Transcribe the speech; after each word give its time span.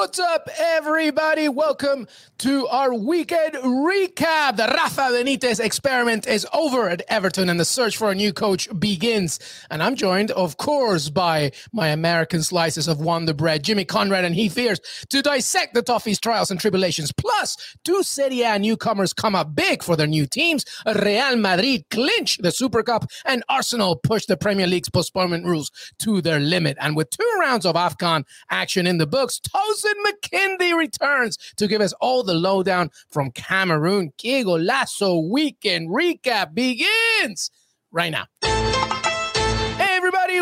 What's 0.00 0.18
up, 0.18 0.48
everybody? 0.58 1.50
Welcome 1.50 2.08
to 2.38 2.66
our 2.68 2.94
weekend 2.94 3.52
recap. 3.56 4.56
The 4.56 4.66
Rafa 4.74 5.02
Benitez 5.12 5.62
experiment 5.62 6.26
is 6.26 6.46
over 6.54 6.88
at 6.88 7.02
Everton 7.08 7.50
and 7.50 7.60
the 7.60 7.66
search 7.66 7.98
for 7.98 8.10
a 8.10 8.14
new 8.14 8.32
coach 8.32 8.66
begins. 8.78 9.38
And 9.70 9.82
I'm 9.82 9.96
joined, 9.96 10.30
of 10.30 10.56
course, 10.56 11.10
by 11.10 11.52
my 11.74 11.88
American 11.88 12.42
slices 12.42 12.88
of 12.88 13.02
Wonder 13.02 13.34
Bread, 13.34 13.62
Jimmy 13.62 13.84
Conrad 13.84 14.24
and 14.24 14.34
Heath 14.34 14.54
Pearce, 14.54 14.80
to 15.10 15.20
dissect 15.20 15.74
the 15.74 15.82
Toffee's 15.82 16.18
trials 16.18 16.50
and 16.50 16.58
tribulations. 16.58 17.12
Plus, 17.12 17.58
two 17.84 18.02
Serie 18.02 18.40
A 18.40 18.58
newcomers 18.58 19.12
come 19.12 19.34
up 19.34 19.54
big 19.54 19.82
for 19.82 19.96
their 19.96 20.06
new 20.06 20.24
teams. 20.24 20.64
Real 20.86 21.36
Madrid 21.36 21.84
clinch 21.90 22.38
the 22.38 22.52
Super 22.52 22.82
Cup, 22.82 23.04
and 23.26 23.44
Arsenal 23.50 23.96
push 23.96 24.24
the 24.24 24.38
Premier 24.38 24.66
League's 24.66 24.88
postponement 24.88 25.44
rules 25.44 25.70
to 25.98 26.22
their 26.22 26.40
limit. 26.40 26.78
And 26.80 26.96
with 26.96 27.10
two 27.10 27.36
rounds 27.38 27.66
of 27.66 27.74
AFCON 27.74 28.24
action 28.48 28.86
in 28.86 28.96
the 28.96 29.06
books, 29.06 29.38
Tosin 29.40 29.89
Makinde 30.04 30.76
returns 30.76 31.36
to 31.56 31.66
give 31.66 31.80
us 31.80 31.92
all 32.00 32.22
the 32.22 32.34
lowdown 32.34 32.90
from 33.10 33.30
Cameroon. 33.30 34.12
Que 34.16 34.44
Golazo 34.44 35.28
Weekend 35.28 35.90
Recap 35.90 36.54
begins 36.54 37.50
right 37.90 38.10
now. 38.10 38.26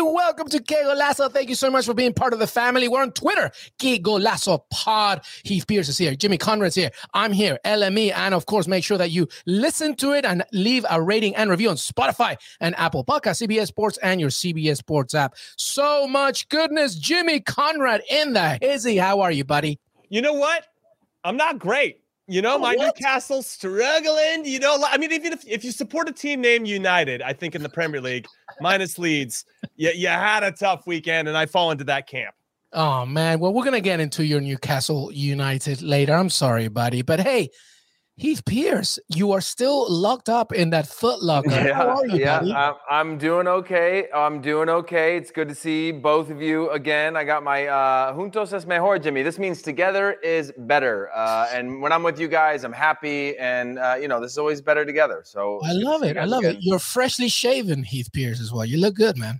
Welcome 0.01 0.47
to 0.49 0.61
Que 0.61 0.77
Golazo. 0.83 1.31
Thank 1.31 1.49
you 1.49 1.55
so 1.55 1.69
much 1.69 1.85
for 1.85 1.93
being 1.93 2.13
part 2.13 2.33
of 2.33 2.39
the 2.39 2.47
family. 2.47 2.87
We're 2.87 3.01
on 3.01 3.11
Twitter, 3.11 3.51
Que 3.77 3.99
Golazo 3.99 4.61
Pod. 4.69 5.21
Heath 5.43 5.67
Pearce 5.67 5.89
is 5.89 5.97
here. 5.97 6.15
Jimmy 6.15 6.37
Conrad's 6.37 6.75
here. 6.75 6.91
I'm 7.13 7.31
here, 7.31 7.59
LME. 7.65 8.13
And 8.15 8.33
of 8.33 8.45
course, 8.45 8.67
make 8.67 8.83
sure 8.83 8.97
that 8.97 9.11
you 9.11 9.27
listen 9.45 9.95
to 9.95 10.13
it 10.13 10.25
and 10.25 10.43
leave 10.53 10.85
a 10.89 11.01
rating 11.01 11.35
and 11.35 11.49
review 11.49 11.69
on 11.69 11.75
Spotify 11.75 12.37
and 12.59 12.75
Apple 12.77 13.03
Podcast, 13.03 13.45
CBS 13.45 13.67
Sports, 13.67 13.97
and 14.01 14.21
your 14.21 14.29
CBS 14.29 14.77
Sports 14.77 15.13
app. 15.13 15.35
So 15.57 16.07
much 16.07 16.47
goodness. 16.49 16.95
Jimmy 16.95 17.39
Conrad 17.39 18.01
in 18.09 18.33
the 18.33 18.57
hizzy. 18.61 18.97
How 18.97 19.21
are 19.21 19.31
you, 19.31 19.43
buddy? 19.43 19.79
You 20.09 20.21
know 20.21 20.33
what? 20.33 20.65
I'm 21.23 21.37
not 21.37 21.59
great. 21.59 22.01
You 22.29 22.41
know, 22.41 22.55
Oh, 22.55 22.59
my 22.59 22.75
what? 22.75 22.95
Newcastle 22.97 23.41
struggling. 23.41 24.45
You 24.45 24.59
know, 24.59 24.83
I 24.87 24.97
mean, 24.97 25.11
even 25.11 25.33
if, 25.33 25.45
if 25.47 25.63
you 25.63 25.71
support 25.71 26.07
a 26.07 26.11
team 26.11 26.41
named 26.41 26.67
United, 26.67 27.21
I 27.21 27.33
think 27.33 27.55
in 27.55 27.63
the 27.63 27.69
Premier 27.69 27.99
League, 28.01 28.27
minus 28.61 28.99
Leeds, 28.99 29.45
you, 29.75 29.89
you 29.95 30.07
had 30.07 30.43
a 30.43 30.51
tough 30.51 30.85
weekend, 30.85 31.27
and 31.27 31.35
I 31.35 31.45
fall 31.47 31.71
into 31.71 31.83
that 31.85 32.07
camp. 32.07 32.35
Oh 32.71 33.03
man, 33.03 33.39
well 33.39 33.51
we're 33.51 33.63
gonna 33.63 33.81
get 33.81 33.99
into 33.99 34.23
your 34.23 34.39
Newcastle 34.41 35.11
United 35.11 35.81
later. 35.81 36.13
I'm 36.13 36.29
sorry, 36.29 36.67
buddy, 36.67 37.01
but 37.01 37.19
hey, 37.19 37.49
Heath 38.19 38.43
Pearce, 38.43 38.99
you 39.07 39.31
are 39.31 39.39
still 39.39 39.89
locked 39.89 40.27
up 40.27 40.51
in 40.51 40.71
that 40.71 40.85
Foot 40.85 41.23
Locker. 41.23 41.73
How 41.73 41.87
are 41.87 42.05
you, 42.05 42.17
yeah, 42.17 42.39
buddy? 42.39 42.53
I'm, 42.53 42.73
I'm 42.91 43.17
doing 43.17 43.47
okay. 43.47 44.09
I'm 44.13 44.41
doing 44.41 44.67
okay. 44.67 45.15
It's 45.15 45.31
good 45.31 45.47
to 45.47 45.55
see 45.55 45.93
both 45.93 46.29
of 46.29 46.41
you 46.41 46.69
again. 46.71 47.15
I 47.15 47.23
got 47.23 47.43
my 47.43 47.67
uh, 47.67 48.13
juntos 48.13 48.51
es 48.51 48.65
mejor, 48.65 48.99
Jimmy. 48.99 49.23
This 49.23 49.39
means 49.39 49.61
together 49.61 50.17
is 50.21 50.51
better. 50.57 51.09
Uh, 51.15 51.47
and 51.53 51.81
when 51.81 51.93
I'm 51.93 52.03
with 52.03 52.19
you 52.19 52.27
guys, 52.27 52.65
I'm 52.65 52.73
happy, 52.73 53.37
and 53.37 53.79
uh, 53.79 53.95
you 53.97 54.09
know 54.09 54.19
this 54.19 54.33
is 54.33 54.37
always 54.37 54.59
better 54.59 54.83
together. 54.83 55.21
So 55.23 55.61
I 55.63 55.69
it's 55.69 55.75
good 55.75 55.79
to 55.79 55.89
love 55.89 56.03
it. 56.03 56.17
I 56.17 56.25
love 56.25 56.43
again. 56.43 56.55
it. 56.57 56.63
You're 56.63 56.79
freshly 56.79 57.29
shaven, 57.29 57.83
Heath 57.83 58.11
Pearce, 58.11 58.41
as 58.41 58.51
well. 58.51 58.65
You 58.65 58.79
look 58.79 58.95
good, 58.95 59.17
man. 59.17 59.39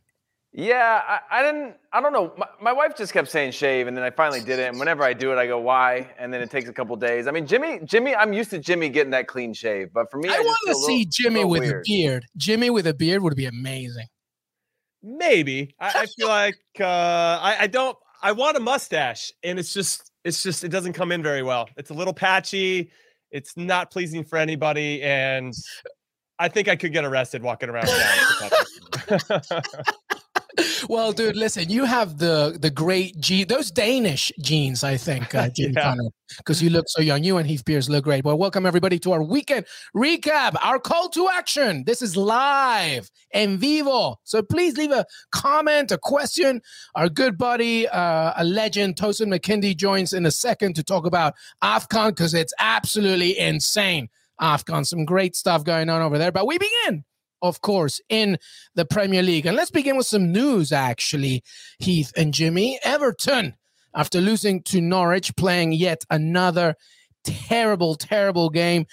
Yeah, 0.51 1.01
I, 1.07 1.39
I 1.39 1.43
didn't. 1.43 1.75
I 1.93 2.01
don't 2.01 2.11
know. 2.11 2.33
My, 2.35 2.47
my 2.59 2.73
wife 2.73 2.97
just 2.97 3.13
kept 3.13 3.29
saying 3.29 3.51
shave, 3.51 3.85
and 3.85 3.95
then 3.95 4.03
I 4.03 4.09
finally 4.09 4.39
did 4.39 4.57
it. 4.57 4.69
And 4.69 4.79
whenever 4.79 5.03
I 5.03 5.13
do 5.13 5.31
it, 5.31 5.37
I 5.37 5.45
go 5.45 5.59
why, 5.59 6.09
and 6.17 6.33
then 6.33 6.41
it 6.41 6.49
takes 6.49 6.67
a 6.67 6.73
couple 6.73 6.95
days. 6.95 7.27
I 7.27 7.31
mean, 7.31 7.45
Jimmy, 7.45 7.79
Jimmy, 7.85 8.15
I'm 8.15 8.33
used 8.33 8.49
to 8.49 8.57
Jimmy 8.57 8.89
getting 8.89 9.11
that 9.11 9.27
clean 9.27 9.53
shave, 9.53 9.93
but 9.93 10.09
for 10.09 10.17
me, 10.17 10.27
I, 10.27 10.33
just 10.33 10.45
want 10.45 10.57
to 10.67 10.73
see 10.73 10.97
little- 10.97 11.11
Jimmy 11.11 11.35
little 11.35 11.49
with 11.51 11.61
weird. 11.61 11.75
a 11.75 11.83
beard. 11.85 12.25
Jimmy 12.35 12.69
with 12.71 12.87
a 12.87 12.95
beard 12.95 13.21
would 13.21 13.35
be 13.35 13.45
amazing. 13.45 14.07
Maybe 15.03 15.75
I, 15.79 16.01
I 16.01 16.05
feel 16.17 16.27
like 16.27 16.57
uh, 16.79 16.83
I, 16.83 17.57
I 17.61 17.67
don't. 17.67 17.95
I 18.21 18.31
want 18.31 18.57
a 18.57 18.59
mustache, 18.59 19.31
and 19.43 19.59
it's 19.59 19.73
just, 19.73 20.11
it's 20.25 20.43
just, 20.43 20.63
it 20.63 20.69
doesn't 20.69 20.93
come 20.93 21.11
in 21.11 21.23
very 21.23 21.43
well. 21.43 21.69
It's 21.77 21.89
a 21.89 21.93
little 21.93 22.13
patchy. 22.13 22.91
It's 23.31 23.55
not 23.55 23.91
pleasing 23.91 24.23
for 24.25 24.37
anybody, 24.37 25.01
and 25.03 25.53
I 26.39 26.47
think 26.49 26.67
I 26.67 26.75
could 26.75 26.91
get 26.91 27.05
arrested 27.05 27.43
walking 27.43 27.69
around 27.69 27.87
town. 30.57 30.65
with 30.65 30.67
a 30.67 30.79
puppy. 30.81 30.93
Well, 30.93 31.11
dude, 31.11 31.35
listen, 31.35 31.69
you 31.69 31.85
have 31.85 32.17
the 32.17 32.57
the 32.59 32.69
great 32.69 33.19
gene, 33.19 33.47
those 33.47 33.71
Danish 33.71 34.31
genes, 34.41 34.83
I 34.83 34.97
think, 34.97 35.33
uh, 35.35 35.49
Yeah. 35.57 35.95
because 36.37 36.61
you 36.61 36.69
look 36.69 36.85
so 36.87 37.01
young. 37.01 37.23
You 37.23 37.37
and 37.37 37.47
Heath 37.47 37.65
Pearce 37.65 37.89
look 37.89 38.03
great. 38.03 38.23
Well, 38.23 38.37
welcome 38.37 38.65
everybody 38.65 38.99
to 38.99 39.11
our 39.13 39.23
weekend 39.23 39.65
recap, 39.95 40.55
our 40.61 40.79
call 40.79 41.09
to 41.09 41.27
action. 41.29 41.83
This 41.85 42.01
is 42.01 42.15
live 42.17 43.09
en 43.33 43.57
vivo, 43.57 44.15
so 44.23 44.41
please 44.41 44.77
leave 44.77 44.91
a 44.91 45.05
comment, 45.31 45.91
a 45.91 45.97
question. 45.97 46.61
Our 46.95 47.09
good 47.09 47.37
buddy, 47.37 47.87
uh, 47.87 48.33
a 48.37 48.43
legend, 48.43 48.95
Tosin 48.95 49.27
Makinde, 49.27 49.75
joins 49.75 50.13
in 50.13 50.25
a 50.25 50.31
second 50.31 50.75
to 50.75 50.83
talk 50.83 51.05
about 51.05 51.33
Afcon 51.63 52.09
because 52.09 52.33
it's 52.33 52.53
absolutely 52.59 53.37
insane. 53.37 54.09
Afcon, 54.41 54.85
some 54.85 55.03
great 55.05 55.35
stuff 55.35 55.63
going 55.65 55.89
on 55.89 56.01
over 56.01 56.17
there. 56.17 56.31
But 56.31 56.47
we 56.47 56.57
begin 56.57 57.03
of 57.41 57.61
course, 57.61 58.01
in 58.09 58.37
the 58.75 58.85
Premier 58.85 59.21
League. 59.21 59.45
And 59.45 59.55
let's 59.55 59.71
begin 59.71 59.97
with 59.97 60.05
some 60.05 60.31
news, 60.31 60.71
actually, 60.71 61.43
Heath 61.79 62.11
and 62.15 62.33
Jimmy. 62.33 62.79
Everton, 62.83 63.55
after 63.95 64.21
losing 64.21 64.61
to 64.63 64.81
Norwich, 64.81 65.35
playing 65.35 65.73
yet 65.73 66.05
another 66.09 66.75
terrible, 67.23 67.95
terrible 67.95 68.49
game. 68.49 68.85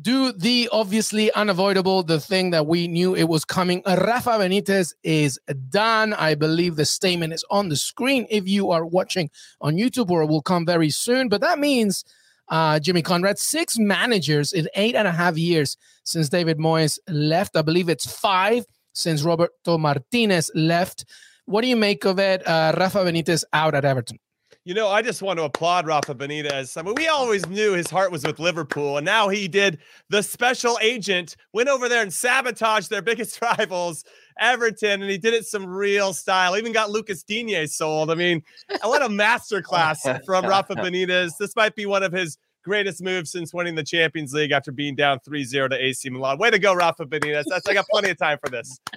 Do 0.00 0.32
the 0.32 0.68
obviously 0.72 1.30
unavoidable, 1.32 2.02
the 2.02 2.20
thing 2.20 2.50
that 2.50 2.66
we 2.66 2.88
knew 2.88 3.14
it 3.14 3.24
was 3.24 3.44
coming. 3.44 3.82
Rafa 3.86 4.30
Benitez 4.30 4.94
is 5.02 5.38
done. 5.68 6.14
I 6.14 6.36
believe 6.36 6.76
the 6.76 6.86
statement 6.86 7.34
is 7.34 7.44
on 7.50 7.68
the 7.68 7.76
screen 7.76 8.26
if 8.30 8.48
you 8.48 8.70
are 8.70 8.86
watching 8.86 9.28
on 9.60 9.74
YouTube, 9.74 10.10
or 10.10 10.22
it 10.22 10.28
will 10.28 10.40
come 10.40 10.64
very 10.64 10.88
soon. 10.88 11.28
But 11.28 11.42
that 11.42 11.58
means 11.58 12.04
uh, 12.50 12.80
Jimmy 12.80 13.02
Conrad, 13.02 13.38
six 13.38 13.78
managers 13.78 14.52
in 14.52 14.68
eight 14.74 14.94
and 14.94 15.08
a 15.08 15.12
half 15.12 15.38
years 15.38 15.76
since 16.04 16.28
David 16.28 16.58
Moyes 16.58 16.98
left. 17.08 17.56
I 17.56 17.62
believe 17.62 17.88
it's 17.88 18.10
five 18.10 18.64
since 18.92 19.22
Roberto 19.22 19.78
Martinez 19.78 20.50
left. 20.54 21.04
What 21.46 21.62
do 21.62 21.68
you 21.68 21.76
make 21.76 22.04
of 22.04 22.18
it? 22.18 22.46
Uh, 22.46 22.74
Rafa 22.76 22.98
Benitez 22.98 23.44
out 23.52 23.74
at 23.74 23.84
Everton. 23.84 24.18
You 24.64 24.74
know, 24.74 24.88
I 24.88 25.00
just 25.00 25.22
want 25.22 25.38
to 25.38 25.44
applaud 25.44 25.86
Rafa 25.86 26.14
Benitez. 26.14 26.76
I 26.76 26.82
mean, 26.82 26.94
we 26.94 27.08
always 27.08 27.46
knew 27.46 27.72
his 27.72 27.88
heart 27.88 28.12
was 28.12 28.26
with 28.26 28.38
Liverpool, 28.38 28.98
and 28.98 29.04
now 29.06 29.30
he 29.30 29.48
did 29.48 29.78
the 30.10 30.22
special 30.22 30.78
agent, 30.82 31.34
went 31.54 31.70
over 31.70 31.88
there 31.88 32.02
and 32.02 32.12
sabotaged 32.12 32.90
their 32.90 33.00
biggest 33.00 33.40
rivals, 33.42 34.04
Everton, 34.38 35.00
and 35.00 35.10
he 35.10 35.16
did 35.16 35.32
it 35.32 35.46
some 35.46 35.66
real 35.66 36.12
style. 36.12 36.58
Even 36.58 36.72
got 36.72 36.90
Lucas 36.90 37.22
Digne 37.22 37.66
sold. 37.68 38.10
I 38.10 38.14
mean, 38.14 38.42
what 38.82 39.02
a 39.02 39.08
masterclass 39.08 40.24
from 40.26 40.44
Rafa 40.48 40.74
Benitez. 40.74 41.32
This 41.38 41.56
might 41.56 41.74
be 41.74 41.86
one 41.86 42.02
of 42.02 42.12
his 42.12 42.36
greatest 42.62 43.02
moves 43.02 43.32
since 43.32 43.54
winning 43.54 43.74
the 43.74 43.82
Champions 43.82 44.34
League 44.34 44.50
after 44.50 44.72
being 44.72 44.94
down 44.94 45.18
3-0 45.26 45.70
to 45.70 45.82
AC 45.82 46.10
Milan. 46.10 46.36
Way 46.36 46.50
to 46.50 46.58
go, 46.58 46.74
Rafa 46.74 47.06
Benitez. 47.06 47.44
That's 47.48 47.66
I 47.66 47.72
got 47.72 47.86
plenty 47.90 48.10
of 48.10 48.18
time 48.18 48.38
for 48.44 48.50
this. 48.50 48.78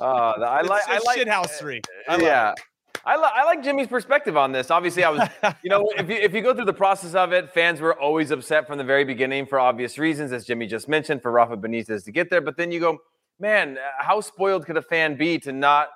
Uh, 0.00 0.34
I 0.40 0.62
like. 0.62 0.82
I 0.88 0.98
like 1.06 1.20
shithousery. 1.20 1.80
I 2.08 2.14
love 2.14 2.22
yeah. 2.22 2.54
I, 3.04 3.16
I 3.16 3.44
like 3.44 3.62
Jimmy's 3.62 3.88
perspective 3.88 4.36
on 4.36 4.52
this. 4.52 4.70
Obviously, 4.70 5.04
I 5.04 5.10
was, 5.10 5.28
you 5.62 5.70
know, 5.70 5.90
if 5.96 6.08
you 6.08 6.16
if 6.16 6.32
you 6.34 6.40
go 6.40 6.54
through 6.54 6.66
the 6.66 6.72
process 6.72 7.14
of 7.14 7.32
it, 7.32 7.50
fans 7.50 7.80
were 7.80 7.98
always 7.98 8.30
upset 8.30 8.66
from 8.66 8.78
the 8.78 8.84
very 8.84 9.04
beginning 9.04 9.46
for 9.46 9.58
obvious 9.58 9.98
reasons, 9.98 10.32
as 10.32 10.44
Jimmy 10.44 10.66
just 10.66 10.88
mentioned, 10.88 11.22
for 11.22 11.32
Rafa 11.32 11.56
Benitez 11.56 12.04
to 12.04 12.12
get 12.12 12.30
there. 12.30 12.40
But 12.40 12.56
then 12.56 12.70
you 12.70 12.80
go, 12.80 12.98
man, 13.40 13.78
how 13.98 14.20
spoiled 14.20 14.66
could 14.66 14.76
a 14.76 14.82
fan 14.82 15.16
be 15.16 15.38
to 15.40 15.52
not 15.52 15.88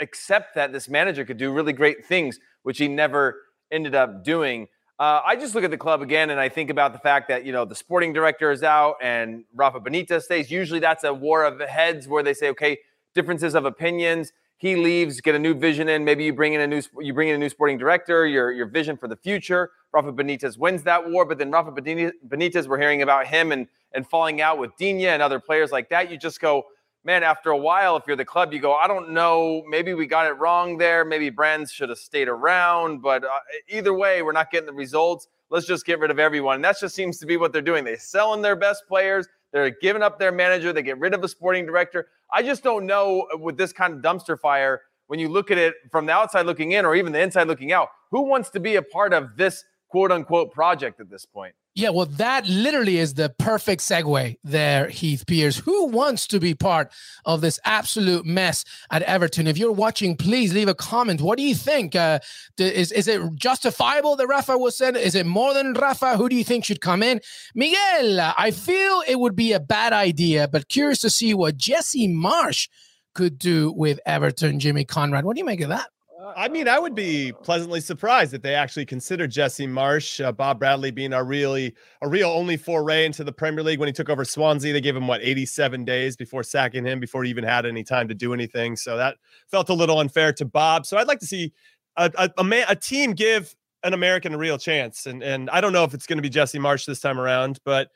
accept 0.00 0.54
that 0.56 0.72
this 0.72 0.88
manager 0.88 1.24
could 1.24 1.36
do 1.36 1.52
really 1.52 1.72
great 1.72 2.04
things, 2.04 2.38
which 2.64 2.78
he 2.78 2.88
never 2.88 3.40
ended 3.70 3.94
up 3.94 4.24
doing. 4.24 4.66
Uh, 4.98 5.20
I 5.24 5.36
just 5.36 5.54
look 5.54 5.64
at 5.64 5.70
the 5.70 5.78
club 5.78 6.02
again 6.02 6.30
and 6.30 6.38
I 6.38 6.48
think 6.48 6.70
about 6.70 6.92
the 6.92 6.98
fact 6.98 7.28
that, 7.28 7.44
you 7.44 7.52
know, 7.52 7.64
the 7.64 7.74
sporting 7.74 8.12
director 8.12 8.50
is 8.50 8.62
out 8.62 8.96
and 9.00 9.44
Rafa 9.54 9.80
Benitez 9.80 10.22
stays. 10.22 10.50
Usually 10.50 10.80
that's 10.80 11.04
a 11.04 11.14
war 11.14 11.44
of 11.44 11.60
heads 11.60 12.06
where 12.06 12.22
they 12.22 12.34
say, 12.34 12.50
okay, 12.50 12.78
differences 13.14 13.54
of 13.54 13.64
opinions. 13.64 14.32
He 14.62 14.76
leaves, 14.76 15.20
get 15.20 15.34
a 15.34 15.40
new 15.40 15.54
vision 15.54 15.88
in. 15.88 16.04
Maybe 16.04 16.22
you 16.22 16.32
bring 16.32 16.52
in 16.52 16.60
a 16.60 16.66
new 16.68 16.80
you 17.00 17.12
bring 17.12 17.30
in 17.30 17.34
a 17.34 17.38
new 17.38 17.48
sporting 17.48 17.78
director, 17.78 18.28
your 18.28 18.52
your 18.52 18.66
vision 18.66 18.96
for 18.96 19.08
the 19.08 19.16
future. 19.16 19.72
Rafa 19.92 20.12
Benitez 20.12 20.56
wins 20.56 20.84
that 20.84 21.10
war, 21.10 21.24
but 21.24 21.38
then 21.38 21.50
Rafa 21.50 21.72
Benitez, 21.72 22.68
we're 22.68 22.78
hearing 22.78 23.02
about 23.02 23.26
him 23.26 23.50
and 23.50 23.66
and 23.92 24.06
falling 24.06 24.40
out 24.40 24.58
with 24.58 24.70
Digne 24.76 25.08
and 25.08 25.20
other 25.20 25.40
players 25.40 25.72
like 25.72 25.88
that. 25.88 26.12
You 26.12 26.16
just 26.16 26.40
go, 26.40 26.62
man, 27.02 27.24
after 27.24 27.50
a 27.50 27.56
while, 27.56 27.96
if 27.96 28.04
you're 28.06 28.14
the 28.14 28.24
club, 28.24 28.52
you 28.52 28.60
go, 28.60 28.72
I 28.72 28.86
don't 28.86 29.10
know, 29.10 29.64
maybe 29.68 29.94
we 29.94 30.06
got 30.06 30.28
it 30.28 30.38
wrong 30.38 30.78
there. 30.78 31.04
Maybe 31.04 31.28
Brands 31.28 31.72
should 31.72 31.88
have 31.88 31.98
stayed 31.98 32.28
around. 32.28 33.02
But 33.02 33.24
uh, 33.24 33.40
either 33.68 33.92
way, 33.92 34.22
we're 34.22 34.30
not 34.30 34.52
getting 34.52 34.66
the 34.66 34.72
results. 34.72 35.26
Let's 35.50 35.66
just 35.66 35.84
get 35.84 35.98
rid 35.98 36.12
of 36.12 36.20
everyone. 36.20 36.54
And 36.54 36.64
that 36.64 36.78
just 36.78 36.94
seems 36.94 37.18
to 37.18 37.26
be 37.26 37.36
what 37.36 37.52
they're 37.52 37.62
doing. 37.62 37.82
They're 37.82 37.98
selling 37.98 38.42
their 38.42 38.54
best 38.54 38.84
players. 38.86 39.26
They're 39.52 39.70
giving 39.70 40.02
up 40.02 40.18
their 40.18 40.32
manager. 40.32 40.72
They 40.72 40.82
get 40.82 40.98
rid 40.98 41.14
of 41.14 41.22
a 41.22 41.28
sporting 41.28 41.66
director. 41.66 42.08
I 42.32 42.42
just 42.42 42.62
don't 42.62 42.86
know 42.86 43.26
with 43.34 43.56
this 43.56 43.72
kind 43.72 43.92
of 43.94 44.00
dumpster 44.00 44.38
fire, 44.38 44.82
when 45.08 45.18
you 45.18 45.28
look 45.28 45.50
at 45.50 45.58
it 45.58 45.74
from 45.90 46.06
the 46.06 46.12
outside 46.12 46.46
looking 46.46 46.72
in 46.72 46.86
or 46.86 46.94
even 46.94 47.12
the 47.12 47.20
inside 47.20 47.46
looking 47.46 47.72
out, 47.72 47.88
who 48.10 48.22
wants 48.22 48.48
to 48.50 48.60
be 48.60 48.76
a 48.76 48.82
part 48.82 49.12
of 49.12 49.36
this 49.36 49.64
quote 49.88 50.10
unquote 50.10 50.52
project 50.52 51.00
at 51.00 51.10
this 51.10 51.26
point? 51.26 51.54
Yeah, 51.74 51.88
well, 51.88 52.04
that 52.04 52.46
literally 52.46 52.98
is 52.98 53.14
the 53.14 53.30
perfect 53.38 53.80
segue 53.80 54.36
there, 54.44 54.90
Heath 54.90 55.24
Pearce. 55.26 55.56
Who 55.56 55.86
wants 55.86 56.26
to 56.26 56.38
be 56.38 56.54
part 56.54 56.92
of 57.24 57.40
this 57.40 57.58
absolute 57.64 58.26
mess 58.26 58.66
at 58.90 59.00
Everton? 59.02 59.46
If 59.46 59.56
you're 59.56 59.72
watching, 59.72 60.14
please 60.14 60.52
leave 60.52 60.68
a 60.68 60.74
comment. 60.74 61.22
What 61.22 61.38
do 61.38 61.44
you 61.44 61.54
think? 61.54 61.96
Uh, 61.96 62.18
is, 62.58 62.92
is 62.92 63.08
it 63.08 63.22
justifiable 63.36 64.16
that 64.16 64.26
Rafa 64.26 64.58
was 64.58 64.76
sent? 64.76 64.98
Is 64.98 65.14
it 65.14 65.24
more 65.24 65.54
than 65.54 65.72
Rafa? 65.72 66.18
Who 66.18 66.28
do 66.28 66.36
you 66.36 66.44
think 66.44 66.66
should 66.66 66.82
come 66.82 67.02
in? 67.02 67.22
Miguel, 67.54 68.34
I 68.36 68.50
feel 68.50 69.02
it 69.08 69.18
would 69.18 69.34
be 69.34 69.54
a 69.54 69.60
bad 69.60 69.94
idea, 69.94 70.48
but 70.48 70.68
curious 70.68 71.00
to 71.00 71.10
see 71.10 71.32
what 71.32 71.56
Jesse 71.56 72.06
Marsch 72.06 72.68
could 73.14 73.38
do 73.38 73.72
with 73.72 73.98
Everton, 74.04 74.60
Jimmy 74.60 74.84
Conrad. 74.84 75.24
What 75.24 75.36
do 75.36 75.40
you 75.40 75.46
make 75.46 75.62
of 75.62 75.70
that? 75.70 75.88
I 76.36 76.48
mean, 76.48 76.68
I 76.68 76.78
would 76.78 76.94
be 76.94 77.32
pleasantly 77.42 77.80
surprised 77.80 78.32
if 78.34 78.42
they 78.42 78.54
actually 78.54 78.86
considered 78.86 79.30
Jesse 79.30 79.66
Marsch, 79.66 80.24
uh, 80.24 80.30
Bob 80.30 80.58
Bradley 80.58 80.90
being 80.90 81.12
a 81.12 81.22
really 81.22 81.74
a 82.00 82.08
real 82.08 82.30
only 82.30 82.56
foray 82.56 83.06
into 83.06 83.24
the 83.24 83.32
Premier 83.32 83.64
League 83.64 83.78
when 83.78 83.88
he 83.88 83.92
took 83.92 84.08
over 84.08 84.24
Swansea. 84.24 84.72
They 84.72 84.80
gave 84.80 84.94
him 84.94 85.08
what 85.08 85.20
87 85.22 85.84
days 85.84 86.16
before 86.16 86.42
sacking 86.42 86.84
him 86.84 87.00
before 87.00 87.24
he 87.24 87.30
even 87.30 87.44
had 87.44 87.66
any 87.66 87.82
time 87.82 88.08
to 88.08 88.14
do 88.14 88.32
anything. 88.34 88.76
So 88.76 88.96
that 88.96 89.16
felt 89.50 89.68
a 89.68 89.74
little 89.74 89.98
unfair 89.98 90.32
to 90.34 90.44
Bob. 90.44 90.86
So 90.86 90.96
I'd 90.96 91.08
like 91.08 91.20
to 91.20 91.26
see 91.26 91.52
a 91.96 92.10
a, 92.16 92.30
a, 92.38 92.44
man, 92.44 92.66
a 92.68 92.76
team 92.76 93.12
give 93.12 93.54
an 93.82 93.94
American 93.94 94.34
a 94.34 94.38
real 94.38 94.58
chance. 94.58 95.06
And 95.06 95.22
and 95.22 95.50
I 95.50 95.60
don't 95.60 95.72
know 95.72 95.84
if 95.84 95.94
it's 95.94 96.06
going 96.06 96.18
to 96.18 96.22
be 96.22 96.30
Jesse 96.30 96.58
Marsch 96.58 96.86
this 96.86 97.00
time 97.00 97.18
around, 97.18 97.58
but 97.64 97.88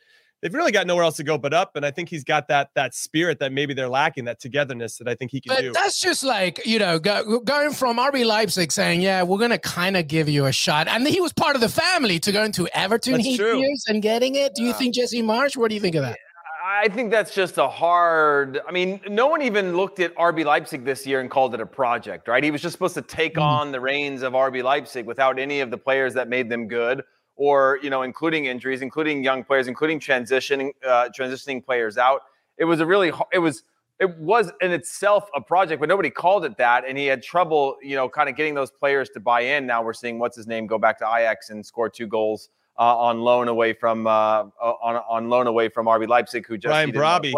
they've 0.47 0.55
really 0.55 0.71
got 0.71 0.87
nowhere 0.87 1.03
else 1.03 1.17
to 1.17 1.25
go 1.25 1.37
but 1.37 1.53
up. 1.53 1.75
And 1.75 1.85
I 1.85 1.91
think 1.91 2.09
he's 2.09 2.23
got 2.23 2.47
that 2.49 2.71
that 2.75 2.95
spirit 2.95 3.41
that 3.41 3.53
maybe 3.53 3.75
they're 3.75 3.89
lacking, 3.89 4.27
that 4.27 4.39
togetherness 4.39 4.97
that 4.99 5.09
I 5.09 5.17
think 5.17 5.33
he 5.33 5.41
can 5.41 5.53
but 5.53 5.61
do. 5.61 5.73
That's 5.73 5.99
just 6.01 6.23
like 6.23 6.65
you 6.65 6.79
know, 6.79 7.01
go, 7.01 7.41
going 7.41 7.73
from 7.73 7.97
RB 7.97 8.25
Leipzig 8.25 8.71
saying, 8.71 9.03
"Yeah, 9.03 9.25
we're 9.25 9.39
going 9.39 9.51
to 9.51 9.59
kind 9.59 9.97
of 9.97 10.07
give 10.07 10.29
you 10.29 10.47
a 10.47 10.53
shot," 10.53 10.87
and 10.87 11.07
he 11.07 11.21
was 11.21 11.33
part 11.33 11.57
of 11.57 11.61
the 11.61 11.69
family 11.69 12.21
to 12.21 12.31
go 12.31 12.45
into 12.45 12.69
Everton 12.73 13.19
he 13.19 13.37
years 13.37 13.85
and 13.89 14.01
getting 14.01 14.37
it. 14.37 14.55
Do 14.55 14.63
you 14.63 14.73
think 14.73 14.95
Jesse 14.95 15.23
Marsch? 15.23 15.57
What 15.57 15.69
do 15.69 15.75
you 15.75 15.81
think 15.81 15.97
of 15.97 16.03
that? 16.03 16.17
I 16.65 16.89
think 16.89 17.11
that's 17.11 17.35
just 17.35 17.59
a 17.59 17.69
hard. 17.69 18.61
I 18.69 18.71
mean, 18.71 19.01
no 19.09 19.27
one 19.27 19.43
even 19.43 19.77
looked 19.77 19.99
at 19.99 20.15
RB 20.15 20.45
Leipzig 20.45 20.85
this 20.85 21.07
year 21.07 21.21
and 21.21 21.29
called 21.29 21.55
it 21.55 21.61
a 21.61 21.67
project, 21.67 22.29
right? 22.29 22.43
He 22.43 22.53
was 22.53 22.63
just 22.63 22.73
supposed 22.73 22.95
to 22.95 23.03
take 23.03 23.35
mm. 23.35 23.43
on 23.43 23.73
the 23.73 23.81
reins 23.81 24.23
of 24.23 24.35
RB 24.35 24.63
Leipzig 24.63 25.07
without 25.07 25.39
any 25.41 25.61
of 25.61 25.71
the 25.73 25.79
players 25.79 26.15
that 26.15 26.29
made 26.29 26.49
them 26.49 26.69
good 26.69 27.03
or 27.37 27.79
you 27.83 27.91
know, 27.91 28.03
including 28.03 28.47
injuries, 28.47 28.83
including 28.83 29.23
young 29.23 29.45
players, 29.45 29.69
including 29.69 30.01
transitioning 30.01 30.71
uh, 30.85 31.09
transitioning 31.17 31.65
players 31.65 31.99
out. 31.99 32.23
It 32.59 32.65
was 32.65 32.81
a 32.81 32.87
really 32.87 33.13
it 33.33 33.39
was 33.39 33.63
it 33.99 34.19
was 34.19 34.53
in 34.61 34.73
itself 34.73 35.29
a 35.35 35.41
project, 35.41 35.81
but 35.81 35.89
nobody 35.89 36.11
called 36.11 36.45
it 36.45 36.57
that, 36.59 36.85
and 36.87 36.99
he 36.99 37.07
had 37.07 37.23
trouble, 37.23 37.77
you 37.83 37.97
know, 37.97 38.09
kind 38.09 38.29
of 38.29 38.37
getting 38.37 38.55
those 38.55 38.71
players 38.71 39.09
to 39.11 39.21
buy 39.21 39.41
in. 39.41 39.67
Now 39.67 39.83
we're 39.83 39.93
seeing 39.93 40.19
what's 40.19 40.37
his 40.37 40.47
name 40.47 40.67
go 40.67 40.79
back 40.79 40.99
to 40.99 41.05
Ajax 41.05 41.51
and 41.51 41.65
score 41.65 41.89
two 41.89 42.07
goals 42.07 42.49
uh, 42.79 42.97
on 42.99 43.21
loan 43.21 43.49
away 43.49 43.73
from 43.73 44.07
uh, 44.07 44.45
on 44.61 44.97
on 45.09 45.29
loan 45.29 45.47
away 45.47 45.69
from 45.69 45.87
RB 45.87 46.09
Leipzig, 46.09 46.47
who 46.47 46.57
just 46.57 46.71
Brian 46.71 46.93
Brobbey. 46.93 47.33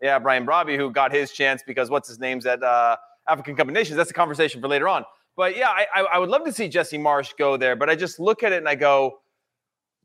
Yeah, 0.00 0.20
Brian 0.20 0.46
Brobbey, 0.46 0.76
who 0.76 0.92
got 0.92 1.12
his 1.12 1.32
chance 1.32 1.62
because 1.66 1.90
what's 1.90 2.08
his 2.08 2.20
name's 2.20 2.46
at 2.46 2.62
uh, 2.62 2.96
African 3.28 3.56
Cup 3.56 3.66
of 3.66 3.74
Nations. 3.74 3.96
That's 3.96 4.10
a 4.10 4.14
conversation 4.14 4.60
for 4.60 4.68
later 4.68 4.88
on. 4.88 5.04
But 5.36 5.56
yeah, 5.56 5.68
I, 5.68 6.02
I 6.02 6.18
would 6.18 6.30
love 6.30 6.44
to 6.46 6.52
see 6.52 6.68
Jesse 6.68 6.98
Marsch 6.98 7.36
go 7.36 7.56
there, 7.56 7.76
but 7.76 7.88
I 7.88 7.94
just 7.94 8.18
look 8.18 8.42
at 8.42 8.52
it 8.52 8.56
and 8.58 8.68
I 8.68 8.74
go 8.74 9.18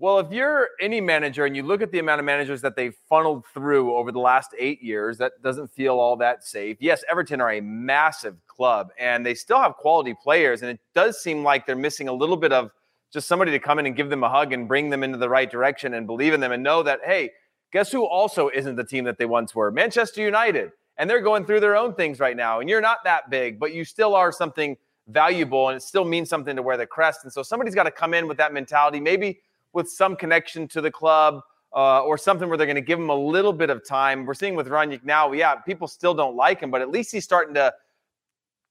well, 0.04 0.20
if 0.20 0.34
you're 0.34 0.68
any 0.82 1.00
manager 1.00 1.46
and 1.46 1.56
you 1.56 1.64
look 1.64 1.82
at 1.82 1.90
the 1.94 2.00
amount 2.00 2.20
of 2.20 2.26
managers 2.26 2.62
that 2.62 2.76
they've 2.76 2.94
funneled 3.08 3.46
through 3.54 3.96
over 3.96 4.12
the 4.12 4.20
last 4.20 4.50
eight 4.60 4.84
years, 4.84 5.18
that 5.20 5.42
doesn't 5.42 5.72
feel 5.72 5.98
all 5.98 6.18
that 6.18 6.44
safe. 6.44 6.76
Yes, 6.82 7.06
Everton 7.10 7.40
are 7.40 7.52
a 7.52 7.62
massive 7.62 8.36
club 8.46 8.90
and 9.00 9.26
they 9.26 9.34
still 9.34 9.62
have 9.62 9.78
quality 9.78 10.14
players. 10.22 10.62
And 10.62 10.70
it 10.72 10.82
does 10.94 11.24
seem 11.24 11.42
like 11.42 11.66
they're 11.66 11.78
missing 11.78 12.10
a 12.10 12.14
little 12.14 12.36
bit 12.36 12.52
of 12.52 12.72
just 13.14 13.30
somebody 13.30 13.52
to 13.52 13.60
come 13.60 13.80
in 13.80 13.86
and 13.86 13.96
give 13.96 14.10
them 14.10 14.26
a 14.26 14.30
hug 14.30 14.52
and 14.52 14.68
bring 14.68 14.90
them 14.90 15.04
into 15.06 15.18
the 15.18 15.30
right 15.30 15.50
direction 15.50 15.94
and 15.94 16.06
believe 16.06 16.34
in 16.34 16.42
them 16.42 16.52
and 16.52 16.62
know 16.62 16.84
that, 16.84 17.00
hey, 17.06 17.32
guess 17.72 17.90
who 17.90 18.06
also 18.06 18.50
isn't 18.54 18.76
the 18.76 18.84
team 18.84 19.06
that 19.06 19.18
they 19.18 19.26
once 19.26 19.56
were? 19.56 19.72
Manchester 19.72 20.22
United. 20.22 20.72
And 20.98 21.10
they're 21.10 21.22
going 21.22 21.46
through 21.46 21.62
their 21.62 21.78
own 21.78 21.96
things 21.96 22.20
right 22.20 22.36
now. 22.36 22.60
And 22.60 22.70
you're 22.70 22.82
not 22.82 22.98
that 23.06 23.30
big, 23.30 23.58
but 23.58 23.74
you 23.74 23.86
still 23.86 24.16
are 24.16 24.34
something 24.34 24.76
valuable 25.08 25.70
and 25.70 25.78
it 25.78 25.82
still 25.82 26.04
means 26.04 26.28
something 26.28 26.58
to 26.58 26.62
wear 26.62 26.76
the 26.76 26.86
crest. 26.86 27.22
And 27.24 27.32
so 27.32 27.42
somebody's 27.42 27.74
got 27.74 27.84
to 27.84 27.92
come 27.92 28.14
in 28.14 28.28
with 28.28 28.36
that 28.36 28.52
mentality. 28.52 29.00
Maybe 29.00 29.40
with 29.74 29.90
some 29.90 30.16
connection 30.16 30.68
to 30.70 30.81
the 30.81 30.92
club 30.92 31.42
uh, 31.75 32.04
or 32.04 32.18
something 32.18 32.48
where 32.48 32.58
they're 32.58 32.68
going 32.68 32.75
to 32.75 32.81
give 32.81 33.00
him 33.00 33.10
a 33.10 33.16
little 33.16 33.54
bit 33.54 33.70
of 33.70 33.86
time. 33.86 34.25
We're 34.25 34.36
seeing 34.36 34.56
with 34.56 34.68
Rangnick 34.68 35.04
now, 35.04 35.31
yeah, 35.31 35.56
people 35.56 35.88
still 35.88 36.14
don't 36.14 36.36
like 36.36 36.62
him, 36.62 36.72
but 36.72 36.81
at 36.81 36.90
least 36.90 37.12
he's 37.12 37.24
starting 37.24 37.56
to 37.56 37.74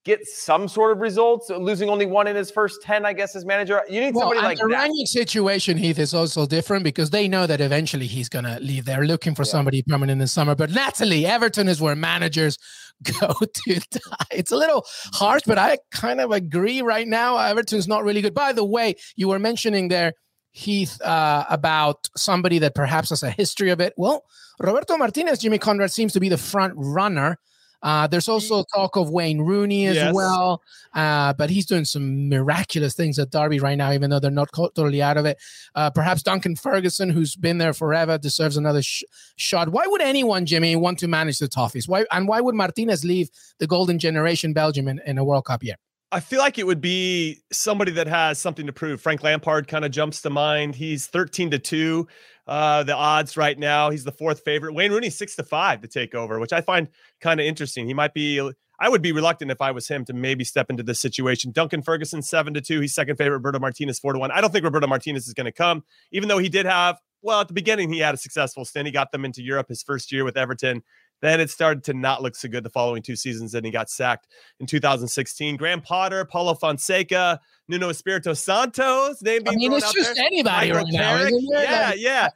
get 0.05 0.27
some 0.27 0.69
sort 0.69 0.93
of 0.93 0.99
results. 0.99 1.51
Losing 1.51 1.89
only 1.89 2.07
one 2.07 2.27
in 2.27 2.37
his 2.37 2.51
first 2.51 2.83
10, 2.83 3.05
I 3.05 3.13
guess, 3.13 3.35
as 3.37 3.45
manager. 3.45 3.83
You 3.89 4.01
need 4.01 4.15
well, 4.15 4.29
somebody 4.29 4.43
like 4.43 4.59
the 4.59 4.69
that. 4.69 4.91
Situation, 5.07 5.77
Heath, 5.77 5.99
is 5.99 6.15
also 6.15 6.47
different 6.47 6.85
because 6.85 7.11
they 7.11 7.29
know 7.29 7.47
that 7.47 7.61
eventually 7.61 8.07
he's 8.07 8.29
going 8.29 8.45
to 8.45 8.59
leave. 8.61 8.85
They're 8.85 9.05
looking 9.05 9.35
for 9.35 9.43
yeah. 9.43 9.51
somebody 9.51 9.83
permanent 9.83 10.13
in 10.13 10.19
the 10.19 10.29
summer. 10.29 10.55
But 10.55 10.71
Natalie, 10.71 11.27
Everton 11.27 11.69
is 11.69 11.81
where 11.81 11.97
managers 11.97 12.59
go 13.21 13.33
to 13.33 13.75
die. 13.91 14.27
It's 14.31 14.53
a 14.53 14.57
little 14.57 14.85
harsh, 15.13 15.43
but 15.47 15.59
I 15.59 15.79
kind 15.93 16.21
of 16.21 16.31
agree 16.31 16.83
right 16.83 17.07
now. 17.07 17.37
Everton's 17.37 17.89
not 17.89 18.05
really 18.05 18.23
good. 18.23 18.35
By 18.35 18.53
the 18.53 18.65
way, 18.65 18.95
you 19.17 19.29
were 19.29 19.39
mentioning 19.39 19.89
there 19.89 20.13
Heath 20.53 21.01
uh, 21.03 21.45
about 21.49 22.09
somebody 22.17 22.59
that 22.61 22.75
perhaps 22.75 23.11
has 23.11 23.23
a 23.23 23.31
history 23.31 23.71
of 23.71 23.81
it. 23.81 23.95
Well, 23.97 24.25
Roberto 24.61 24.97
Martinez, 24.97 25.39
Jimmy 25.39 25.59
Conrad 25.59 25.91
seems 25.91 26.13
to 26.13 26.21
be 26.21 26.29
the 26.29 26.39
front 26.39 26.75
runner. 26.77 27.39
Uh, 27.83 28.07
there's 28.07 28.29
also 28.29 28.65
talk 28.73 28.95
of 28.97 29.11
Wayne 29.11 29.41
Rooney 29.41 29.87
as 29.87 29.97
yes. 29.97 30.15
well, 30.15 30.63
uh, 30.95 31.33
but 31.33 31.51
he's 31.51 31.67
doing 31.67 31.85
some 31.85 32.29
miraculous 32.29 32.95
things 32.95 33.19
at 33.19 33.31
Derby 33.31 33.59
right 33.59 33.77
now, 33.77 33.91
even 33.93 34.09
though 34.09 34.21
they're 34.21 34.31
not 34.31 34.51
totally 34.55 35.03
out 35.03 35.17
of 35.17 35.27
it. 35.27 35.39
Uh, 35.75 35.91
perhaps 35.91 36.23
Duncan 36.23 36.55
Ferguson, 36.55 37.11
who's 37.11 37.35
been 37.35 37.59
there 37.59 37.73
forever, 37.73 38.19
deserves 38.19 38.57
another 38.57 38.83
sh- 38.83 39.03
shot. 39.35 39.71
Why 39.71 39.85
would 39.87 40.01
anyone, 40.01 40.47
Jimmy, 40.47 40.77
want 40.77 41.01
to 41.01 41.09
manage 41.09 41.41
the 41.41 41.49
Toffees? 41.49 41.89
Why 41.89 42.05
and 42.13 42.29
why 42.29 42.41
would 42.41 42.55
Martinez 42.55 43.05
leave 43.05 43.31
the 43.59 43.67
Golden 43.67 43.99
Generation 43.99 44.53
Belgium 44.53 44.87
in, 44.87 45.01
in 45.05 45.19
a 45.19 45.25
World 45.25 45.47
Cup 45.47 45.65
year? 45.65 45.77
I 46.13 46.21
feel 46.21 46.41
like 46.41 46.59
it 46.59 46.67
would 46.67 46.83
be 46.83 47.39
somebody 47.51 47.91
that 47.93 48.07
has 48.07 48.39
something 48.39 48.67
to 48.67 48.73
prove. 48.73 49.01
Frank 49.01 49.23
Lampard 49.23 49.67
kind 49.67 49.83
of 49.83 49.91
jumps 49.91 50.21
to 50.23 50.31
mind. 50.31 50.75
He's 50.75 51.07
13 51.07 51.51
to 51.53 51.59
2. 51.59 52.07
Uh, 52.47 52.83
the 52.83 52.95
odds 52.95 53.39
right 53.39 53.59
now, 53.59 53.89
he's 53.89 54.05
the 54.05 54.13
fourth 54.13 54.43
favorite. 54.45 54.75
Wayne 54.75 54.93
Rooney 54.93 55.09
6 55.09 55.37
to 55.37 55.43
5 55.43 55.81
to 55.81 55.89
take 55.89 56.15
over, 56.15 56.39
which 56.39 56.53
I 56.53 56.61
find 56.61 56.89
kind 57.23 57.41
of 57.41 57.47
interesting. 57.47 57.87
He 57.87 57.95
might 57.95 58.13
be 58.13 58.39
I 58.79 58.89
would 58.89 59.01
be 59.01 59.13
reluctant 59.13 59.51
if 59.51 59.63
I 59.63 59.71
was 59.71 59.89
him 59.89 60.05
to 60.07 60.13
maybe 60.13 60.45
step 60.45 60.69
into 60.69 60.83
this 60.83 61.01
situation. 61.01 61.51
Duncan 61.51 61.83
Ferguson 61.83 62.21
7 62.21 62.53
to 62.55 62.61
2. 62.61 62.81
He's 62.81 62.95
second 62.95 63.17
favorite. 63.17 63.37
Roberto 63.37 63.61
Martinez 63.61 63.99
4 63.99 64.13
to 64.13 64.19
1. 64.19 64.31
I 64.33 64.41
don't 64.43 64.53
think 64.53 64.65
Roberto 64.65 64.89
Martinez 64.89 65.27
is 65.27 65.33
going 65.33 65.47
to 65.47 65.53
come, 65.53 65.83
even 66.11 66.29
though 66.29 66.39
he 66.39 66.51
did 66.51 66.67
have 66.67 66.99
well, 67.23 67.41
at 67.41 67.49
the 67.49 67.55
beginning, 67.55 67.93
he 67.93 68.01
had 68.01 68.15
a 68.15 68.19
successful 68.19 68.65
stint. 68.65 68.87
He 68.87 68.93
got 68.93 69.13
them 69.13 69.25
into 69.25 69.43
Europe 69.43 69.69
his 69.69 69.83
first 69.83 70.11
year 70.11 70.25
with 70.25 70.37
Everton. 70.37 70.83
Then 71.23 71.41
it 71.41 71.51
started 71.51 71.85
to 71.85 71.95
not 71.95 72.21
look 72.21 72.35
so 72.35 72.49
good 72.49 72.65
the 72.65 72.71
following 72.71 73.01
two 73.01 73.17
seasons. 73.17 73.53
Then 73.53 73.65
he 73.65 73.71
got 73.71 73.89
sacked 73.89 74.27
in 74.59 74.67
2016. 74.67 75.57
Graham 75.57 75.81
Potter, 75.81 76.25
Paulo 76.25 76.55
Fonseca, 76.55 77.41
Nuno 77.69 77.89
Espirito 77.89 78.35
Santos. 78.35 79.23
Name 79.23 79.43
I 79.47 79.55
mean, 79.55 79.73
it's 79.73 79.93
just 79.93 80.17
there. 80.17 80.27
anybody 80.27 80.73
Michael 80.73 80.85
right 80.85 80.93
now. 80.93 81.19
Yeah, 81.23 81.89
like, 81.91 82.01
yeah. 82.01 82.29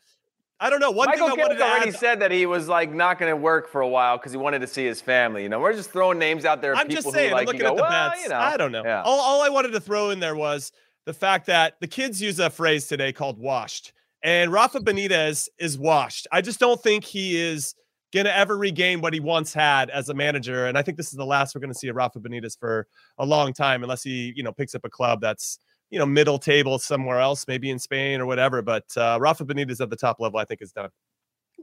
I 0.59 0.71
don't 0.71 0.81
know. 0.81 0.91
One 0.91 1.07
Michael 1.07 1.29
thing 1.29 1.41
I 1.41 1.43
wanted 1.43 1.59
to 1.59 1.65
already 1.65 1.89
add, 1.91 1.97
said 1.97 2.21
that 2.21 2.31
he 2.31 2.47
was 2.47 2.69
like 2.69 2.95
not 2.95 3.19
going 3.19 3.31
to 3.31 3.37
work 3.37 3.69
for 3.69 3.81
a 3.81 3.89
while 3.89 4.17
because 4.17 4.33
he 4.33 4.39
wanted 4.39 4.61
to 4.61 4.67
see 4.67 4.87
his 4.87 5.01
family. 5.01 5.43
You 5.43 5.49
know, 5.49 5.61
we're 5.61 5.75
just 5.75 5.91
throwing 5.91 6.19
names 6.19 6.45
out 6.45 6.63
there. 6.63 6.75
I'm 6.75 6.89
just 6.89 7.11
saying. 7.11 7.31
Who, 7.31 7.35
like, 7.35 7.43
I'm 7.43 7.47
looking 7.47 7.61
go, 7.61 7.73
at 7.73 7.77
the 7.77 7.83
well, 7.83 8.11
bets. 8.11 8.23
You 8.23 8.29
know, 8.31 8.39
I 8.39 8.57
don't 8.57 8.73
know. 8.73 8.83
Yeah. 8.85 9.03
All, 9.03 9.21
all 9.21 9.43
I 9.43 9.49
wanted 9.49 9.73
to 9.73 9.81
throw 9.81 10.11
in 10.11 10.21
there 10.21 10.37
was 10.37 10.73
the 11.05 11.13
fact 11.13 11.47
that 11.47 11.75
the 11.81 11.87
kids 11.87 12.23
use 12.23 12.39
a 12.39 12.49
phrase 12.49 12.87
today 12.87 13.13
called 13.13 13.39
"washed," 13.39 13.93
and 14.23 14.51
Rafa 14.51 14.81
Benitez 14.81 15.49
is 15.59 15.77
washed. 15.77 16.27
I 16.33 16.41
just 16.41 16.59
don't 16.59 16.83
think 16.83 17.05
he 17.05 17.37
is 17.37 17.75
going 18.17 18.27
to 18.27 18.37
ever 18.37 18.57
regain 18.57 19.01
what 19.01 19.13
he 19.13 19.21
once 19.21 19.55
had 19.55 19.91
as 19.91 20.09
a 20.09 20.15
manager. 20.15 20.67
And 20.67 20.77
I 20.77 20.83
think 20.83 20.97
this 20.97 21.09
is 21.09 21.17
the 21.17 21.25
last 21.25 21.55
we're 21.55 21.61
going 21.61 21.73
to 21.73 21.79
see 21.79 21.89
of 21.89 21.97
Rafa 21.97 22.19
Benitez 22.19 22.59
for 22.59 22.87
a 23.19 23.25
long 23.25 23.53
time, 23.53 23.83
unless 23.83 24.03
he, 24.03 24.33
you 24.35 24.43
know, 24.43 24.53
picks 24.53 24.75
up 24.75 24.85
a 24.85 24.91
club 24.91 25.21
that's, 25.21 25.59
you 25.91 25.99
know, 25.99 26.07
middle 26.07 26.39
table 26.39 26.79
somewhere 26.79 27.21
else, 27.21 27.47
maybe 27.47 27.71
in 27.71 27.79
Spain 27.79 28.21
or 28.21 28.27
whatever. 28.27 28.63
But 28.63 28.85
uh, 28.97 29.19
Rafa 29.21 29.45
Benitez 29.45 29.81
at 29.81 29.91
the 29.91 29.97
top 29.97 30.19
level, 30.19 30.39
I 30.39 30.45
think, 30.45 30.63
is 30.63 30.73
done. 30.73 30.91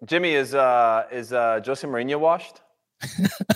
Jimmy, 0.06 0.34
is 0.34 0.54
uh, 0.56 1.06
is 1.12 1.34
uh, 1.34 1.62
Jose 1.66 1.88
Mourinho 1.88 2.20
washed? 2.20 2.62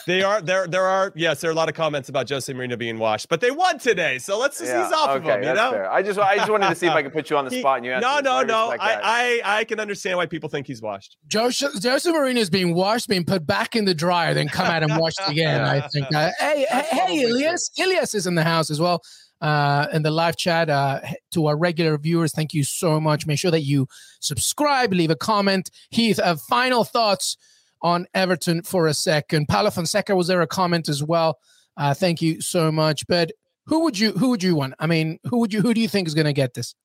They 0.05 0.21
are 0.23 0.41
there. 0.41 0.67
There 0.67 0.85
are 0.85 1.11
yes, 1.15 1.41
there 1.41 1.49
are 1.49 1.53
a 1.53 1.55
lot 1.55 1.69
of 1.69 1.75
comments 1.75 2.09
about 2.09 2.29
Jose 2.29 2.51
Mourinho 2.51 2.77
being 2.77 2.97
washed, 2.99 3.29
but 3.29 3.41
they 3.41 3.51
won 3.51 3.79
today, 3.79 4.19
so 4.19 4.37
let's 4.37 4.59
just 4.59 4.71
Yeah, 4.71 4.85
ease 4.87 4.93
off 4.93 5.09
okay, 5.09 5.17
of 5.17 5.39
him. 5.41 5.43
You 5.49 5.53
know, 5.53 5.71
fair. 5.71 5.91
I 5.91 6.01
just 6.01 6.19
I 6.19 6.37
just 6.37 6.49
wanted 6.49 6.69
to 6.69 6.75
see 6.75 6.87
if 6.87 6.93
I 6.93 7.03
could 7.03 7.13
put 7.13 7.29
you 7.29 7.37
on 7.37 7.45
the 7.45 7.51
He- 7.55 7.59
spot 7.59 7.77
and 7.77 7.85
you 7.85 7.99
no, 7.99 8.19
no, 8.19 8.43
no. 8.43 8.71
I, 8.79 9.41
I 9.43 9.59
I 9.59 9.63
can 9.63 9.79
understand 9.79 10.17
why 10.17 10.25
people 10.25 10.49
think 10.49 10.67
he's 10.67 10.81
washed. 10.81 11.17
Jose, 11.31 11.65
Jose 11.83 12.09
Mourinho 12.11 12.37
is 12.37 12.49
being 12.49 12.73
washed, 12.73 13.07
being 13.07 13.25
put 13.25 13.45
back 13.45 13.75
in 13.75 13.85
the 13.85 13.93
dryer, 13.95 14.33
then 14.33 14.47
come 14.47 14.67
out 14.67 14.83
and 14.83 14.97
washed 14.97 15.19
again. 15.27 15.61
I 15.61 15.87
think. 15.89 16.07
Uh, 16.13 16.31
hey, 16.39 16.59
hey, 16.59 16.65
That's 16.71 16.89
hey, 16.89 16.97
probably 16.97 17.21
true. 17.21 17.31
Elias, 17.33 17.71
Elias 17.79 18.15
is 18.15 18.27
in 18.27 18.35
the 18.35 18.43
house 18.43 18.69
as 18.69 18.79
well. 18.79 19.01
Uh, 19.39 19.85
in 19.93 20.01
the 20.01 20.09
live 20.09 20.35
chat, 20.35 20.67
uh, 20.67 20.99
to 21.31 21.45
our 21.45 21.55
regular 21.55 21.95
viewers, 21.99 22.31
thank 22.31 22.55
you 22.55 22.63
so 22.63 22.99
much. 22.99 23.27
Make 23.27 23.37
sure 23.37 23.51
that 23.51 23.61
you 23.61 23.87
subscribe, 24.19 24.91
leave 24.91 25.11
a 25.11 25.15
comment. 25.15 25.69
Heath, 25.91 26.19
uh, 26.19 26.37
final 26.49 26.83
thoughts 26.83 27.37
on 27.81 28.07
Everton 28.13 28.63
for 28.63 28.88
a 28.88 28.93
second. 28.93 29.48
Paulo 29.48 29.69
Fonseca 29.69 30.15
was 30.15 30.27
there 30.27 30.41
a 30.41 30.48
comment 30.48 30.89
as 30.89 31.03
well. 31.03 31.39
Uh, 31.75 31.93
thank 31.93 32.22
you 32.22 32.41
so 32.41 32.72
much. 32.72 33.05
But 33.07 33.31
who 33.65 33.84
would 33.84 34.00
you 34.00 34.12
who 34.13 34.29
would 34.29 34.43
you 34.43 34.55
want? 34.55 34.74
I 34.79 34.88
mean, 34.88 35.19
who 35.29 35.39
would 35.39 35.53
you 35.53 35.62
who 35.62 35.74
do 35.74 35.81
you 35.81 35.88
think 35.88 36.07
is 36.07 36.13
going 36.13 36.25
to 36.25 36.34
get 36.34 36.53
this? 36.53 36.75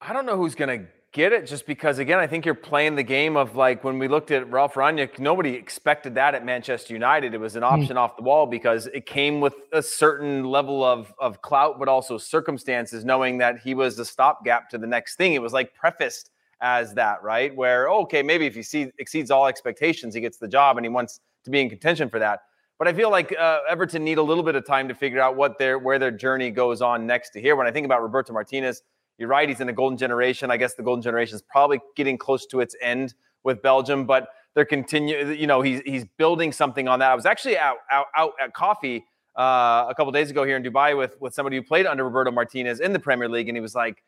I 0.00 0.12
don't 0.12 0.26
know 0.26 0.36
who's 0.36 0.54
going 0.54 0.80
to 0.80 0.86
get 1.12 1.32
it 1.32 1.46
just 1.46 1.66
because, 1.66 1.98
again, 1.98 2.18
I 2.18 2.26
think 2.26 2.44
you're 2.44 2.54
playing 2.54 2.94
the 2.94 3.02
game 3.02 3.36
of 3.36 3.56
like 3.56 3.82
when 3.82 3.98
we 3.98 4.08
looked 4.08 4.30
at 4.30 4.48
Ralf 4.50 4.74
Rangnick, 4.74 5.18
nobody 5.18 5.54
expected 5.54 6.14
that 6.16 6.34
at 6.34 6.44
Manchester 6.44 6.92
United. 6.92 7.34
It 7.34 7.40
was 7.40 7.56
an 7.56 7.64
option 7.64 7.96
off 7.96 8.16
the 8.16 8.22
wall 8.22 8.46
because 8.46 8.86
it 8.88 9.06
came 9.06 9.40
with 9.40 9.54
a 9.72 9.82
certain 9.82 10.44
level 10.44 10.84
of, 10.84 11.12
of 11.18 11.42
clout, 11.42 11.78
but 11.78 11.88
also 11.88 12.18
circumstances, 12.18 13.04
knowing 13.04 13.38
that 13.38 13.58
he 13.58 13.74
was 13.74 13.96
the 13.96 14.04
stopgap 14.04 14.68
to 14.70 14.78
the 14.78 14.86
next 14.86 15.16
thing. 15.16 15.34
It 15.34 15.42
was 15.42 15.52
like 15.52 15.74
prefaced 15.74 16.30
as 16.60 16.94
that, 16.94 17.22
right? 17.22 17.54
Where, 17.54 17.88
okay, 17.90 18.22
maybe 18.22 18.46
if 18.46 18.54
he 18.54 18.62
see, 18.62 18.90
exceeds 18.98 19.30
all 19.30 19.46
expectations, 19.46 20.14
he 20.14 20.20
gets 20.20 20.38
the 20.38 20.48
job 20.48 20.76
and 20.76 20.84
he 20.84 20.90
wants 20.90 21.20
to 21.44 21.50
be 21.50 21.60
in 21.60 21.68
contention 21.68 22.08
for 22.08 22.18
that. 22.18 22.40
But 22.78 22.86
I 22.86 22.92
feel 22.92 23.10
like 23.10 23.34
uh, 23.36 23.60
Everton 23.68 24.04
need 24.04 24.18
a 24.18 24.22
little 24.22 24.44
bit 24.44 24.54
of 24.54 24.64
time 24.64 24.88
to 24.88 24.94
figure 24.94 25.20
out 25.20 25.36
what 25.36 25.58
their 25.58 25.78
where 25.78 25.98
their 25.98 26.12
journey 26.12 26.50
goes 26.50 26.80
on 26.80 27.06
next 27.06 27.30
to 27.30 27.40
here. 27.40 27.56
When 27.56 27.66
I 27.66 27.72
think 27.72 27.84
about 27.84 28.02
Roberto 28.02 28.32
Martinez, 28.32 28.82
you're 29.18 29.28
right. 29.28 29.48
He's 29.48 29.60
in 29.60 29.68
a 29.68 29.72
golden 29.72 29.98
generation. 29.98 30.50
I 30.50 30.56
guess 30.56 30.74
the 30.74 30.84
golden 30.84 31.02
generation 31.02 31.34
is 31.34 31.42
probably 31.42 31.80
getting 31.96 32.16
close 32.16 32.46
to 32.46 32.60
its 32.60 32.76
end 32.80 33.14
with 33.42 33.62
Belgium, 33.62 34.06
but 34.06 34.28
they're 34.54 34.64
continue. 34.64 35.32
You 35.32 35.48
know, 35.48 35.60
he's 35.60 35.80
he's 35.80 36.04
building 36.04 36.52
something 36.52 36.86
on 36.86 37.00
that. 37.00 37.10
I 37.10 37.14
was 37.16 37.26
actually 37.26 37.58
out 37.58 37.78
out, 37.90 38.06
out 38.16 38.32
at 38.40 38.54
coffee 38.54 39.04
uh, 39.36 39.86
a 39.88 39.94
couple 39.96 40.12
days 40.12 40.30
ago 40.30 40.44
here 40.44 40.56
in 40.56 40.62
Dubai 40.62 40.96
with 40.96 41.20
with 41.20 41.34
somebody 41.34 41.56
who 41.56 41.62
played 41.62 41.86
under 41.86 42.04
Roberto 42.04 42.30
Martinez 42.30 42.78
in 42.78 42.92
the 42.92 43.00
Premier 43.00 43.28
League, 43.28 43.48
and 43.48 43.56
he 43.56 43.60
was 43.60 43.74
like, 43.74 44.04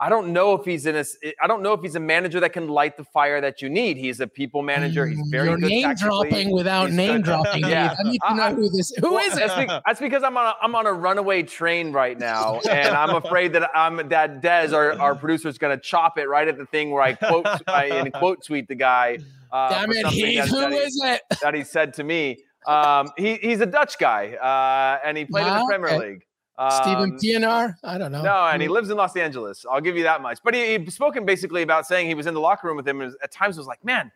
I 0.00 0.08
don't 0.08 0.32
know 0.32 0.54
if 0.54 0.64
he's 0.64 0.86
in 0.86 0.96
a. 0.96 1.04
I 1.40 1.46
don't 1.46 1.62
know 1.62 1.74
if 1.74 1.80
he's 1.80 1.94
a 1.94 2.00
manager 2.00 2.40
that 2.40 2.52
can 2.52 2.66
light 2.66 2.96
the 2.96 3.04
fire 3.04 3.40
that 3.40 3.62
you 3.62 3.68
need. 3.68 3.96
He's 3.96 4.18
a 4.18 4.26
people 4.26 4.60
manager. 4.62 5.06
He's 5.06 5.20
very 5.30 5.48
You're 5.48 5.56
good 5.58 5.68
name 5.70 5.82
tactically. 5.84 6.08
dropping 6.30 6.50
without 6.52 6.86
He's 6.88 6.96
name 6.96 7.16
good- 7.16 7.24
dropping. 7.26 7.60
Yeah. 7.68 7.94
I 7.98 8.02
need 8.02 8.18
to 8.28 8.34
know 8.34 8.42
I- 8.42 8.52
who 8.54 8.68
this. 8.70 8.90
Who 9.00 9.14
Well, 9.14 9.24
is 9.24 9.36
it? 9.36 9.46
That's, 9.46 9.54
be- 9.60 9.80
that's 9.86 10.00
because 10.00 10.22
I'm 10.24 10.36
on 10.36 10.46
a, 10.46 10.54
I'm 10.60 10.74
on 10.74 10.86
a 10.86 10.92
runaway 10.92 11.44
train 11.44 11.92
right 11.92 12.18
now, 12.18 12.58
and 12.68 12.88
I'm 12.96 13.14
afraid 13.14 13.52
that 13.52 13.70
I'm 13.76 14.08
that 14.08 14.42
Dez, 14.42 14.72
our, 14.72 14.98
our 15.00 15.14
producer, 15.14 15.48
is 15.48 15.58
going 15.58 15.76
to 15.76 15.80
chop 15.80 16.18
it 16.18 16.26
right 16.28 16.48
at 16.48 16.58
the 16.58 16.66
thing 16.66 16.90
where 16.90 17.02
I 17.02 17.12
quote 17.14 17.46
I, 17.68 17.84
and 17.86 18.12
quote 18.12 18.44
tweet 18.44 18.66
the 18.66 18.74
guy. 18.74 19.18
Uh, 19.52 19.68
Damn 19.70 19.92
it, 19.92 20.06
Heath. 20.06 20.38
that- 20.38 20.48
Who 20.48 20.60
that 20.60 20.72
he- 20.72 21.08
it? 21.08 21.22
that 21.42 21.54
he 21.54 21.62
said 21.62 21.94
to 21.94 22.02
me. 22.04 22.38
Um, 22.66 23.10
he, 23.16 23.36
he's 23.36 23.60
a 23.60 23.66
Dutch 23.66 23.98
guy, 23.98 24.32
uh, 24.34 25.06
and 25.06 25.16
he 25.18 25.24
played 25.26 25.42
in 25.46 25.52
Ah, 25.52 25.58
the 25.60 25.66
Premier. 25.66 25.98
League. 25.98 26.22
Stephen 26.70 27.12
Um, 27.12 27.18
PNR? 27.18 27.74
I 27.82 27.98
don't 27.98 28.12
know. 28.12 28.22
no, 28.22 28.46
and 28.46 28.60
he 28.60 28.68
lives 28.68 28.90
in 28.90 28.96
Los 28.96 29.16
Angeles. 29.16 29.64
I'll 29.70 29.80
give 29.80 29.96
you 29.96 30.02
that 30.04 30.20
much. 30.20 30.38
But 30.44 30.54
he, 30.54 30.78
he 30.78 30.90
spoken 30.90 31.24
basically 31.24 31.62
about 31.62 31.86
saying 31.86 32.06
he 32.08 32.14
was 32.14 32.26
in 32.26 32.34
the 32.34 32.40
locker 32.40 32.68
room 32.68 32.76
with 32.76 32.86
him, 32.86 33.00
and 33.00 33.14
at 33.22 33.32
times 33.32 33.56
was 33.56 33.66
like, 33.66 33.82
"Man, 33.84 34.12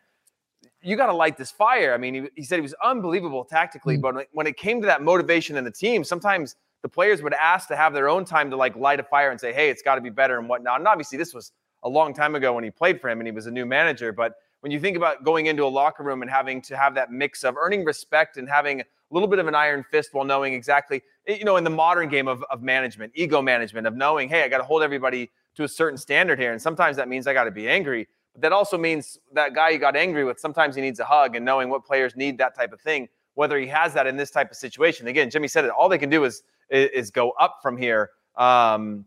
you 0.81 0.95
got 0.95 1.07
to 1.07 1.13
light 1.13 1.35
this 1.37 1.51
fire." 1.51 1.93
I 1.93 1.97
mean, 1.97 2.13
he, 2.13 2.29
he 2.35 2.43
said 2.43 2.55
he 2.57 2.61
was 2.61 2.75
unbelievable 2.83 3.43
tactically, 3.43 3.97
Mm. 3.97 4.01
but 4.01 4.13
when 4.13 4.21
it- 4.23 4.29
when 4.33 4.47
it 4.47 4.57
came 4.57 4.81
to 4.81 4.87
that 4.87 5.01
motivation 5.01 5.57
in 5.57 5.63
the 5.63 5.71
team, 5.71 6.03
sometimes 6.03 6.55
the 6.83 6.89
players 6.89 7.21
would 7.23 7.33
ask 7.33 7.67
to 7.69 7.75
have 7.75 7.93
their 7.93 8.07
own 8.07 8.23
time 8.23 8.49
to 8.51 8.55
like 8.55 8.75
light 8.75 8.99
a 8.99 9.03
fire 9.03 9.31
and 9.31 9.39
say, 9.41 9.51
"Hey, 9.51 9.69
it's 9.69 9.81
got 9.81 9.95
to 9.95 10.01
be 10.01 10.11
better" 10.11 10.37
and 10.37 10.47
whatnot. 10.47 10.79
And 10.79 10.87
obviously, 10.87 11.17
this 11.17 11.33
was 11.33 11.51
a 11.83 11.89
long 11.89 12.13
time 12.13 12.35
ago 12.35 12.53
when 12.53 12.63
he 12.63 12.69
played 12.71 13.01
for 13.01 13.09
him 13.09 13.19
and 13.19 13.27
he 13.27 13.31
was 13.31 13.47
a 13.47 13.51
new 13.51 13.65
manager. 13.65 14.11
But 14.11 14.35
when 14.61 14.71
you 14.71 14.79
think 14.79 14.95
about 14.97 15.23
going 15.23 15.45
into 15.47 15.63
a 15.63 15.67
locker 15.69 16.03
room 16.03 16.21
and 16.21 16.29
having 16.29 16.61
to 16.63 16.77
have 16.77 16.95
that 16.95 17.11
mix 17.11 17.43
of 17.43 17.55
earning 17.57 17.83
respect 17.85 18.37
and 18.37 18.47
having 18.49 18.83
a 19.09 19.13
little 19.13 19.27
bit 19.27 19.39
of 19.39 19.47
an 19.47 19.55
iron 19.55 19.83
fist 19.89 20.13
while 20.13 20.25
knowing 20.25 20.53
exactly, 20.53 21.01
eh, 21.27 21.35
you 21.35 21.45
know, 21.45 21.57
in 21.57 21.63
the 21.63 21.69
modern 21.69 22.09
game 22.09 22.27
of, 22.27 22.43
of 22.49 22.61
management, 22.61 23.11
ego 23.15 23.41
management, 23.41 23.87
of 23.87 23.95
knowing, 23.95 24.29
hey, 24.29 24.43
I 24.43 24.47
got 24.47 24.57
to 24.57 24.63
hold 24.63 24.83
everybody 24.83 25.31
to 25.55 25.63
a 25.63 25.67
certain 25.67 25.97
standard 25.97 26.39
here. 26.39 26.51
And 26.51 26.61
sometimes 26.61 26.97
that 26.97 27.07
means 27.07 27.25
I 27.27 27.33
got 27.33 27.45
to 27.45 27.51
be 27.51 27.67
angry. 27.69 28.07
But 28.33 28.41
that 28.41 28.51
also 28.51 28.77
means 28.77 29.17
that 29.33 29.55
guy 29.55 29.69
you 29.69 29.79
got 29.79 29.95
angry 29.95 30.23
with, 30.23 30.39
sometimes 30.39 30.75
he 30.75 30.81
needs 30.81 30.99
a 30.99 31.05
hug 31.05 31.35
and 31.35 31.43
knowing 31.45 31.69
what 31.69 31.85
players 31.85 32.15
need 32.15 32.37
that 32.39 32.55
type 32.55 32.73
of 32.73 32.81
thing, 32.81 33.07
whether 33.35 33.57
he 33.57 33.67
has 33.67 33.93
that 33.93 34.07
in 34.07 34.17
this 34.17 34.29
type 34.31 34.51
of 34.51 34.57
situation. 34.57 35.07
Again, 35.07 35.29
Jimmy 35.29 35.47
said 35.47 35.65
it, 35.65 35.71
all 35.71 35.89
they 35.89 35.97
can 35.97 36.09
do 36.09 36.23
is 36.25 36.43
is, 36.69 36.89
is 36.93 37.11
go 37.11 37.31
up 37.39 37.59
from 37.61 37.77
here. 37.77 38.09
Um, 38.35 39.05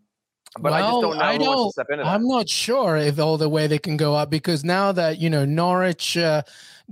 but 0.59 0.73
I 0.73 0.81
just 0.81 1.01
don't 1.01 1.17
know 1.17 1.23
I 1.23 1.37
who 1.37 1.45
wants 1.45 1.55
don't- 1.61 1.67
to 1.69 1.73
step 1.73 1.87
into 1.91 2.03
that. 2.05 2.11
I'm 2.11 2.27
not 2.27 2.49
sure 2.49 2.97
if 2.97 3.21
all 3.21 3.39
the 3.39 3.49
way 3.49 3.69
they 3.69 3.79
can 3.79 3.97
go 3.97 4.17
up 4.17 4.31
because 4.31 4.65
now 4.65 4.91
that 4.93 5.19
you 5.19 5.31
know 5.31 5.45
Norwich 5.45 6.17
uh, 6.17 6.43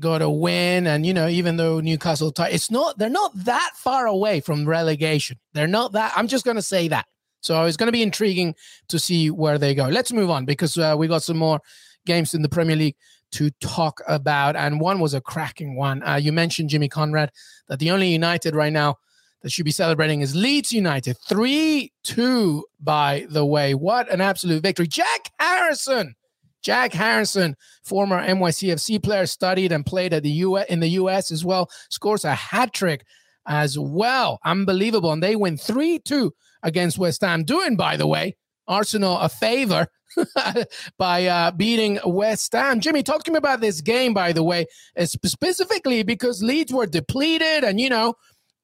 got 0.01 0.23
a 0.23 0.31
win, 0.31 0.87
and 0.87 1.05
you 1.05 1.15
know 1.15 1.29
even 1.29 1.57
though 1.57 1.81
Newcastle, 1.81 2.33
tie, 2.33 2.51
it's 2.51 2.71
not 2.71 2.99
they're 2.99 3.09
not 3.09 3.33
that 3.45 3.73
far 3.77 4.07
away 4.07 4.41
from 4.41 4.67
relegation. 4.67 5.39
They're 5.55 5.67
not 5.67 5.93
that. 5.93 6.13
I'm 6.17 6.29
just 6.29 6.45
going 6.45 6.57
to 6.57 6.63
say 6.63 6.89
that. 6.89 7.07
So 7.41 7.65
it's 7.65 7.77
going 7.77 7.87
to 7.87 7.93
be 7.93 8.03
intriguing 8.03 8.55
to 8.89 8.99
see 8.99 9.31
where 9.31 9.59
they 9.59 9.75
go. 9.75 9.89
Let's 9.89 10.13
move 10.13 10.31
on 10.31 10.45
because 10.45 10.77
uh, 10.77 10.97
we 10.99 11.07
got 11.07 11.23
some 11.23 11.39
more 11.39 11.61
games 12.05 12.35
in 12.35 12.43
the 12.43 12.49
Premier 12.49 12.77
League 12.77 12.97
to 13.33 13.51
talk 13.61 14.01
about, 14.09 14.57
and 14.57 14.81
one 14.81 15.01
was 15.01 15.15
a 15.15 15.21
cracking 15.21 15.77
one. 15.77 16.03
Uh, 16.03 16.17
you 16.17 16.33
mentioned 16.33 16.71
Jimmy 16.71 16.89
Conrad 16.89 17.31
that 17.69 17.79
the 17.79 17.91
only 17.91 18.09
United 18.09 18.55
right 18.55 18.73
now 18.73 18.97
that 19.43 19.53
should 19.53 19.65
be 19.65 19.71
celebrating 19.71 20.21
is 20.21 20.35
Leeds 20.35 20.73
United. 20.73 21.17
3 21.29 21.93
2, 22.05 22.65
by 22.81 23.27
the 23.31 23.45
way. 23.45 23.75
What 23.75 24.11
an 24.11 24.21
absolute 24.21 24.63
victory. 24.63 24.87
Jack 24.87 25.31
Harrison. 25.39 26.15
Jack 26.63 26.93
Harrison, 26.93 27.57
former 27.85 28.21
NYCFC 28.21 29.03
player, 29.03 29.27
studied 29.27 29.73
and 29.73 29.87
played 29.87 30.13
at 30.13 30.23
the 30.23 30.31
US 30.31 30.67
in 30.69 30.81
the 30.81 30.89
US 30.89 31.31
as 31.31 31.45
well, 31.45 31.71
scores 31.91 32.25
a 32.25 32.35
hat 32.35 32.73
trick 32.73 33.05
as 33.47 33.79
well. 33.79 34.39
Unbelievable. 34.45 35.13
And 35.13 35.23
they 35.23 35.37
win 35.37 35.57
3 35.57 35.99
2 36.01 36.33
against 36.63 36.99
West 36.99 37.23
Ham, 37.23 37.45
doing, 37.45 37.77
by 37.77 37.97
the 37.97 38.07
way, 38.07 38.37
Arsenal 38.67 39.19
a 39.19 39.29
favor 39.29 39.87
by 40.99 41.27
uh, 41.27 41.51
beating 41.53 41.99
West 42.05 42.53
Ham. 42.53 42.81
Jimmy, 42.81 43.03
talk 43.03 43.25
to 43.25 43.31
me 43.31 43.39
about 43.39 43.61
this 43.61 43.81
game, 43.81 44.15
by 44.15 44.33
the 44.33 44.43
way, 44.43 44.67
specifically 45.05 46.03
because 46.03 46.43
Leeds 46.43 46.73
were 46.73 46.87
depleted 46.87 47.65
and, 47.65 47.81
you 47.81 47.89
know, 47.89 48.15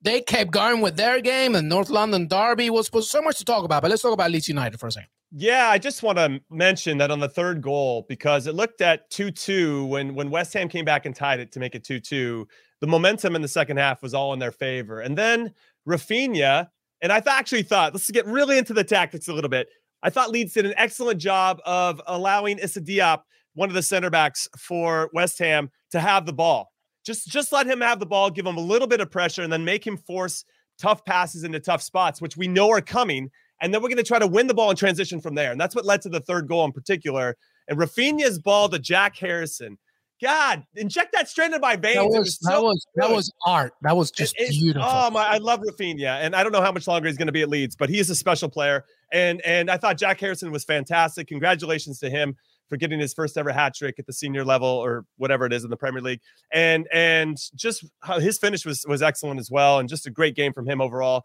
they 0.04 0.20
kept 0.20 0.50
going 0.50 0.80
with 0.82 0.96
their 0.96 1.20
game 1.20 1.54
and 1.54 1.68
North 1.68 1.88
London 1.88 2.28
Derby 2.28 2.70
was, 2.70 2.92
was 2.92 3.11
so 3.11 3.23
much 3.23 3.38
to 3.38 3.44
talk 3.44 3.64
about. 3.64 3.82
But 3.82 3.90
let's 3.90 4.02
talk 4.02 4.12
about 4.12 4.30
Leeds 4.30 4.49
United 4.49 4.78
for 4.78 4.87
a 4.87 4.92
second. 4.92 5.08
Yeah, 5.32 5.68
I 5.68 5.78
just 5.78 6.02
want 6.02 6.18
to 6.18 6.40
mention 6.50 6.99
that 6.99 7.11
on 7.11 7.18
the 7.18 7.28
third 7.28 7.61
goal 7.61 8.06
because 8.08 8.46
it 8.46 8.54
looked 8.54 8.80
at 8.80 9.11
2-2 9.11 9.88
when 9.88 10.14
when 10.14 10.30
West 10.30 10.52
Ham 10.52 10.68
came 10.68 10.84
back 10.84 11.06
and 11.06 11.16
tied 11.16 11.40
it 11.40 11.50
to 11.52 11.58
make 11.58 11.75
it 11.75 11.82
2-2. 11.82 12.44
The 12.80 12.87
momentum 12.87 13.34
in 13.34 13.42
the 13.42 13.49
second 13.49 13.78
half 13.78 14.02
was 14.02 14.14
all 14.14 14.32
in 14.32 14.38
their 14.38 14.52
favor. 14.52 15.00
And 15.00 15.18
then 15.18 15.52
Raphinha, 15.88 16.68
and 17.00 17.11
I 17.11 17.20
th- 17.20 17.34
actually 17.34 17.62
thought, 17.62 17.94
let's 17.94 18.11
get 18.11 18.26
really 18.26 18.58
into 18.58 18.75
the 18.75 18.84
tactics 18.84 19.26
a 19.26 19.32
little 19.32 19.50
bit. 19.50 19.68
I 20.02 20.11
thought 20.11 20.30
Leeds 20.30 20.52
did 20.52 20.66
an 20.66 20.75
excellent 20.76 21.18
job 21.18 21.61
of 21.64 22.00
allowing 22.06 22.58
Issa 22.58 22.82
Diop, 22.82 23.23
one 23.54 23.70
of 23.70 23.75
the 23.75 23.82
center 23.82 24.11
backs 24.11 24.46
for 24.58 25.11
West 25.14 25.38
Ham, 25.38 25.70
to 25.92 25.99
have 25.99 26.26
the 26.26 26.32
ball. 26.32 26.73
Just 27.04 27.28
just 27.28 27.52
let 27.52 27.66
him 27.66 27.80
have 27.80 28.00
the 28.00 28.06
ball, 28.06 28.30
give 28.30 28.46
him 28.46 28.56
a 28.56 28.61
little 28.61 28.88
bit 28.88 29.00
of 29.00 29.11
pressure, 29.11 29.42
and 29.42 29.52
then 29.52 29.64
make 29.64 29.87
him 29.87 29.96
force 29.96 30.44
tough 30.78 31.04
passes 31.04 31.44
into 31.44 31.61
tough 31.61 31.82
spots, 31.82 32.20
which 32.20 32.37
we 32.37 32.49
know 32.49 32.70
are 32.70 32.80
coming. 32.80 33.30
And 33.61 33.73
then 33.73 33.82
we're 33.82 33.88
going 33.88 33.99
to 33.99 34.02
try 34.02 34.18
to 34.18 34.26
win 34.26 34.46
the 34.46 34.54
ball 34.54 34.70
and 34.70 34.78
transition 34.78 35.20
from 35.20 35.34
there. 35.34 35.52
And 35.52 35.61
that's 35.61 35.75
what 35.75 35.84
led 35.84 36.02
to 36.02 36.08
the 36.08 36.20
third 36.20 36.49
goal 36.49 36.64
in 36.64 36.73
particular. 36.73 37.37
And 37.68 37.78
Raphinha's 37.78 38.38
ball 38.38 38.68
to 38.68 38.78
Jack 38.78 39.16
Harrison. 39.16 39.78
God, 40.23 40.64
inject 40.75 41.12
that 41.12 41.28
straight 41.28 41.46
into 41.46 41.58
my 41.58 41.76
veins. 41.76 41.96
That 41.96 42.18
was, 42.20 42.38
that 42.38 42.50
so 42.52 42.62
was 42.62 42.87
that 42.94 43.11
was 43.11 43.32
art. 43.46 43.73
That 43.82 43.96
was 43.96 44.11
just 44.11 44.34
It- 44.38 44.50
beautiful. 44.50 44.88
Oh 44.88 45.11
my, 45.11 45.25
I 45.25 45.38
love 45.38 45.61
Raphinha, 45.61 46.20
and 46.23 46.34
I 46.34 46.42
don't 46.42 46.52
know 46.52 46.62
how 46.62 46.73
much 46.73 46.87
longer 46.87 47.08
he's 47.08 47.18
going 47.18 47.26
to 47.26 47.32
be 47.32 47.42
at 47.42 47.49
Leeds, 47.49 47.76
but 47.76 47.88
he 47.90 47.99
is 47.99 48.08
a 48.11 48.14
special 48.14 48.49
player. 48.49 48.84
And 49.12 49.40
and 49.42 49.70
I 49.70 49.76
thought 49.76 49.99
Jack 49.99 50.20
Harrison 50.20 50.50
was 50.50 50.64
fantastic. 50.64 51.28
Congratulations 51.28 51.99
to 52.00 52.11
him 52.11 52.37
for 52.68 52.76
getting 52.76 52.99
his 52.99 53.12
first 53.12 53.37
ever 53.37 53.52
hat 53.52 53.75
trick 53.75 53.97
at 53.99 54.06
the 54.06 54.12
senior 54.12 54.44
level 54.44 54.68
or 54.68 55.04
whatever 55.16 55.47
it 55.47 55.52
is 55.52 55.64
in 55.64 55.71
the 55.71 55.76
Premier 55.76 56.02
League. 56.02 56.21
And 56.52 56.87
and 56.92 57.37
just 57.54 57.85
how 58.02 58.18
his 58.18 58.38
finish 58.38 58.64
was 58.64 58.85
was 58.88 59.02
excellent 59.02 59.40
as 59.40 59.50
well, 59.50 59.78
and 59.78 59.88
just 59.88 60.06
a 60.06 60.11
great 60.11 60.35
game 60.35 60.52
from 60.52 60.66
him 60.66 60.80
overall. 60.80 61.25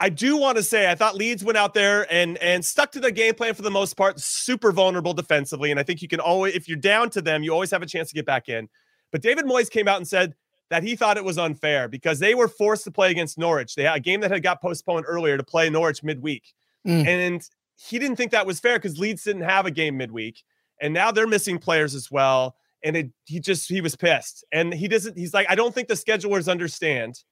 I 0.00 0.08
do 0.08 0.36
want 0.36 0.56
to 0.56 0.64
say 0.64 0.90
I 0.90 0.96
thought 0.96 1.14
Leeds 1.14 1.44
went 1.44 1.56
out 1.56 1.74
there 1.74 2.12
and 2.12 2.36
and 2.38 2.64
stuck 2.64 2.90
to 2.92 3.00
their 3.00 3.12
game 3.12 3.34
plan 3.34 3.54
for 3.54 3.62
the 3.62 3.70
most 3.70 3.96
part, 3.96 4.18
super 4.18 4.72
vulnerable 4.72 5.14
defensively. 5.14 5.70
And 5.70 5.78
I 5.78 5.84
think 5.84 6.02
you 6.02 6.08
can 6.08 6.18
always, 6.18 6.56
if 6.56 6.66
you're 6.66 6.76
down 6.76 7.10
to 7.10 7.22
them, 7.22 7.44
you 7.44 7.52
always 7.52 7.70
have 7.70 7.82
a 7.82 7.86
chance 7.86 8.08
to 8.08 8.14
get 8.14 8.26
back 8.26 8.48
in. 8.48 8.68
But 9.12 9.22
David 9.22 9.44
Moyes 9.44 9.70
came 9.70 9.86
out 9.86 9.98
and 9.98 10.08
said 10.08 10.34
that 10.70 10.82
he 10.82 10.96
thought 10.96 11.18
it 11.18 11.24
was 11.24 11.38
unfair 11.38 11.86
because 11.86 12.18
they 12.18 12.34
were 12.34 12.48
forced 12.48 12.82
to 12.84 12.90
play 12.90 13.10
against 13.10 13.38
Norwich. 13.38 13.74
They 13.74 13.84
had 13.84 13.96
a 13.96 14.00
game 14.00 14.22
that 14.22 14.30
had 14.30 14.42
got 14.42 14.60
postponed 14.60 15.04
earlier 15.06 15.36
to 15.36 15.44
play 15.44 15.70
Norwich 15.70 16.02
midweek. 16.02 16.52
Mm. 16.84 17.06
And 17.06 17.42
he 17.76 17.98
didn't 17.98 18.16
think 18.16 18.32
that 18.32 18.46
was 18.46 18.58
fair 18.58 18.78
because 18.78 18.98
Leeds 18.98 19.22
didn't 19.22 19.42
have 19.42 19.66
a 19.66 19.70
game 19.70 19.96
midweek. 19.96 20.42
And 20.82 20.92
now 20.92 21.10
they're 21.10 21.26
missing 21.26 21.58
players 21.58 21.94
as 21.94 22.10
well. 22.10 22.56
and 22.84 22.96
it, 22.96 23.10
he 23.24 23.40
just 23.40 23.68
he 23.68 23.80
was 23.80 23.96
pissed, 23.96 24.44
and 24.52 24.74
he 24.74 24.88
doesn't. 24.88 25.16
He's 25.16 25.32
like, 25.32 25.46
I 25.48 25.54
don't 25.54 25.74
think 25.74 25.88
the 25.88 25.94
schedulers 25.94 26.50
understand 26.50 27.22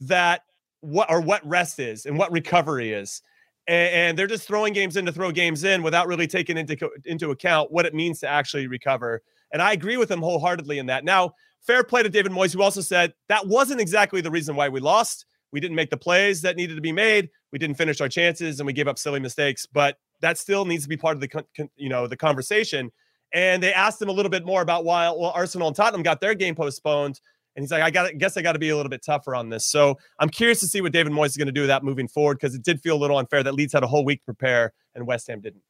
that 0.00 0.42
what 0.80 1.10
or 1.10 1.20
what 1.20 1.46
rest 1.46 1.78
is 1.78 2.06
and 2.06 2.18
what 2.18 2.30
recovery 2.30 2.92
is. 2.92 3.22
And, 3.66 3.94
and 3.94 4.18
they're 4.18 4.26
just 4.26 4.46
throwing 4.46 4.72
games 4.72 4.96
in 4.96 5.06
to 5.06 5.12
throw 5.12 5.32
games 5.32 5.64
in 5.64 5.82
without 5.82 6.06
really 6.06 6.26
taking 6.26 6.56
into 6.56 6.90
into 7.04 7.30
account 7.30 7.72
what 7.72 7.86
it 7.86 7.94
means 7.94 8.20
to 8.20 8.28
actually 8.28 8.66
recover. 8.66 9.22
And 9.52 9.62
I 9.62 9.72
agree 9.72 9.96
with 9.96 10.10
him 10.10 10.20
wholeheartedly 10.20 10.78
in 10.78 10.86
that. 10.86 11.04
Now, 11.04 11.32
fair 11.66 11.82
play 11.82 12.02
to 12.02 12.10
David 12.10 12.32
Moyes, 12.32 12.52
who 12.52 12.62
also 12.62 12.82
said 12.82 13.14
that 13.28 13.46
wasn't 13.46 13.80
exactly 13.80 14.20
the 14.20 14.30
reason 14.30 14.56
why 14.56 14.68
we 14.68 14.80
lost. 14.80 15.24
We 15.52 15.60
didn't 15.60 15.76
make 15.76 15.90
the 15.90 15.96
plays 15.96 16.42
that 16.42 16.56
needed 16.56 16.74
to 16.74 16.80
be 16.80 16.92
made. 16.92 17.30
We 17.52 17.58
didn't 17.58 17.76
finish 17.76 18.00
our 18.00 18.08
chances, 18.08 18.60
and 18.60 18.66
we 18.66 18.72
gave 18.72 18.88
up 18.88 18.98
silly 18.98 19.20
mistakes. 19.20 19.66
But 19.66 19.96
that 20.20 20.38
still 20.38 20.64
needs 20.64 20.82
to 20.82 20.88
be 20.88 20.96
part 20.96 21.16
of 21.16 21.20
the 21.20 21.68
you 21.76 21.88
know 21.88 22.06
the 22.06 22.16
conversation. 22.16 22.90
And 23.32 23.62
they 23.62 23.72
asked 23.72 24.00
him 24.00 24.08
a 24.08 24.12
little 24.12 24.30
bit 24.30 24.46
more 24.46 24.62
about 24.62 24.84
why 24.84 25.08
well 25.10 25.32
Arsenal 25.34 25.68
and 25.68 25.76
Tottenham 25.76 26.02
got 26.02 26.20
their 26.20 26.34
game 26.34 26.54
postponed. 26.54 27.20
And 27.56 27.62
he's 27.62 27.72
like, 27.72 27.82
I 27.82 27.90
got 27.90 28.16
guess 28.18 28.36
I 28.36 28.42
got 28.42 28.52
to 28.52 28.58
be 28.58 28.68
a 28.68 28.76
little 28.76 28.90
bit 28.90 29.02
tougher 29.04 29.34
on 29.34 29.48
this. 29.48 29.66
So 29.66 29.98
I'm 30.18 30.28
curious 30.28 30.60
to 30.60 30.68
see 30.68 30.80
what 30.80 30.92
David 30.92 31.12
Moyes 31.12 31.26
is 31.26 31.36
going 31.36 31.46
to 31.46 31.52
do 31.52 31.62
with 31.62 31.68
that 31.68 31.82
moving 31.82 32.08
forward 32.08 32.38
because 32.40 32.54
it 32.54 32.62
did 32.62 32.80
feel 32.80 32.96
a 32.96 33.00
little 33.00 33.18
unfair 33.18 33.42
that 33.42 33.52
Leeds 33.52 33.72
had 33.72 33.82
a 33.82 33.88
whole 33.88 34.04
week 34.04 34.20
to 34.20 34.26
prepare 34.26 34.72
and 34.94 35.06
West 35.06 35.26
Ham 35.26 35.40
didn't. 35.40 35.62